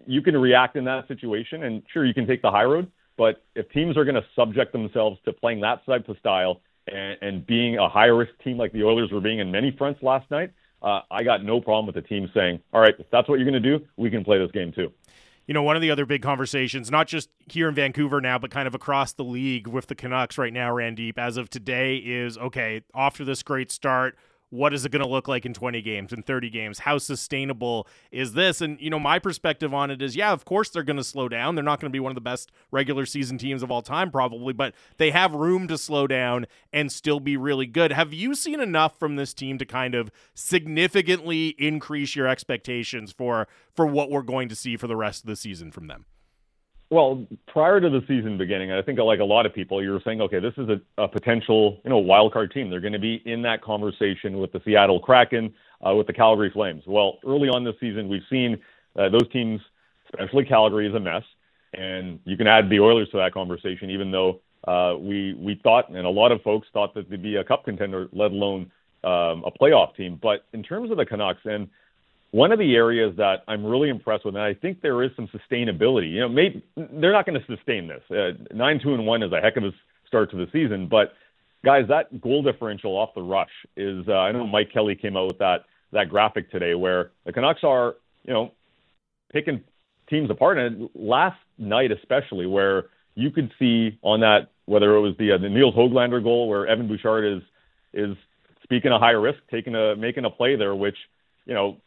[0.07, 2.91] you can react in that situation, and sure you can take the high road.
[3.19, 7.17] But if teams are going to subject themselves to playing that type of style and,
[7.21, 10.31] and being a high risk team like the Oilers were being in many fronts last
[10.31, 13.37] night, uh, I got no problem with the team saying, all right, if that's what
[13.37, 14.93] you're going to do, we can play this game too.
[15.47, 18.51] You know, one of the other big conversations, not just here in Vancouver now, but
[18.51, 22.37] kind of across the league with the Canucks right now, Randip, as of today, is
[22.37, 24.17] okay, after this great start,
[24.49, 26.79] what is it going to look like in 20 games in 30 games?
[26.79, 28.61] How sustainable is this?
[28.61, 31.29] And you know my perspective on it is yeah of course they're going to slow
[31.29, 31.55] down.
[31.55, 34.11] They're not going to be one of the best regular season teams of all time
[34.11, 37.91] probably but they have room to slow down and still be really good.
[37.91, 43.47] Have you seen enough from this team to kind of significantly increase your expectations for
[43.75, 46.05] for what we're going to see for the rest of the season from them
[46.89, 50.01] well, prior to the season beginning, I think like a lot of people, you were
[50.03, 52.69] saying, okay, this is a, a potential, you know, wild card team.
[52.69, 55.53] They're going to be in that conversation with the Seattle Kraken,
[55.85, 56.83] uh, with the Calgary Flames.
[56.87, 58.57] Well, early on this season, we've seen
[58.97, 59.61] uh, those teams,
[60.13, 61.23] especially Calgary, is a mess,
[61.73, 65.89] and you can add the Oilers to that conversation, even though uh, we we thought,
[65.89, 68.71] and a lot of folks thought that they'd be a Cup contender, let alone
[69.03, 70.19] um, a playoff team.
[70.21, 71.69] But in terms of the Canucks and
[72.31, 75.27] one of the areas that I'm really impressed with, and I think there is some
[75.27, 76.11] sustainability.
[76.11, 78.01] You know, maybe they're not going to sustain this.
[78.09, 79.71] Uh, nine two and one is a heck of a
[80.07, 81.13] start to the season, but
[81.63, 84.07] guys, that goal differential off the rush is.
[84.07, 87.63] Uh, I know Mike Kelly came out with that that graphic today where the Canucks
[87.63, 88.51] are, you know,
[89.31, 89.63] picking
[90.09, 90.57] teams apart.
[90.57, 95.37] And last night, especially, where you could see on that whether it was the uh,
[95.37, 97.43] the Hoglander goal where Evan Bouchard is
[97.93, 98.15] is
[98.63, 100.97] speaking a high risk, taking a making a play there, which
[101.45, 101.77] you know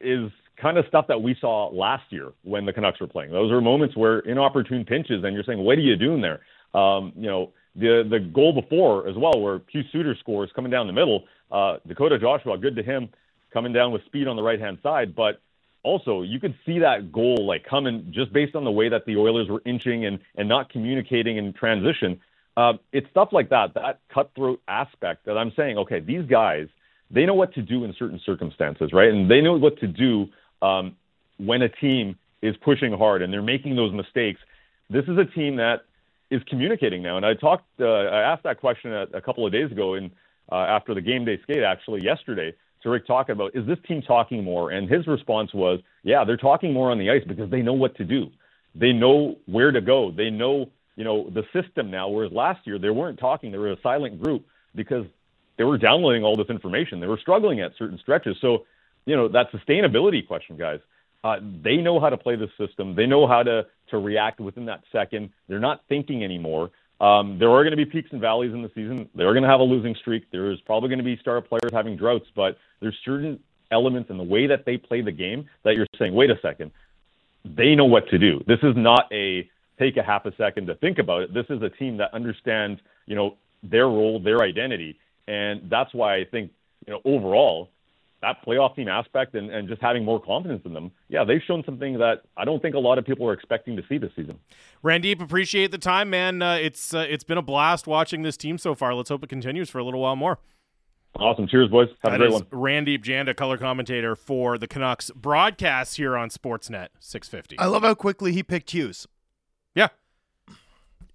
[0.00, 0.30] is
[0.60, 3.30] kind of stuff that we saw last year when the Canucks were playing.
[3.30, 6.40] Those are moments where inopportune pinches, and you're saying, what are you doing there?
[6.74, 10.86] Um, you know, the the goal before as well, where Pius Suter scores coming down
[10.86, 11.24] the middle.
[11.50, 13.08] Uh, Dakota Joshua, good to him,
[13.52, 15.40] coming down with speed on the right hand side, but
[15.82, 19.16] also you could see that goal like coming just based on the way that the
[19.16, 22.20] Oilers were inching and and not communicating in transition.
[22.56, 26.66] Uh, it's stuff like that, that cutthroat aspect that I'm saying, okay, these guys
[27.10, 29.10] they know what to do in certain circumstances, right?
[29.10, 30.26] And they know what to do
[30.62, 30.96] um,
[31.38, 34.40] when a team is pushing hard and they're making those mistakes.
[34.90, 35.82] This is a team that
[36.30, 37.16] is communicating now.
[37.16, 40.10] And I talked, uh, I asked that question a, a couple of days ago, in
[40.50, 44.02] uh, after the game day skate, actually yesterday, to Rick talking about is this team
[44.02, 44.70] talking more?
[44.70, 47.96] And his response was, yeah, they're talking more on the ice because they know what
[47.96, 48.30] to do.
[48.74, 50.10] They know where to go.
[50.10, 52.08] They know, you know, the system now.
[52.08, 55.06] Whereas last year they weren't talking; they were a silent group because
[55.58, 57.00] they were downloading all this information.
[57.00, 58.36] They were struggling at certain stretches.
[58.40, 58.64] So,
[59.04, 60.80] you know, that sustainability question, guys,
[61.24, 62.94] uh, they know how to play the system.
[62.94, 65.30] They know how to to react within that second.
[65.48, 66.70] They're not thinking anymore.
[67.00, 69.08] Um, there are going to be peaks and valleys in the season.
[69.14, 70.30] They're going to have a losing streak.
[70.30, 73.40] There's probably going to be star players having droughts, but there's certain
[73.70, 76.70] elements in the way that they play the game that you're saying, wait a second,
[77.44, 78.42] they know what to do.
[78.46, 79.48] This is not a
[79.78, 81.34] take a half a second to think about it.
[81.34, 84.98] This is a team that understands, you know, their role, their identity,
[85.28, 86.50] and that's why I think,
[86.86, 87.70] you know, overall,
[88.20, 91.62] that playoff team aspect and, and just having more confidence in them, yeah, they've shown
[91.64, 94.38] something that I don't think a lot of people are expecting to see this season.
[94.82, 96.42] Randip, appreciate the time, man.
[96.42, 98.94] Uh, it's uh, it's been a blast watching this team so far.
[98.94, 100.38] Let's hope it continues for a little while more.
[101.16, 101.46] Awesome.
[101.48, 101.88] Cheers, boys.
[102.02, 102.44] Have That a great is one.
[102.44, 107.58] Randip Janda, color commentator for the Canucks broadcasts here on Sportsnet 650.
[107.58, 109.06] I love how quickly he picked Hughes.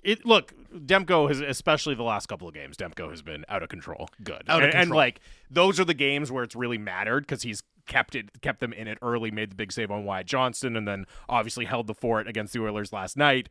[0.04, 3.70] It look, Demko has especially the last couple of games, Demko has been out of
[3.70, 4.10] control.
[4.24, 4.44] Good.
[4.48, 7.64] Out of and, and, like those are the games where it's really mattered because he's
[7.86, 10.88] kept it kept them in it early, made the big save on Wyatt Johnston, and
[10.88, 13.50] then obviously held the fort against the Oilers last night.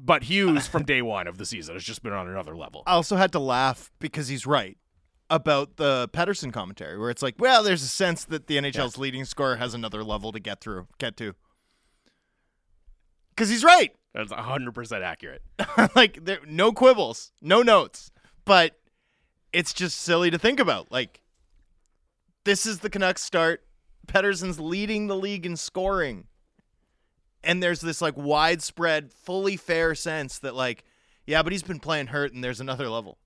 [0.00, 2.84] But Hughes from day one of the season has just been on another level.
[2.86, 4.78] I also had to laugh because he's right
[5.28, 9.24] about the Pettersson commentary, where it's like, well, there's a sense that the NHL's leading
[9.24, 11.34] scorer has another level to get through, get to.
[13.30, 13.94] Because he's right.
[14.14, 15.42] That's hundred percent accurate.
[15.94, 18.10] like, there, no quibbles, no notes.
[18.44, 18.76] But
[19.52, 20.90] it's just silly to think about.
[20.90, 21.20] Like,
[22.44, 23.62] this is the Canucks start.
[24.06, 26.24] Pettersson's leading the league in scoring.
[27.42, 30.84] And there's this like widespread, fully fair sense that like,
[31.26, 33.18] yeah, but he's been playing hurt and there's another level.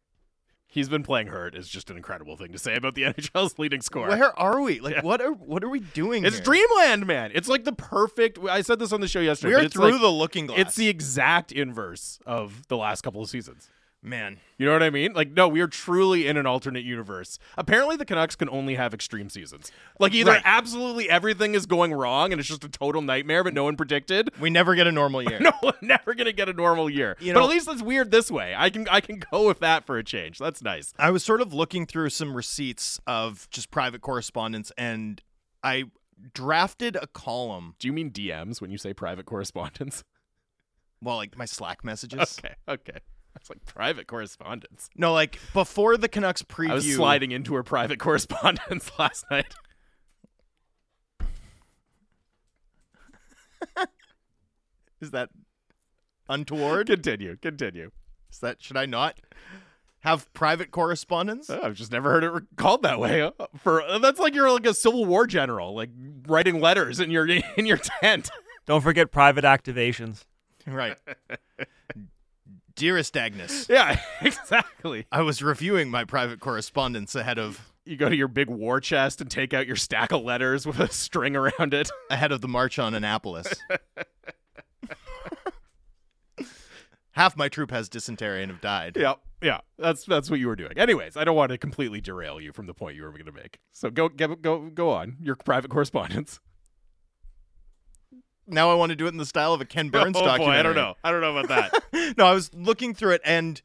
[0.74, 3.80] He's been playing hurt is just an incredible thing to say about the NHL's leading
[3.80, 4.08] scorer.
[4.08, 4.80] Where are we?
[4.80, 6.24] Like, what are what are we doing?
[6.24, 6.44] It's here?
[6.44, 7.30] dreamland, man.
[7.32, 8.40] It's like the perfect.
[8.50, 9.54] I said this on the show yesterday.
[9.54, 10.58] We are through like- the looking glass.
[10.58, 13.68] It's the exact inverse of the last couple of seasons.
[14.04, 14.38] Man.
[14.58, 15.14] You know what I mean?
[15.14, 17.38] Like, no, we are truly in an alternate universe.
[17.56, 19.72] Apparently, the Canucks can only have extreme seasons.
[19.98, 20.42] Like, either Right.
[20.44, 24.30] absolutely everything is going wrong and it's just a total nightmare, but no one predicted.
[24.38, 25.40] We never get a normal year.
[25.40, 27.16] No, we're never gonna get a normal year.
[27.18, 28.54] You but at least it's weird this way.
[28.56, 30.38] I can I can go with that for a change.
[30.38, 30.92] That's nice.
[30.98, 35.22] I was sort of looking through some receipts of just private correspondence, and
[35.62, 35.84] I
[36.32, 37.74] drafted a column.
[37.78, 40.04] Do you mean DMs when you say private correspondence?
[41.02, 42.38] Well, like my Slack messages.
[42.44, 42.98] Okay, okay.
[43.34, 44.88] That's like private correspondence.
[44.96, 46.70] No, like before the Canucks preview.
[46.70, 49.54] I was sliding into her private correspondence last night.
[55.00, 55.28] Is that
[56.28, 56.86] untoward?
[56.86, 57.90] Continue, continue.
[58.32, 59.20] Is that should I not
[60.00, 61.50] have private correspondence?
[61.50, 63.20] Oh, I've just never heard it re- called that way.
[63.22, 65.90] Uh, For that's like you're like a Civil War general, like
[66.26, 68.30] writing letters in your in your tent.
[68.66, 70.24] Don't forget private activations.
[70.66, 70.96] Right.
[72.76, 75.06] Dearest Agnes, Yeah, exactly.
[75.12, 79.20] I was reviewing my private correspondence ahead of You go to your big war chest
[79.20, 81.90] and take out your stack of letters with a string around it.
[82.10, 83.46] ahead of the march on Annapolis.
[87.12, 88.96] Half my troop has dysentery and have died.
[88.98, 89.60] Yeah, yeah.
[89.78, 90.72] That's that's what you were doing.
[90.76, 93.32] Anyways, I don't want to completely derail you from the point you were going to
[93.32, 93.60] make.
[93.70, 95.18] So go go go go on.
[95.20, 96.40] Your private correspondence.
[98.46, 100.26] Now I want to do it in the style of a Ken Burns oh boy,
[100.26, 100.58] documentary.
[100.58, 100.94] I don't know.
[101.02, 101.48] I don't know about
[101.92, 102.14] that.
[102.18, 103.60] no, I was looking through it, and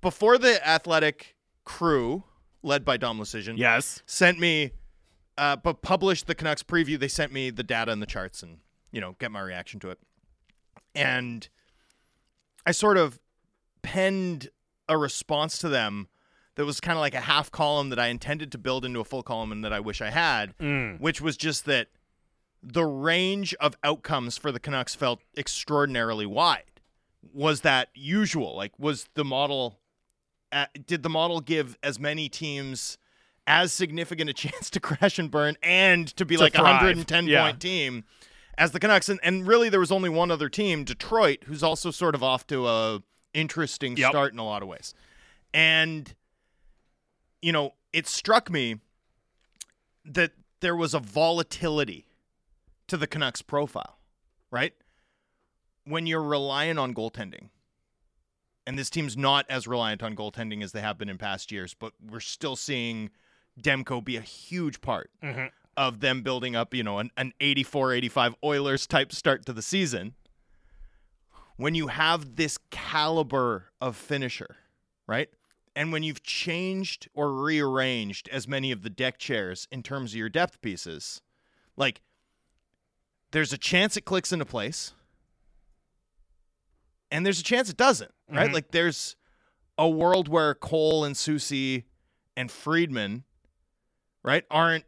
[0.00, 2.24] before the athletic crew,
[2.62, 4.02] led by Dom Luszczyszyn, yes.
[4.06, 4.72] sent me,
[5.38, 6.98] uh, but published the Canucks preview.
[6.98, 8.58] They sent me the data and the charts, and
[8.92, 9.98] you know, get my reaction to it.
[10.94, 11.48] And
[12.64, 13.20] I sort of
[13.82, 14.48] penned
[14.88, 16.08] a response to them
[16.54, 19.04] that was kind of like a half column that I intended to build into a
[19.04, 21.00] full column, and that I wish I had, Mm.
[21.00, 21.88] which was just that
[22.62, 26.62] the range of outcomes for the Canucks felt extraordinarily wide.
[27.32, 28.56] Was that usual?
[28.56, 29.78] Like, was the model?
[30.52, 32.98] Uh, did the model give as many teams
[33.46, 37.26] as significant a chance to crash and burn and to be To like a 110
[37.26, 37.42] Yeah.
[37.44, 38.04] point team
[38.56, 39.08] as the Canucks?
[39.08, 42.46] And, and really, there was only one other team, Detroit, who's also sort of off
[42.48, 43.02] to a
[43.34, 44.10] interesting Yep.
[44.10, 44.94] start in a lot of ways.
[45.52, 46.14] And
[47.42, 48.76] you know, it struck me
[50.04, 52.05] that there was a volatility
[52.88, 53.98] to the Canucks profile,
[54.50, 54.72] right?
[55.84, 57.50] When you're reliant on goaltending,
[58.66, 61.74] and this team's not as reliant on goaltending as they have been in past years,
[61.74, 63.10] but we're still seeing
[63.60, 65.50] Demko be a huge part Mhm.
[65.76, 69.62] of them building up, you know, an, an 84 85 Oilers type start to the
[69.62, 70.14] season.
[71.56, 74.56] When you have this caliber of finisher,
[75.06, 75.30] right?
[75.74, 80.16] And when you've changed or rearranged as many of the deck chairs in terms of
[80.16, 81.22] your depth pieces,
[81.76, 82.00] like
[83.32, 84.92] there's a chance it clicks into place
[87.10, 88.50] and there's a chance it doesn't, right?
[88.50, 88.54] Mhm.
[88.54, 89.16] Like there's
[89.78, 91.84] a world where Cole and Soucy
[92.36, 93.24] and Friedman,
[94.22, 94.84] right, aren't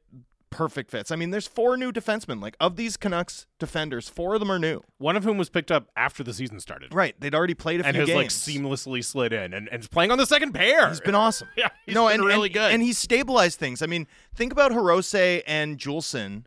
[0.51, 1.11] perfect fits.
[1.11, 2.41] I mean, there's four new defensemen.
[2.41, 4.83] Like of these Canucks defenders, four of them are new.
[4.97, 6.95] One of whom was picked up after the season started.
[6.95, 7.15] Right.
[7.21, 8.17] They'd already played a And few has games.
[8.17, 10.89] like seamlessly slid in and, and is playing on the second pair.
[10.89, 11.49] He's been awesome.
[11.57, 12.73] yeah, he's no, been and really and, good.
[12.73, 13.83] and he's stabilized things.
[13.83, 16.45] I mean, think about Hirose and Juulsen.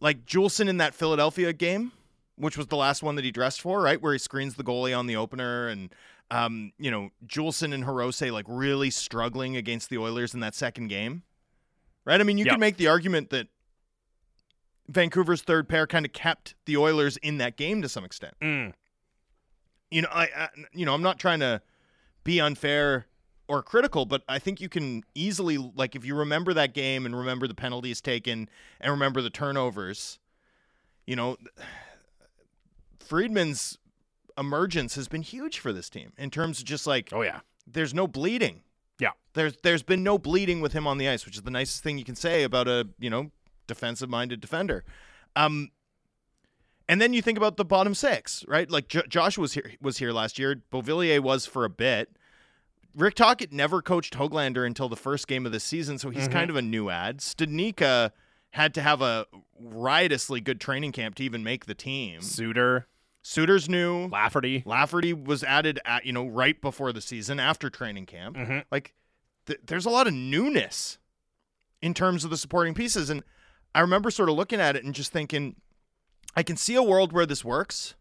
[0.00, 1.92] Like Juulsen in that Philadelphia game,
[2.36, 4.96] which was the last one that he dressed for, right, where he screens the goalie
[4.96, 5.94] on the opener, and
[6.30, 10.88] um, you know, Juulsen and Hirose like really struggling against the Oilers in that second
[10.88, 11.22] game.
[12.04, 12.20] right?
[12.20, 12.52] I mean, you Yep.
[12.52, 13.48] can make the argument that
[14.88, 18.34] Vancouver's third pair kind of kept the Oilers in that game to some extent.
[18.40, 18.72] Mm.
[19.90, 21.60] You know, I, I you know, I'm not trying to
[22.22, 23.06] be unfair
[23.48, 27.16] or critical, but I think you can easily like if you remember that game and
[27.16, 28.48] remember the penalties taken
[28.80, 30.18] and remember the turnovers,
[31.06, 31.36] you know,
[32.98, 33.78] Friedman's
[34.38, 37.40] emergence has been huge for this team in terms of just like Oh yeah.
[37.66, 38.62] there's no bleeding.
[38.98, 39.10] Yeah.
[39.34, 41.98] There's there's been no bleeding with him on the ice, which is the nicest thing
[41.98, 43.30] you can say about a, you know,
[43.66, 44.84] defensive minded defender.
[45.36, 45.70] Um
[46.88, 48.70] and then you think about the bottom six, right?
[48.70, 50.62] Like J- Josh was here was here last year.
[50.72, 52.16] Beauvillier was for a bit.
[52.96, 56.48] Rick Tocchet never coached Hoglander until the first game of the season, so he's kind
[56.48, 57.18] of a new ad.
[57.18, 58.10] Studnicka
[58.50, 59.26] had to have a
[59.60, 62.22] riotously good training camp to even make the team.
[62.22, 62.86] Suter,
[63.22, 64.06] Suter's new.
[64.08, 64.62] Lafferty.
[64.64, 68.36] Lafferty was added at you know right before the season after training camp.
[68.36, 68.64] Mhm.
[68.70, 68.94] Like
[69.44, 70.96] th- there's a lot of newness
[71.82, 73.22] in terms of the supporting pieces, and
[73.74, 75.56] I remember sort of looking at it and just thinking,
[76.34, 77.94] I can see a world where this works.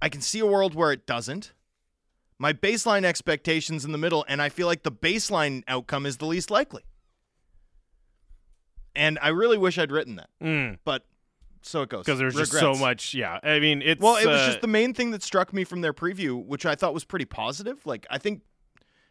[0.00, 1.52] I can see a world where it doesn't.
[2.38, 6.26] My baseline expectations in the middle, and I feel like the baseline outcome is the
[6.26, 6.82] least likely.
[8.96, 10.78] And I really wish I'd written that, Mm.
[10.84, 11.04] but
[11.62, 12.04] so it goes.
[12.04, 13.14] Because there's just so much.
[13.14, 13.40] Yeah.
[13.42, 15.80] I mean, it's Well, it was uh, just the main thing that struck me from
[15.80, 17.84] their preview, which I thought was pretty positive.
[17.86, 18.42] Like I think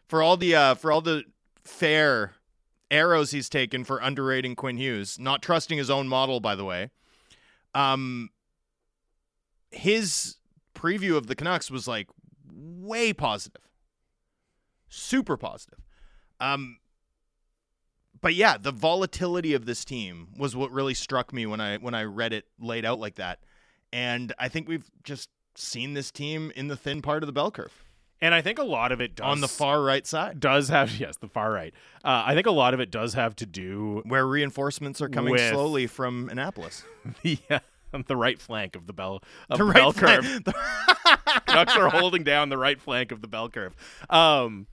[0.07, 1.23] for all the uh, for all the
[1.63, 2.33] fair
[2.91, 6.91] arrows he's taken for underrating Quinn Hughes, not trusting his own model, by the way.
[7.73, 8.29] Um,
[9.71, 10.35] his
[10.75, 12.07] preview of the Canucks was like
[12.63, 13.69] way positive,
[14.87, 15.79] super positive.
[16.39, 16.77] Um,
[18.21, 21.93] but yeah, the volatility of this team was what really struck me when I when
[21.93, 23.39] I read it laid out like that.
[23.91, 27.51] And I think we've just seen this team in the thin part of the bell
[27.51, 27.83] curve
[28.23, 30.95] and I think a lot of it does on the far right side, does have
[30.99, 31.73] yes the far right.
[32.05, 35.37] Uh, I think a lot of it does have to do where reinforcements are coming
[35.37, 36.85] slowly from Annapolis.
[37.21, 37.59] the uh,
[38.07, 40.53] the right flank of the bell of The the, right bell flank- curve.
[41.45, 43.75] Canucks are holding down the right flank of the bell curve.
[44.09, 44.67] Um,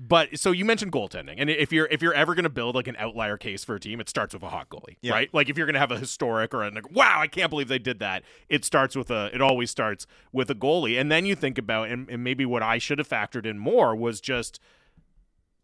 [0.00, 2.86] but so you mentioned goaltending, and if you're if you're ever going to build like
[2.86, 5.12] an outlier case for a team, it starts with a hot goalie, Yeah.
[5.12, 5.28] right?
[5.34, 7.66] Like if you're going to have a historic or a like, wow, I can't believe
[7.66, 8.22] they did that.
[8.48, 9.28] It starts with a.
[9.34, 12.62] It always starts with a goalie, and then you think about and, and maybe what
[12.62, 14.60] I should have factored in more was just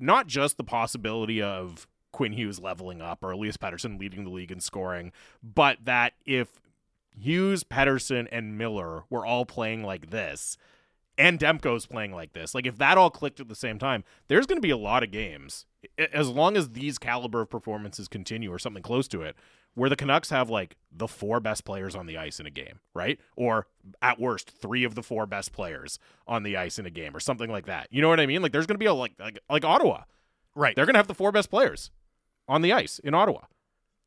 [0.00, 4.52] not just the possibility of Quinn Hughes leveling up or Elias Pettersson leading the league
[4.52, 5.10] in scoring,
[5.42, 6.60] but that if
[7.18, 10.56] Hughes, Patterson, and Miller were all playing like this,
[11.18, 14.46] and Demko's playing like this, like if that all clicked at the same time, there's
[14.46, 15.66] going to be a lot of games,
[16.12, 19.34] as long as these caliber of performances continue or something close to it,
[19.74, 22.78] where the Canucks have like the four best players on the ice in a game,
[22.94, 23.18] right?
[23.34, 23.66] Or
[24.00, 27.20] at worst, three of the four best players on the ice in a game, or
[27.20, 27.88] something like that.
[27.90, 28.40] You know what I mean?
[28.40, 30.04] Like there's going to be a like like like Ottawa,
[30.54, 30.76] right.
[30.76, 31.90] they're going to have the four best players
[32.48, 33.40] on the ice in Ottawa.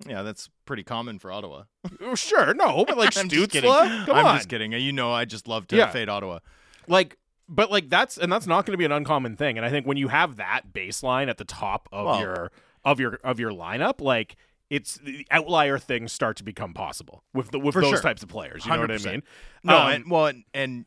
[0.08, 1.64] Yeah, that's pretty common for Ottawa.
[2.02, 3.70] Oh, sure, no, but like I'm just kidding.
[3.72, 4.72] Stützle, come I'm on, just kidding.
[4.74, 5.90] You know, I just love to Yeah.
[5.90, 6.40] fade Ottawa.
[6.88, 7.18] like
[7.50, 9.86] but like that's and that's not going to be an uncommon thing and i think
[9.88, 12.52] when you have that baseline at the top of Well- your
[12.84, 14.36] of your of your lineup like
[14.70, 18.02] it's the outlier things start to become possible with the with For those sure.
[18.02, 19.06] types of players you know what i 100%.
[19.06, 19.24] mean
[19.64, 20.86] No, Um, and, well, and, and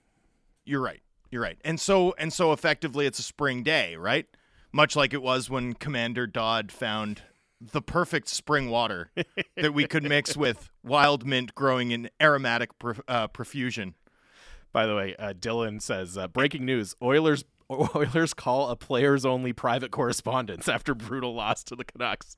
[0.67, 1.01] you're right.
[1.31, 1.57] You're right.
[1.65, 4.27] And so and so effectively, it's a spring day, right?
[4.71, 7.23] Much like it was when Commander Dodd found
[7.61, 9.11] the perfect spring water
[9.57, 12.70] that we could mix with wild mint growing in aromatic
[13.07, 13.95] uh, profusion.
[14.73, 17.45] by the way uh, dylan says uh, breaking news oilers
[17.95, 22.37] oilers call a players only private correspondence after brutal loss to the canucks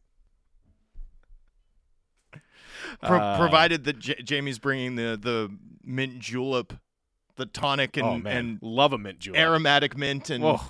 [3.02, 5.54] Pro- Uh, provided that J- Jamie's bringing the the
[5.84, 6.72] mint julep,
[7.36, 10.60] the tonic and oh and love a mint julep aromatic mint and Whoa.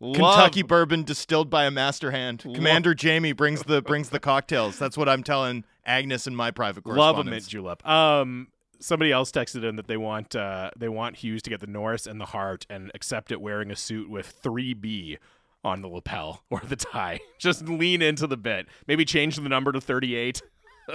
[0.00, 2.40] Kentucky bourbon distilled by a master hand.
[2.40, 4.78] Commander Jamie brings the brings the cocktails.
[4.78, 7.16] That's what I'm telling Agnes in my private correspondence.
[7.16, 7.88] Love a mint julep.
[7.88, 8.48] Um,
[8.80, 12.06] somebody else texted in that they want uh, they want Hughes to get the Norris
[12.06, 15.18] and the Hart and accept it wearing a suit with three B
[15.64, 17.20] on the lapel or the tie.
[17.38, 18.66] Just lean into the bit.
[18.86, 20.42] Maybe change the number to thirty eight.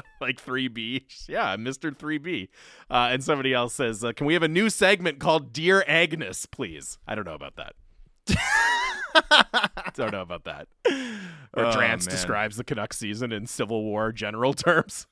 [0.21, 1.03] like 3B.
[1.29, 1.95] Yeah, Mr.
[1.95, 2.47] 3B.
[2.89, 6.47] Uh, and somebody else says, uh, Can we have a new segment called Dear Agnes,
[6.47, 6.97] please?
[7.07, 7.75] I don't know about that.
[9.95, 10.67] don't know about that.
[11.55, 12.15] Or Oh, Drance man.
[12.15, 15.07] describes the Canucks season in Civil War general terms.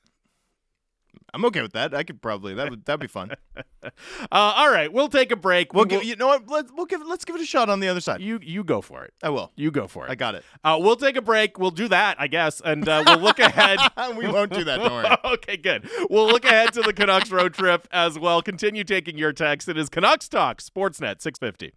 [1.34, 1.94] I'm okay with that.
[1.94, 3.32] I could probably that would that'd be fun.
[3.84, 3.88] Uh,
[4.30, 5.74] all right, we'll take a break.
[5.74, 6.48] We'll We'll- give you know what?
[6.48, 8.20] Let's we'll give let's give it a shot on the other side.
[8.20, 9.12] you you go for it.
[9.24, 9.50] I will.
[9.56, 10.10] You go for it.
[10.10, 10.44] I got it.
[10.62, 11.58] Uh, we'll take a break.
[11.58, 13.80] We'll do that, I guess, and uh, we'll look ahead.
[14.16, 14.78] we won't do that.
[14.78, 15.16] Don't worry.
[15.34, 15.90] okay, good.
[16.08, 18.40] We'll look ahead to the Canucks road trip as well.
[18.40, 19.68] Continue taking your text.
[19.68, 21.72] It is Canucks Talk, Sportsnet 650.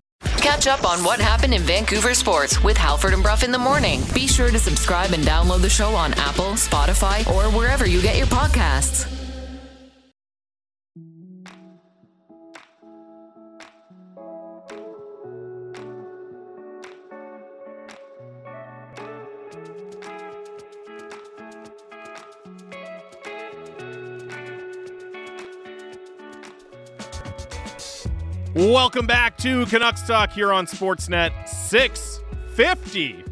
[0.45, 4.03] Catch up on what happened in Vancouver sports with Halford and Bruff in the morning.
[4.13, 8.15] Be sure to subscribe and download the show on Apple, Spotify, or wherever you get
[8.15, 9.24] your podcasts.
[28.55, 33.25] Welcome back to Canucks Talk here on Sportsnet 650.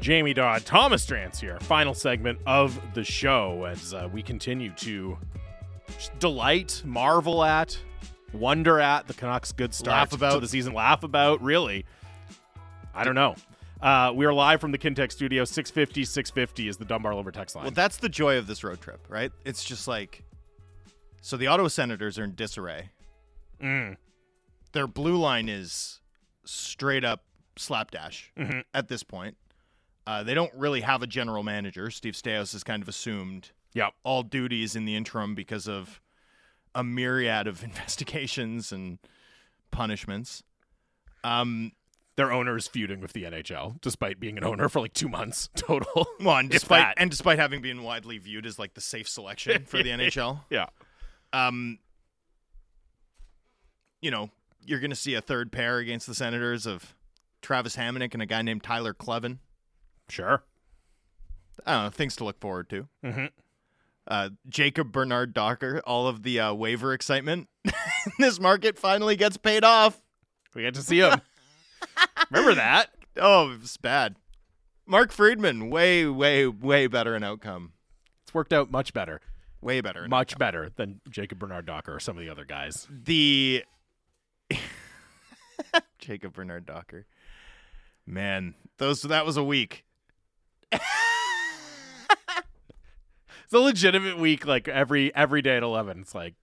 [0.00, 1.60] Jamie Dodd, Thomas Drance here.
[1.60, 5.16] Final segment of the show as uh, we continue to
[6.18, 7.78] delight, marvel at,
[8.32, 10.34] wonder at the Canucks' good start Laugh about.
[10.34, 10.74] to the season.
[10.74, 11.86] Laugh about, really.
[12.92, 13.36] I don't know.
[13.80, 15.44] Uh, we are live from the Kintec studio.
[15.44, 17.66] 650, 650 is the Dunbar Lumber text line.
[17.66, 19.30] Well, that's the joy of this road trip, right?
[19.44, 20.24] It's just like,
[21.20, 22.90] so the Ottawa Senators are in disarray.
[23.60, 23.96] Mm.
[24.72, 26.00] Their blue line is
[26.44, 27.24] straight up
[27.56, 28.64] slapdash Mhm.
[28.72, 29.36] at this point.
[30.06, 31.90] Uh, they don't really have a general manager.
[31.90, 33.94] Steve Staios has kind of assumed Yep.
[34.02, 36.00] all duties in the interim because of
[36.74, 38.98] a myriad of investigations and
[39.70, 40.42] punishments.
[41.22, 41.72] Um,
[42.16, 45.48] Their owner is feuding with the NHL, despite being an owner for like two months
[45.56, 46.06] total.
[46.20, 49.82] well, and despite and despite having been widely viewed as like the safe selection for
[49.82, 50.66] the NHL, yeah.
[51.32, 51.78] um,
[54.00, 54.30] you know,
[54.64, 56.94] you're going to see a third pair against the Senators of
[57.42, 59.38] Travis Hamonic and a guy named Tyler Kleven.
[60.08, 60.42] Sure.
[61.66, 62.88] I don't know, things to look forward to.
[63.04, 63.26] Mm-hmm.
[64.06, 67.48] Uh, Jacob Bernard Docker, all of the uh, waiver excitement
[68.18, 70.00] this market finally gets paid off.
[70.54, 71.20] We get to see him.
[72.30, 72.90] Remember that?
[73.16, 74.16] Oh, it's bad.
[74.86, 77.72] Mark Friedman, way, way, way better in outcome.
[78.24, 79.20] It's worked out much better.
[79.60, 80.08] Way better.
[80.08, 82.88] Much better than Jacob Bernard Docker or some of the other guys.
[82.90, 83.64] the
[85.98, 87.06] Jacob Bernard Docker.
[88.06, 89.84] Man, those that was a week.
[93.44, 95.98] It's a legitimate week, like every every day at eleven.
[96.02, 96.34] It's like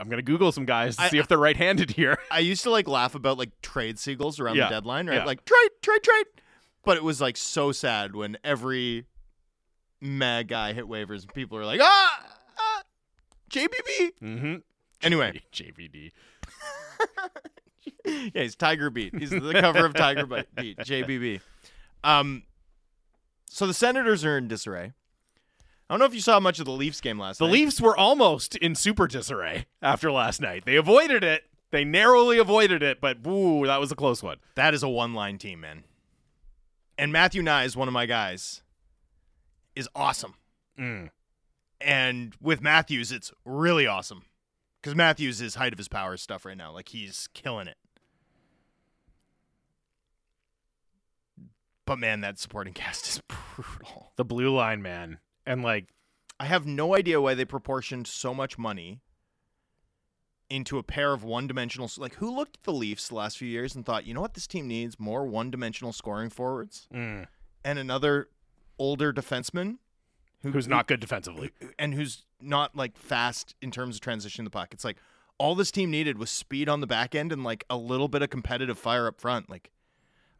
[0.00, 2.16] I'm gonna Google some guys to I- see if they're right handed here.
[2.30, 5.16] I used to like laugh about like trade seagulls around Yeah, the deadline, right?
[5.16, 5.24] yeah.
[5.24, 6.26] Like trade, trade, trade.
[6.84, 9.06] But it was like so sad when every
[10.00, 12.24] mad guy hit waivers and people were like, ah,
[12.56, 12.82] ah
[13.50, 14.10] JBB.
[14.22, 14.54] Mm-hmm.
[15.02, 16.12] Anyway, JVD.
[18.06, 19.14] Yeah, he's Tiger Beat.
[19.14, 21.40] He's the cover of Tiger Beat, JBB.
[22.02, 22.42] Um,
[23.48, 24.92] so the Senators are in disarray.
[25.88, 27.52] I don't know if you saw much of the Leafs game last The night.
[27.52, 30.64] The Leafs were almost in super disarray after last night.
[30.64, 31.44] They avoided it.
[31.70, 34.38] They narrowly avoided it, but ooh, that was a close one.
[34.54, 35.84] That is a one-line team, man.
[36.96, 38.62] And Matthew Knies is one of my guys.
[39.74, 40.34] Is awesome.
[40.78, 41.10] Mm.
[41.80, 44.22] And with Matthews, it's really awesome
[44.84, 46.70] because Matthews is height of his power stuff right now.
[46.70, 47.78] Like he's killing it.
[51.86, 53.22] But man, that supporting cast is
[53.56, 54.12] brutal.
[54.16, 55.86] The blue line man, and like
[56.38, 59.00] I have no idea why they proportioned so much money
[60.50, 61.90] into a pair of one-dimensional.
[61.96, 64.34] Like who looked at the Leafs the last few years and thought, you know what,
[64.34, 67.26] this team needs more one-dimensional scoring forwards mm,
[67.64, 68.28] and another
[68.78, 69.78] older defenseman
[70.42, 71.52] who, who's not good defensively.
[71.78, 74.72] and who's not like fast in terms of transitioning the puck.
[74.72, 74.96] It's like
[75.38, 78.22] all this team needed was speed on the back end and like a little bit
[78.22, 79.50] of competitive fire up front.
[79.50, 79.70] Like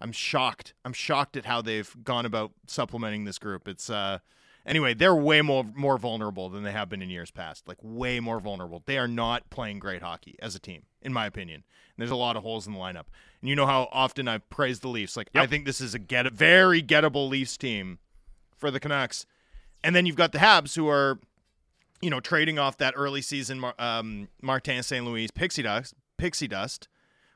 [0.01, 0.74] I'm shocked.
[0.85, 3.66] I'm shocked at how they've gone about supplementing this group.
[3.66, 4.18] It's uh
[4.66, 7.66] anyway, they're way more more vulnerable than they have been in years past.
[7.66, 8.82] Like way more vulnerable.
[8.86, 11.64] They are not playing great hockey as a team, in my opinion.
[11.97, 13.06] And there's a lot of holes in the lineup.
[13.40, 15.16] And you know how often I've praised the Leafs.
[15.16, 17.98] Like I think this is a get very gettable Leafs team
[18.56, 19.26] for the Canucks.
[19.82, 21.20] And then you've got the Habs who are,
[22.01, 25.05] you know, trading off that early season um, Martin St.
[25.05, 26.89] Louis pixie dust, pixie dust,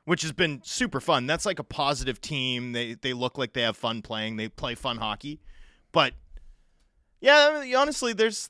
[0.05, 1.25] which has been super fun.
[1.27, 2.71] That's like a positive team.
[2.73, 4.37] They they look like they have fun playing.
[4.37, 5.39] They play fun hockey.
[5.91, 6.13] But
[7.21, 8.49] yeah, honestly, there's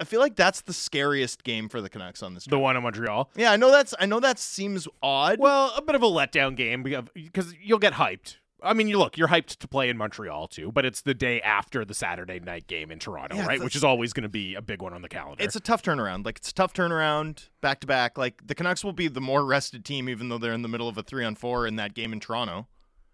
[0.00, 2.44] I feel like that's the scariest game for the Canucks on this.
[2.44, 3.30] The one in Montreal.
[3.36, 5.38] Yeah, I know that's I know that seems odd.
[5.38, 8.36] Well, a bit of a letdown game because you'll get hyped.
[8.62, 11.40] I mean, you look, you're hyped to play in Montreal too, but it's the day
[11.40, 13.62] after the Saturday night game in Toronto, Yeah, right?
[13.62, 15.42] Which is always going to be a big one on the calendar.
[15.42, 16.24] It's a tough turnaround.
[16.24, 18.18] Like it's a tough turnaround back to back.
[18.18, 20.88] Like the Canucks will be the more rested team, even though they're in the middle
[20.88, 22.66] of a three on four in that game in Toronto.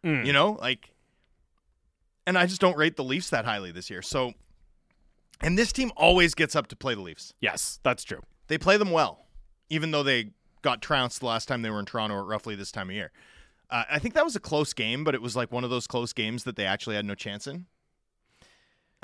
[0.03, 0.25] Mm.
[0.27, 0.95] You know, like,
[2.27, 4.03] and I just don't rate the Leafs that highly this year.
[4.03, 4.33] So,
[5.43, 7.35] and this team always gets up to play the Leafs.
[7.41, 8.21] yes, that's true.
[8.49, 9.27] They play them well,
[9.69, 10.31] even though they
[10.63, 13.13] got trounced the last time they were in Toronto at roughly this time of year.
[13.71, 15.87] Uh, I think that was a close game, but it was like one of those
[15.87, 17.67] close games that they actually had no chance in.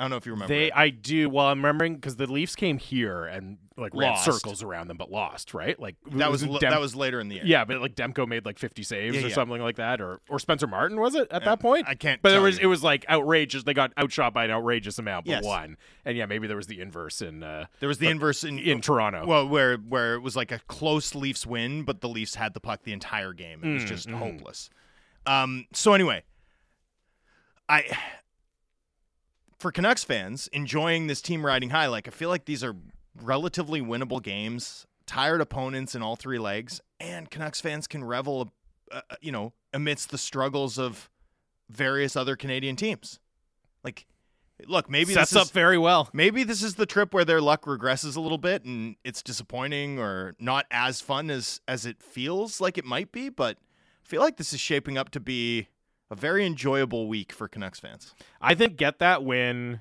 [0.01, 0.55] I don't know if you remember.
[0.55, 0.73] They, it.
[0.75, 1.29] I do.
[1.29, 4.25] Well, I'm remembering because the Leafs came here and like ran Lost.
[4.25, 5.53] circles around them, but lost.
[5.55, 5.79] Right?
[5.79, 7.45] Like that was Dem- that was later in the year.
[7.47, 9.35] yeah, but like Demko made like 50 saves Yeah, or yeah.
[9.35, 11.87] something like that, or or Spencer Martin was it at that point?
[11.87, 12.65] I can't But it was you.
[12.65, 13.63] it was like outrageous.
[13.65, 15.45] They got outshot by an outrageous amount, but Yes.
[15.45, 15.77] won.
[16.07, 18.81] And yeah, maybe there was the inverse in uh, There was the inverse in in
[18.81, 19.27] Toronto.
[19.27, 22.61] Well, where where it was like a close Leafs win, but the Leafs had the
[22.61, 23.63] puck the entire game.
[23.63, 24.15] It was Mm, just mhm.
[24.19, 24.71] hopeless.
[25.27, 25.67] Um.
[25.75, 26.23] So anyway,
[27.69, 27.85] I
[29.61, 32.75] for Canucks fans enjoying this team riding high, like I feel like these are
[33.23, 34.87] relatively winnable games.
[35.07, 38.53] Tired opponents in all three legs, and Canucks fans can revel,
[38.91, 41.11] uh, you know, amidst the struggles of
[41.69, 43.19] various other Canadian teams.
[43.83, 44.07] Like,
[44.67, 46.09] look, maybe sets this up is, very well.
[46.13, 49.99] Maybe this is the trip where their luck regresses a little bit and it's disappointing
[49.99, 53.59] or not as fun as as it feels like it might be, but
[54.05, 55.69] I feel like this is shaping up to be
[56.11, 58.15] a very enjoyable week for Canucks fans.
[58.41, 59.81] I think get that win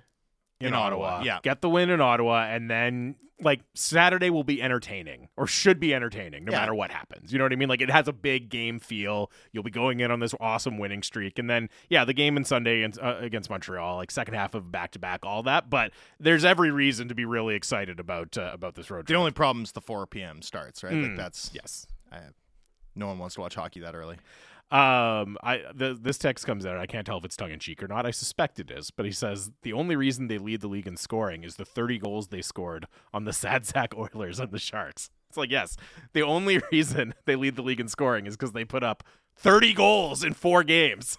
[0.60, 1.06] in, In Ottawa.
[1.06, 1.40] Ottawa, yeah.
[1.44, 5.94] Get the win in Ottawa and then like Saturday will be entertaining or should be
[5.94, 6.60] entertaining no Yeah.
[6.60, 7.32] matter what happens.
[7.32, 7.70] You know what I mean?
[7.70, 9.32] Like it has a big game feel.
[9.54, 12.44] You'll be going in on this awesome winning streak and then yeah, the game in
[12.44, 15.92] Sunday against, uh, against Montreal, like second half of back to back, all that, but
[16.20, 19.08] there's every reason to be really excited about uh, about this road trip.
[19.08, 20.42] The only problem is the 4 p.m.
[20.42, 20.94] starts, right?
[20.94, 21.88] Like Mm, that's yes.
[22.12, 22.20] I,
[22.96, 24.18] no one wants to watch hockey that early.
[24.72, 26.78] Um, I the, this text comes out.
[26.78, 28.06] I can't tell if it's tongue in cheek or not.
[28.06, 30.96] I suspect it is, but he says the only reason they lead the league in
[30.96, 35.10] scoring is the 30 goals they scored on the Sad Sack Oilers and the Sharks.
[35.28, 35.76] It's like yes,
[36.14, 39.04] the only reason they lead the league in scoring is because they put up
[39.38, 41.18] 30 goals in four games.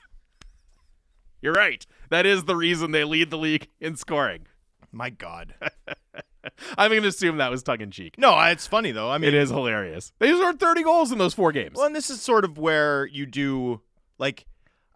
[1.42, 1.84] You're right.
[2.10, 4.46] That is the reason they lead the league in scoring.
[4.92, 5.54] My God.
[6.78, 8.16] I'm going to assume that was tongue in cheek.
[8.18, 9.10] no, it's funny though.
[9.10, 10.12] I mean, It is hilarious.
[10.18, 11.76] They scored 30 goals in those four games.
[11.76, 13.80] Well, and this is sort of where you do
[14.18, 14.46] like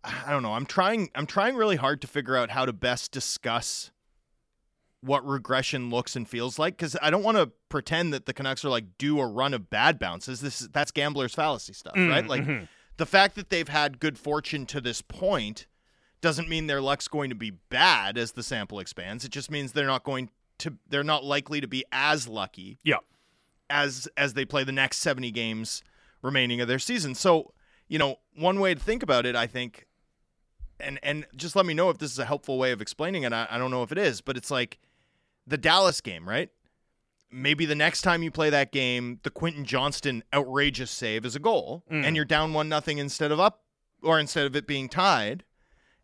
[0.02, 0.52] I don't know.
[0.52, 3.90] I'm trying I'm trying really hard to figure out how to best discuss
[5.00, 8.64] what regression looks and feels like cuz I don't want to pretend that the Canucks
[8.64, 10.40] are like do a run of bad bounces.
[10.40, 12.26] This is that's gambler's fallacy stuff, Mm, right?
[12.26, 12.68] Like mhm.
[12.96, 15.66] the fact that they've had good fortune to this point
[16.22, 19.26] doesn't mean their luck's going to be bad as the sample expands.
[19.26, 22.98] It just means they're not going to they're not likely to be as lucky Yeah.
[23.70, 25.82] as as they play the next 70 games
[26.22, 27.14] remaining of their season.
[27.14, 27.52] So,
[27.88, 29.86] you know, one way to think about it, I think,
[30.80, 33.32] and and just let me know if this is a helpful way of explaining it.
[33.32, 34.78] I, I don't know if it is, but it's like
[35.46, 36.50] the Dallas game, right?
[37.30, 41.40] Maybe the next time you play that game, the Quentin Johnston outrageous save is a
[41.40, 42.04] goal, Mm.
[42.04, 43.64] and you're down one nothing instead of up,
[44.02, 45.42] or instead of it being tied,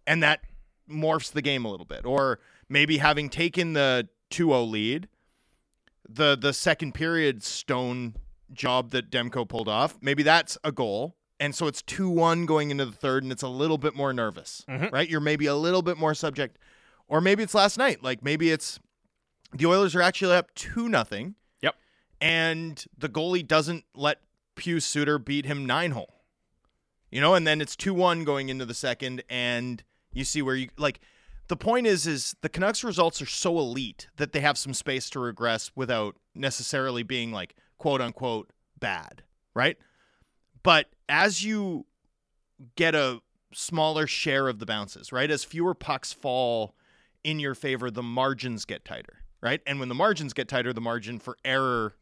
[0.06, 0.40] and that
[0.90, 2.04] morphs the game a little bit.
[2.04, 5.08] Or maybe having taken the 2-0 lead,
[6.08, 8.14] the the second period stone
[8.52, 11.16] job that Demko pulled off, maybe that's a goal.
[11.38, 14.62] And so it's 2-1 going into the third and it's a little bit more nervous,
[14.68, 14.92] Mhm.
[14.92, 15.08] right?
[15.08, 16.58] You're maybe a little bit more subject.
[17.08, 18.02] Or maybe it's last night.
[18.02, 18.78] Like maybe it's
[19.52, 21.34] the Oilers are actually up 2 nothing.
[21.62, 21.76] Yep.
[22.20, 24.20] And the goalie doesn't let
[24.54, 26.22] Pius Suter beat him 9 hole.
[27.10, 29.82] You know, and then it's 2-1 going into the second and
[30.12, 31.00] you see where you like
[31.50, 35.10] the point is is the Canucks results are so elite that they have some space
[35.10, 39.76] to regress without necessarily being like quote unquote bad, right?
[40.62, 41.86] But as you
[42.76, 43.20] get a
[43.52, 45.28] smaller share of the bounces, right?
[45.28, 46.76] As fewer pucks fall
[47.24, 49.60] in your favor, the margins get tighter, right?
[49.66, 51.96] And when the margins get tighter, the margin for error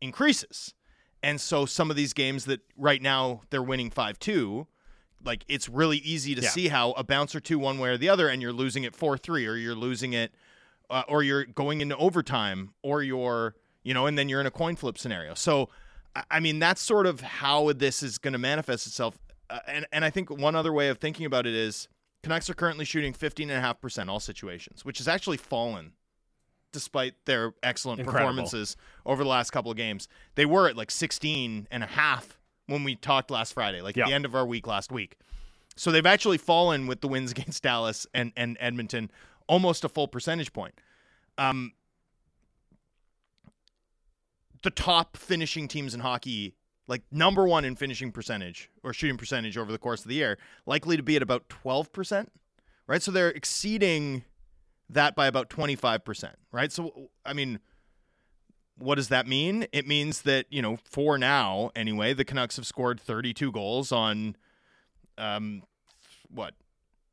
[0.00, 0.72] increases.
[1.20, 4.68] And so some of these games that right now they're winning 5-2,
[5.24, 6.48] like it's really easy to Yeah.
[6.50, 8.94] see how a bounce or two one way or the other and you're losing it
[8.94, 10.32] 4-3 or you're losing it
[10.90, 14.50] uh, or you're going into overtime or you're you know and then you're in a
[14.50, 15.68] coin flip scenario so
[16.30, 19.18] I- mean that's sort of how this is going to manifest itself
[19.50, 21.88] uh, and and i think one other way of thinking about it is
[22.22, 25.92] canucks are currently shooting 15.5% all situations which has actually fallen
[26.72, 28.26] despite their excellent Incredible.
[28.28, 28.76] performances
[29.06, 32.84] over the last couple of games they were at like 16 and a half when
[32.84, 34.06] we talked last friday like Yeah.
[34.06, 35.16] the end of our week last week
[35.76, 39.10] so they've actually fallen with the wins against Dallas and, and Edmonton
[39.48, 40.74] almost a full percentage point.
[41.36, 41.72] Um,
[44.62, 46.54] the top finishing teams in hockey,
[46.86, 50.38] like number one in finishing percentage or shooting percentage over the course of the year,
[50.64, 52.28] likely to be at about 12%,
[52.86, 53.02] right?
[53.02, 54.24] So they're exceeding
[54.88, 56.70] that by about 25%, right?
[56.72, 57.58] So, I mean,
[58.78, 59.66] what does that mean?
[59.72, 64.36] It means that, you know, for now, anyway, the Canucks have scored 32 goals on
[65.16, 65.62] um
[66.28, 66.54] what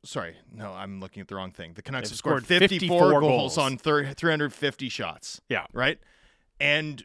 [0.04, 2.98] sorry no i'm looking at the wrong thing the canucks They've have scored, scored 54,
[2.98, 3.20] 54 goals,
[3.54, 3.58] goals.
[3.58, 5.66] on thir- 350 shots Yeah.
[5.72, 6.00] right
[6.58, 7.04] and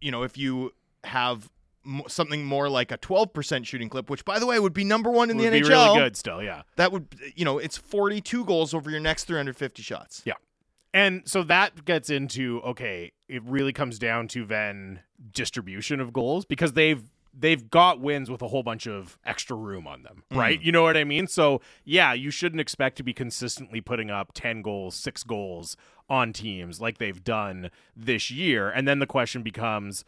[0.00, 0.72] you know if you
[1.04, 1.50] have
[1.84, 5.10] m- something more like a 12% shooting clip, which by the way would be number
[5.10, 5.68] 1 in would the be NHL.
[5.68, 6.62] really good still, yeah.
[6.76, 10.22] That would you know, it's 42 goals over your next 350 shots.
[10.24, 10.32] Yeah.
[10.96, 15.00] And so that gets into okay, it really comes down to then
[15.30, 17.02] distribution of goals because they've
[17.38, 20.38] they've got wins with a whole bunch of extra room on them, mm.
[20.38, 20.58] right?
[20.62, 21.26] You know what I mean?
[21.26, 25.76] So, yeah, you shouldn't expect to be consistently putting up 10 goals, 6 goals
[26.08, 28.70] on teams like they've done this year.
[28.70, 30.02] And then the question becomes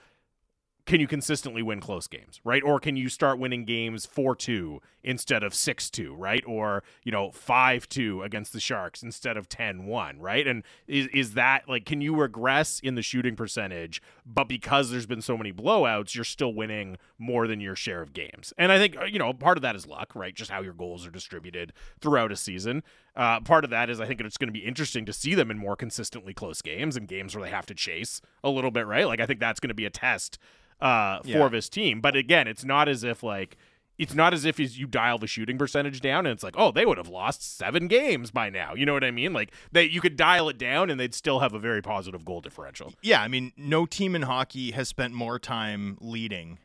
[0.88, 2.62] can you consistently win close games, right?
[2.62, 6.42] Or can you start winning games 4-2 instead of 6-2, right?
[6.46, 10.46] Or, you know, 5-2 against the Sharks instead of 10-1, right?
[10.46, 15.04] And is is that like can you regress in the shooting percentage, but because there's
[15.04, 18.54] been so many blowouts, you're still winning more than your share of games.
[18.56, 20.34] And I think uh, you know, part of that is luck, right?
[20.34, 22.82] Just how your goals are distributed throughout a season.
[23.14, 25.50] Uh, part of that is I think it's going to be interesting to see them
[25.50, 28.86] in more consistently close games and games where they have to chase a little bit,
[28.86, 29.06] right?
[29.06, 30.38] Like I think that's going to be a test
[30.80, 31.38] uh, Yeah.
[31.38, 32.00] for this team.
[32.00, 33.56] But again, it's not as if like
[33.98, 36.86] it's not as if you dial the shooting percentage down and it's like, oh, they
[36.86, 38.72] would have lost seven games by now.
[38.74, 39.32] You know what I mean?
[39.32, 42.40] Like they you could dial it down and they'd still have a very positive goal
[42.40, 42.94] differential.
[43.02, 46.58] Yeah, I mean, no team in hockey has spent more time leading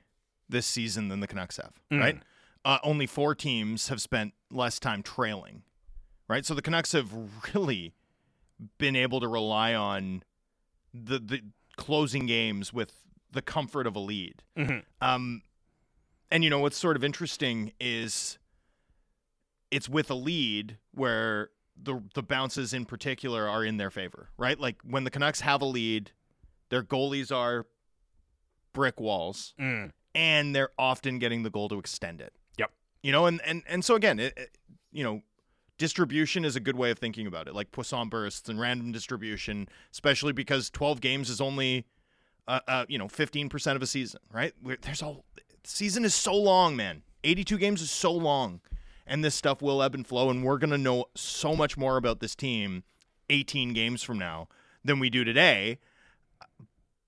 [0.48, 2.20] this season than the Canucks have, right?
[2.66, 5.64] Uh, only four teams have spent less time trailing,
[6.30, 6.46] right?
[6.46, 7.12] So the Canucks have
[7.56, 7.94] really
[8.78, 10.22] been able to rely on
[10.94, 11.42] the the
[11.76, 12.94] closing games with
[13.34, 14.42] the comfort of a lead.
[15.02, 15.42] Um,
[16.32, 18.38] and you know what's sort of interesting is
[19.72, 21.50] it's with a lead where
[21.82, 24.60] the the bounces in particular are in their favor, right?
[24.60, 26.12] Like when the Canucks have a lead,
[26.70, 27.66] their goalies are
[28.74, 29.92] brick walls, Mm.
[30.16, 32.34] and they're often getting the goal to extend it.
[32.58, 32.72] Yep.
[33.02, 34.58] You know, and and and so again, it, it-
[34.92, 35.24] you know,
[35.80, 39.68] distribution is a good way of thinking about it, like Poisson bursts and random distribution,
[39.92, 41.88] especially because 12 games is only,
[42.48, 44.54] uh, uh you know, 15% of a season, right?
[44.62, 45.26] We're, there's all
[45.64, 47.04] season is so long, man.
[47.24, 48.60] 82 games is so long,
[49.08, 52.20] and this stuff will ebb and flow, and we're gonna know so much more about
[52.20, 52.84] this team
[53.30, 54.48] 18 games from now
[54.84, 55.80] than we do today.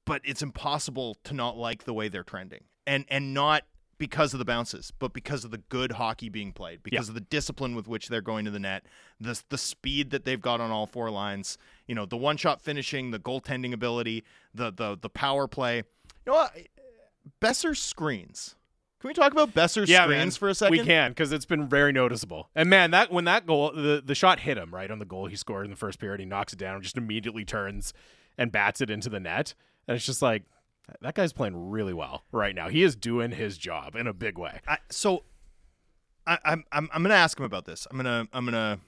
[0.05, 3.63] But it's impossible to not like the way they're trending, and and not
[3.97, 7.21] because of the bounces, but because of the good hockey being played, because of the
[7.21, 8.85] discipline with which they're going to the net,
[9.19, 11.57] the the speed that they've got on all four lines,
[11.87, 15.77] you know, the one shot finishing, the goaltending ability, the the the power play.
[15.77, 15.83] You
[16.31, 16.55] know what?
[17.41, 18.55] Boeser screens.
[18.99, 20.31] Can we talk about Boeser Yeah, screens man.
[20.31, 20.71] for a second?
[20.79, 22.49] We can because it's been very noticeable.
[22.55, 25.27] And man, that when that goal, the the shot hit him right on the goal
[25.27, 26.19] he scored in the first period.
[26.19, 27.93] He knocks it down, just immediately turns
[28.37, 29.53] and bats it into the net.
[29.87, 30.43] And it's just like
[31.01, 32.69] that guy's playing really well right now.
[32.69, 34.61] He is doing his job in a big way.
[34.67, 35.23] I, so
[36.25, 37.85] I, I'm I'm I'm gonna ask him about this.
[37.91, 38.79] I'm gonna I'm gonna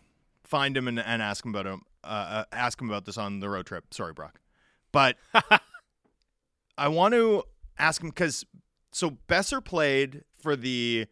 [0.43, 1.81] find him and, and ask him about him.
[2.03, 3.93] Uh, uh, ask him about this on the road trip.
[3.93, 4.39] Sorry, Brock,
[4.91, 5.17] but
[6.77, 7.43] I want to
[7.77, 8.45] ask him because
[8.91, 11.07] so Boeser played for the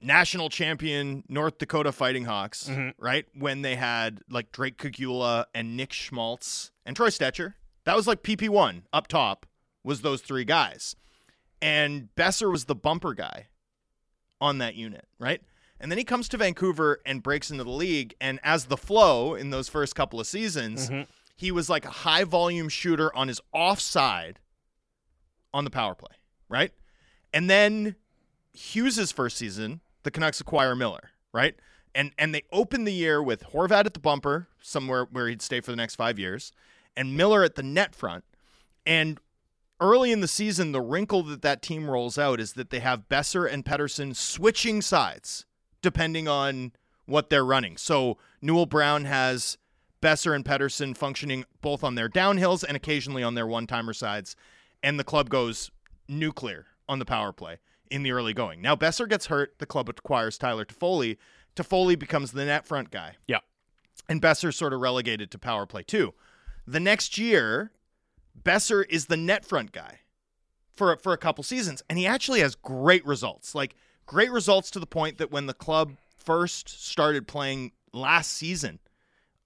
[0.00, 3.26] national champion North Dakota Fighting Hawks, right?
[3.34, 7.54] When they had like Drake Caggiula and Nick Schmaltz and Troy Stecher.
[7.84, 9.46] That was like PP one up top
[9.82, 10.94] was those three guys
[11.60, 13.48] and Boeser was the bumper guy
[14.40, 15.40] on that unit, right?
[15.80, 18.14] And then he comes to Vancouver and breaks into the league.
[18.20, 21.02] And as the flow in those first couple of seasons, mm-hmm.
[21.36, 24.40] he was like a high volume shooter on his offside
[25.54, 26.16] on the power play,
[26.48, 26.72] right?
[27.32, 27.96] And then
[28.52, 31.54] Hughes's first season, the Canucks acquire Miller, right?
[31.94, 35.60] And and they open the year with Horvat at the bumper, somewhere where he'd stay
[35.60, 36.52] for the next five years,
[36.96, 38.24] and Miller at the net front.
[38.84, 39.18] And
[39.80, 43.08] early in the season, the wrinkle that that team rolls out is that they have
[43.08, 45.46] Boeser and Pettersson switching sides
[45.82, 46.72] depending on
[47.06, 47.76] what they're running.
[47.76, 49.56] So Newell Brown has
[50.02, 54.36] Boeser and Pettersson functioning both on their downhills and occasionally on their one-timer sides,
[54.82, 55.70] and the club goes
[56.08, 57.58] nuclear on the power play
[57.90, 58.60] in the early going.
[58.62, 61.16] Now Boeser gets hurt, the club acquires Tyler Toffoli.
[61.56, 63.40] Toffoli becomes the net front guy Yeah.
[64.08, 66.14] and Boeser sort of relegated to power play too.
[66.66, 67.72] The next year,
[68.40, 70.00] Boeser is the net front guy
[70.74, 73.54] for for a couple seasons, and he actually has great results.
[73.54, 73.74] Like
[74.08, 78.80] great results to the point that when the club first started playing last season,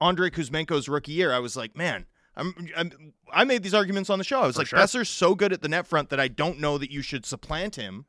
[0.01, 2.07] Andrei Kuzmenko's rookie year, I was like, man.
[2.35, 4.41] I'm, I'm, I made these arguments on the show.
[4.41, 4.79] I was like, sure.
[4.79, 7.77] Boeser's so good at the net front that I don't know that you should supplant
[7.77, 8.07] him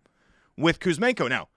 [0.56, 1.28] with Kuzmenko.
[1.28, 1.50] Now,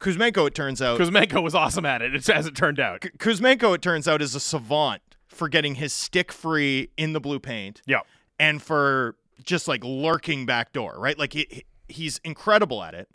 [0.00, 3.02] Kuzmenko, it turns out, Kuzmenko was awesome at it, it's- as it turned out.
[3.18, 7.38] Kuzmenko, it turns out, is a savant for getting his stick free in the blue
[7.38, 8.00] paint Yeah.
[8.36, 9.14] and for
[9.44, 11.16] just like lurking back door, right?
[11.16, 13.08] Like he, he's incredible at it.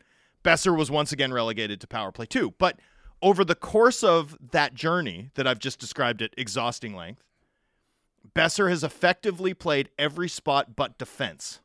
[0.43, 2.53] Boeser was once again relegated to power play too.
[2.57, 2.79] But
[3.21, 7.23] over the course of that journey that I've just described at exhausting length,
[8.35, 11.59] Boeser has effectively played every spot but defense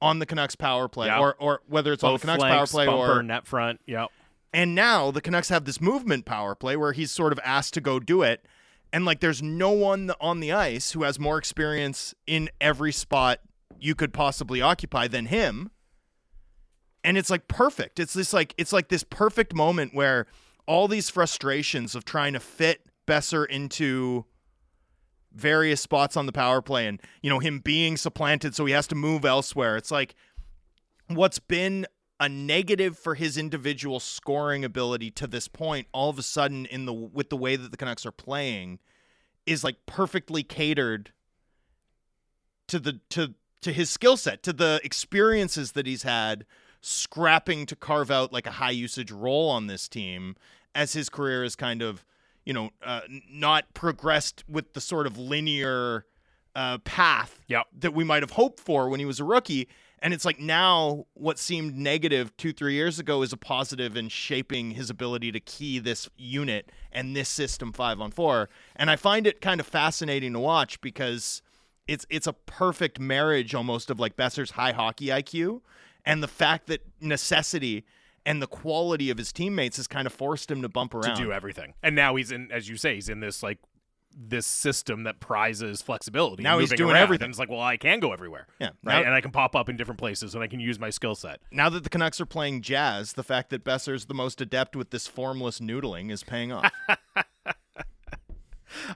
[0.00, 1.18] on the Canucks power play, Yeah.
[1.20, 3.80] or or whether it's on the Both Canucks flanks, power play bumper, or net front.
[3.86, 4.10] Yep.
[4.52, 7.80] and now the Canucks have this movement power play where he's sort of asked to
[7.80, 8.44] go do it.
[8.92, 13.40] And like there's no one on the ice who has more experience in every spot
[13.80, 15.70] you could possibly occupy than him.
[17.04, 18.00] And it's like perfect.
[18.00, 20.26] It's this like it's like this perfect moment where
[20.66, 24.24] all these frustrations of trying to fit Boeser into
[25.32, 28.86] various spots on the power play and you know him being supplanted so he has
[28.88, 29.76] to move elsewhere.
[29.76, 30.14] It's like
[31.08, 31.86] what's been
[32.20, 36.86] a negative for his individual scoring ability to this point all of a sudden in
[36.86, 38.78] the with the way that the Canucks are playing
[39.44, 41.12] is like perfectly catered
[42.68, 46.46] to the to to his skill set to the experiences that he's had
[46.84, 50.36] scrapping to carve out like a high usage role on this team
[50.74, 52.04] as his career is kind of
[52.44, 53.00] you know uh,
[53.30, 56.04] not progressed with the sort of linear
[56.54, 57.66] uh, path Yep.
[57.80, 59.68] that we might have hoped for when he was a rookie.
[60.00, 64.08] And it's like now what seemed negative two, three years ago is a positive in
[64.10, 68.50] shaping his ability to key this unit and this system five on four.
[68.76, 71.40] And I find it kind of fascinating to watch because
[71.88, 75.62] it's it's a perfect marriage almost of like Boeser's high hockey IQ
[76.04, 77.84] and the fact that necessity
[78.26, 81.14] and the quality of his teammates has kind of forced him to bump around.
[81.16, 81.74] to do everything.
[81.82, 83.58] And now he's in, as you say, he's in this like
[84.16, 86.42] this system that prizes flexibility.
[86.44, 87.02] Now he's doing around.
[87.02, 87.24] everything.
[87.24, 88.46] And it's like, well, I can go everywhere.
[88.60, 88.68] Yeah.
[88.84, 89.00] Right.
[89.00, 91.14] Now- and I can pop up in different places and I can use my skill
[91.16, 91.40] set.
[91.50, 94.90] now that the Canucks are playing jazz, the fact that Boeser's the most adept with
[94.90, 96.70] this formless noodling is paying off.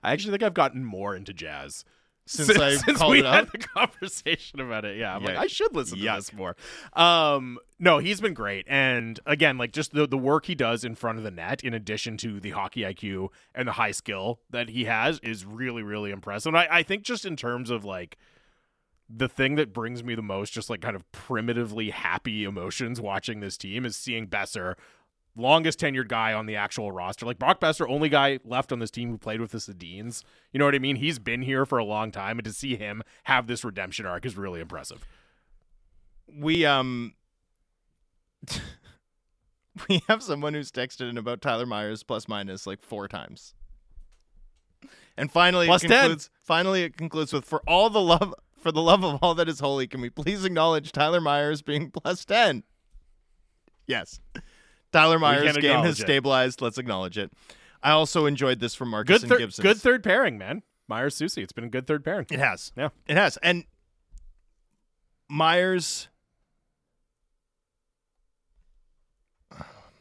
[0.03, 1.85] I actually think I've gotten more into jazz.
[2.47, 5.47] Since I since called we it had the conversation about it, yeah, I'm like, I
[5.47, 6.57] should listen to this more.
[6.93, 10.95] Um, no, he's been great, and again, like just the the work he does in
[10.95, 14.69] front of the net, in addition to the hockey IQ and the high skill that
[14.69, 16.51] he has, is really really impressive.
[16.51, 18.19] And I, I think just in terms of like
[19.09, 23.41] the thing that brings me the most, just like kind of primitively happy emotions watching
[23.41, 24.75] this team, is seeing Boeser.
[25.37, 27.25] Longest tenured guy on the actual roster.
[27.25, 30.25] Like Brock Boeser, only guy left on this team who played with the Sedins.
[30.53, 30.97] You know what I mean?
[30.97, 34.27] He's been here for a long time, and to see him have this redemption arc
[34.27, 35.07] is really impressive.
[36.37, 37.15] we um
[39.89, 43.55] we have someone who's texted in about Tyler Myers plus minus like four times.
[45.17, 46.17] And finally Plus it 10.
[46.43, 49.61] finally it concludes with for all the love for the love of all that is
[49.61, 52.63] holy, can we please acknowledge Tyler Myers being plus ten?
[53.87, 54.21] Yes.
[54.93, 56.03] Tyler Myers' game has it.
[56.03, 56.61] stabilized.
[56.63, 57.31] Let's acknowledge it.
[57.83, 59.63] I also enjoyed this from Marcus Good, and Gibson.
[59.63, 60.63] good third pairing, man.
[60.89, 61.43] Myers Soucy.
[61.43, 62.27] It's been a good third pairing.
[62.31, 62.73] It has.
[62.77, 62.89] Yeah.
[63.07, 63.37] It has.
[63.43, 63.65] And
[65.29, 66.09] Myers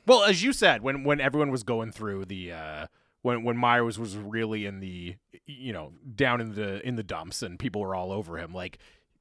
[0.05, 2.88] Well, as you said, when when everyone was going through the uh
[3.23, 5.15] when when Myers was really in the
[5.45, 8.77] you know down in the in the dumps and people were all over him, like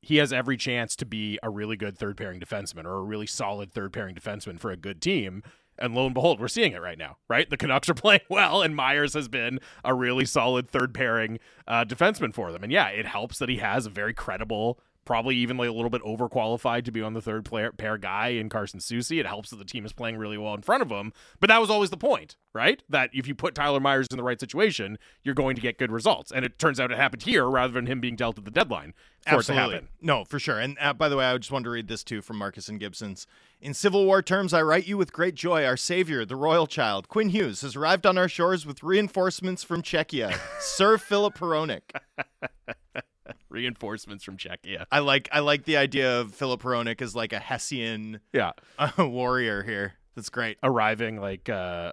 [0.06, 3.26] he has every chance to be a really good third pairing defenseman or a really
[3.26, 5.42] solid third pairing defenseman for a good team.
[5.80, 7.50] And lo and behold, we're seeing it right now, right?
[7.50, 11.84] The Canucks are playing well, and Myers has been a really solid third pairing uh,
[11.84, 12.62] defenseman for them.
[12.62, 15.88] And yeah, it helps that he has a very credible, probably even like a little
[15.88, 19.18] bit overqualified to be on the third player, pair guy in Carson Soucy.
[19.18, 21.14] It helps that the team is playing really well in front of him.
[21.40, 22.82] But that was always the point, right?
[22.90, 25.92] That if you put Tyler Myers in the right situation, you're going to get good
[25.92, 26.30] results.
[26.30, 28.92] And it turns out it happened here rather than him being dealt at the deadline
[29.26, 29.88] for it to happen.
[30.00, 30.58] No, for sure.
[30.58, 32.78] And uh, by the way, I just wanted to read this too from Marcus and
[32.78, 33.26] Gibson's.
[33.60, 35.64] In Civil War terms, I write you with great joy.
[35.64, 39.82] Our savior, the royal child, Quinn Hughes, has arrived on our shores with reinforcements from
[39.82, 40.38] Czechia.
[40.60, 41.82] Sir Filip Hronek.
[43.48, 44.86] Reinforcements from Czechia.
[44.92, 48.52] I like I like the idea of Filip Hronek as like a Hessian Yeah.
[48.78, 49.94] uh, warrior here.
[50.14, 50.58] That's great.
[50.62, 51.92] Arriving like uh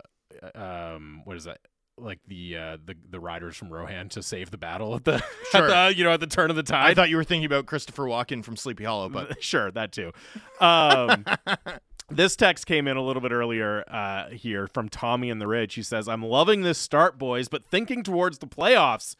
[0.56, 1.60] um what is that?
[1.98, 5.70] Like the uh the the riders from Rohan to save the battle at the, Sure.
[5.70, 6.90] at the you know at the turn of the tide.
[6.90, 10.12] I thought you were thinking about Christopher Walken from Sleepy Hollow, but sure, that too.
[10.60, 11.24] Um,
[12.10, 15.76] this text came in a little bit earlier uh, here from Tommy in the Ridge.
[15.76, 19.16] He says, "I'm loving this start, boys, but thinking towards the playoffs,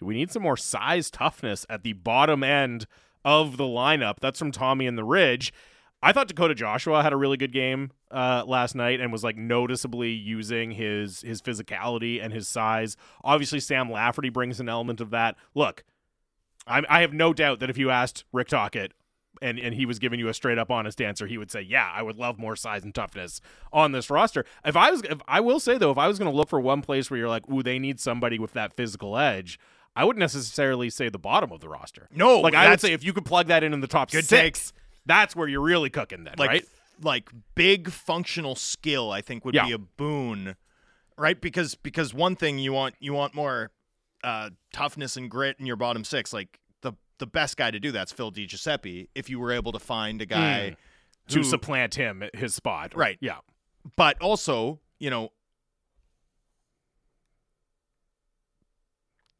[0.00, 2.86] do we need some more size toughness at the bottom end
[3.24, 5.52] of the lineup?" That's from Tommy in the Ridge.
[6.02, 9.36] I thought Dakota Joshua had a really good game uh, last night and was like
[9.36, 12.96] noticeably using his his physicality and his size.
[13.22, 15.36] Obviously, Sam Lafferty brings an element of that.
[15.54, 15.84] Look,
[16.66, 18.92] I'm, I have no doubt that if you asked Rick Tocchet
[19.42, 21.90] and, and he was giving you a straight up honest answer, he would say, "Yeah,
[21.94, 23.40] I would love more size and toughness
[23.72, 26.30] on this roster." If I was, if I will say though, if I was going
[26.30, 29.18] to look for one place where you're like, "Ooh, they need somebody with that physical
[29.18, 29.58] edge,"
[29.96, 32.08] I wouldn't necessarily say the bottom of the roster.
[32.12, 34.72] No, like I would say if you could plug that in in the top six,
[35.06, 36.24] that's where you're really cooking.
[36.24, 36.64] Then, like right?
[37.02, 39.66] like big functional skill I think would Yeah.
[39.66, 40.56] be a boon.
[41.18, 41.38] Right?
[41.40, 43.70] Because because one thing you want you want more
[44.22, 46.32] uh toughness and grit in your bottom six.
[46.32, 49.08] Like the the best guy to do that's Phil DiGiuseppe.
[49.14, 50.76] If you were able to find a guy
[51.28, 52.94] to who- supplant him at his spot.
[52.94, 53.18] Right.
[53.20, 53.38] Yeah.
[53.96, 55.30] but also, you know,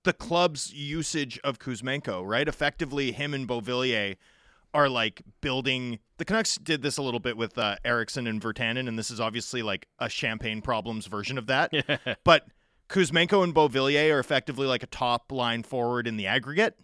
[0.05, 2.49] the club's usage of Kuzmenko, right?
[2.49, 4.17] Effectively, him and Beauvillier
[4.73, 5.99] are like building.
[6.19, 9.21] The Canucks did this a little bit with uh, Eriksson and Virtanen, and this is
[9.21, 11.73] obviously like a champagne problems version of that.
[12.25, 12.47] but
[12.89, 16.77] Kuzmenko and Beauvillier are effectively like a top line forward in the aggregate.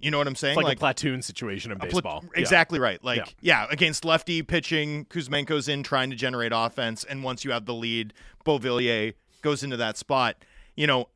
[0.00, 0.58] You know what I'm saying?
[0.58, 2.24] It's like, a platoon situation in baseball.
[2.24, 2.40] Yeah.
[2.40, 3.02] Exactly right.
[3.02, 3.66] Like, yeah.
[3.70, 8.12] against lefty pitching, Kuzmenko's in trying to generate offense, and once you have the lead,
[8.44, 10.36] Beauvillier goes into that spot.
[10.76, 11.08] You know,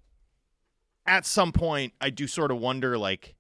[1.09, 3.35] at some point, I do sort of wonder, like,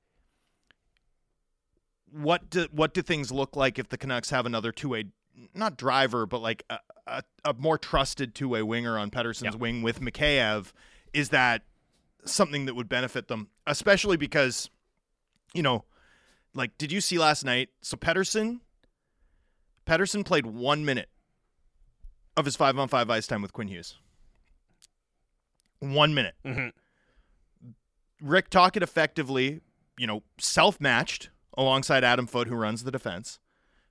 [2.10, 5.04] what do what do things look like if the Canucks have another two way,
[5.54, 9.58] not driver, but like a, a, a more trusted two way winger on Pettersson's Yeah.
[9.60, 10.72] wing with Mikheyev?
[11.12, 11.62] Is that
[12.24, 14.70] something that would benefit them, especially because,
[15.54, 15.84] you know,
[16.54, 17.68] like, did you see last night?
[17.82, 18.60] So Pettersson,
[19.86, 21.08] Pettersson played one minute
[22.36, 23.96] of his five on five ice time with Quinn Hughes.
[25.80, 26.34] One minute.
[26.44, 26.72] Mhm.
[28.20, 29.60] Rick Tocchet effectively,
[29.98, 33.38] you know, self matched alongside Adam Foote, who runs the defense.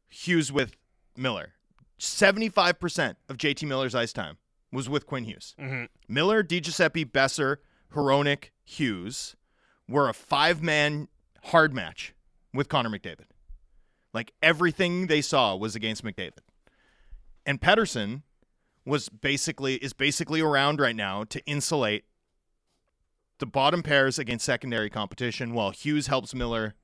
[0.10, 0.76] Hughes with
[1.16, 1.54] Miller.
[2.00, 4.38] 75% of JT Miller's ice time
[4.72, 5.56] was with Quinn Hughes.
[5.60, 5.88] Mhm.
[6.08, 7.58] Miller, DiGiuseppe, Boeser,
[7.94, 9.36] Hronek, Hughes
[9.88, 11.08] were a five man
[11.46, 12.14] hard match
[12.54, 13.26] with Connor McDavid.
[14.14, 16.40] Like everything they saw was against McDavid.
[17.46, 18.24] And Pettersson
[18.86, 22.06] was basically is basically around right now to insulate
[23.40, 26.76] the bottom pairs against secondary competition while Hughes helps Miller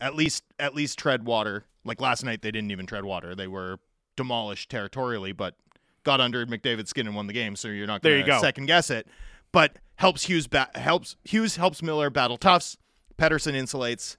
[0.00, 1.64] at least at least tread water.
[1.84, 3.34] Like last night they didn't even tread water.
[3.34, 3.78] They were
[4.16, 5.56] demolished territorially, but
[6.04, 8.40] got under McDavid's skin and won the game, so you're not going to go.
[8.40, 9.06] second guess it.
[9.52, 12.76] But helps Hughes ba- helps Hughes helps Miller battle toughs.
[13.18, 14.16] Pettersson insulates.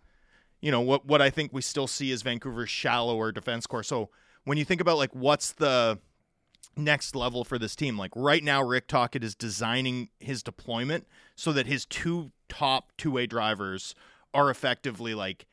[0.62, 3.84] You know what what I think we still see is Vancouver's shallower defense core.
[3.84, 4.10] So
[4.46, 6.00] when you think about like what's the
[6.76, 11.52] next level for this team, like right now Rick Tocchet is designing his deployment so
[11.54, 13.94] that his two top two-way drivers
[14.34, 15.46] are effectively like,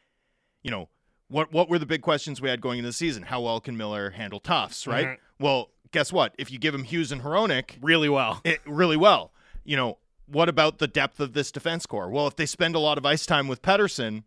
[0.62, 0.88] you know,
[1.28, 3.24] what what were the big questions we had going into the season?
[3.24, 5.06] How well can Miller handle toughs, right?
[5.06, 5.16] Mhm.
[5.38, 6.34] Well, guess what?
[6.38, 8.40] If you give him Hughes and Hronek, Really well.
[8.44, 9.32] it really well.
[9.64, 12.08] You know, what about the depth of this defense core?
[12.10, 14.24] Well, if they spend a lot of ice time with Pettersson,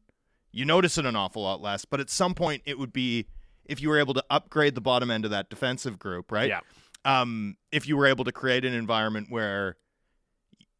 [0.51, 1.83] you notice it an awful lot less.
[1.85, 3.27] But at some point, it would be
[3.65, 6.49] if you were able to upgrade the bottom end of that defensive group, right?
[6.49, 6.59] Yeah.
[7.05, 9.77] Um, if you were able to create an environment where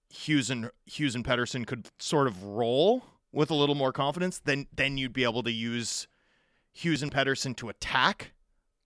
[0.09, 4.67] Hughes and Hughes and Pettersson could sort of roll with a little more confidence, then
[4.73, 6.07] then you'd be able to use
[6.71, 8.33] Hughes and Pettersson to attack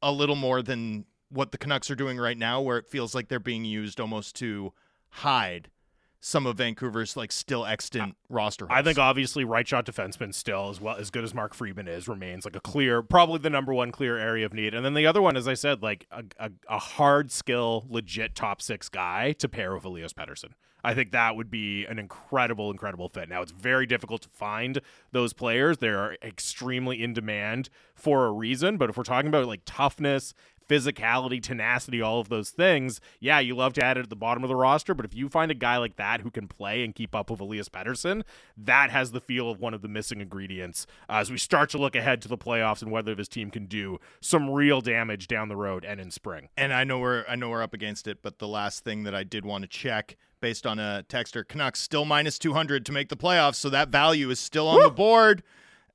[0.01, 3.27] a little more than what the Canucks are doing right now, where it feels like
[3.27, 4.73] they're being used almost to
[5.09, 5.69] hide
[6.19, 8.67] some of Vancouver's like still extant roster.
[8.69, 12.07] I think obviously right shot defenseman still as well as good as Mark Friedman is
[12.07, 14.73] remains like a clear probably the number one clear area of need.
[14.73, 18.35] And then the other one, as I said, like a, a, a hard skill, legit
[18.35, 20.53] top six guy to pair with Elias Pettersson.
[20.83, 23.27] I think that would be an incredible, incredible fit.
[23.27, 24.79] Now it's very difficult to find
[25.11, 25.79] those players.
[25.79, 28.77] They're extremely in demand for a reason.
[28.77, 30.33] But if we're talking about like toughness,
[30.67, 34.43] physicality, tenacity, all of those things, yeah, you love to add it at the bottom
[34.43, 34.93] of the roster.
[34.93, 37.39] But if you find a guy like that who can play and keep up with
[37.39, 38.23] Elias Pettersson,
[38.57, 41.77] that has the feel of one of the missing ingredients uh, as we start to
[41.77, 45.49] look ahead to the playoffs and whether this team can do some real damage down
[45.49, 46.49] the road and in spring.
[46.57, 49.15] and I know we're I know we're up against it, but the last thing that
[49.15, 52.91] I did want to check based on a texter, Canucks still minus two hundred to
[52.91, 55.43] make the playoffs, so that value is still on the board.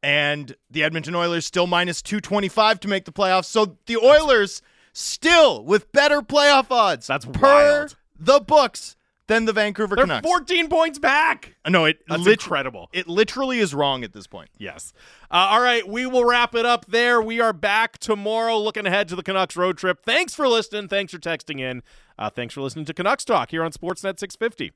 [0.03, 3.45] And the Edmonton Oilers still minus two twenty five to make the playoffs.
[3.47, 4.61] So the Oilers
[4.93, 7.07] still with better playoff odds.
[7.07, 7.41] That's per
[7.81, 7.97] wild.
[8.19, 8.97] the books
[9.29, 10.27] than the Vancouver They're Canucks.
[10.27, 11.55] 14 points back.
[11.67, 12.91] no, it That's lit- incredible.
[12.93, 14.51] it literally is wrong at this point.
[14.59, 14.93] Yes.
[15.31, 17.23] Uh, all right, we will wrap it up there.
[17.23, 20.05] We are back tomorrow looking ahead to the Canucks road trip.
[20.05, 20.89] Thanks for listening.
[20.89, 21.83] Thanks for texting in.
[22.19, 24.73] Uh, thanks for listening to Canucks Talk here on Sportsnet 650.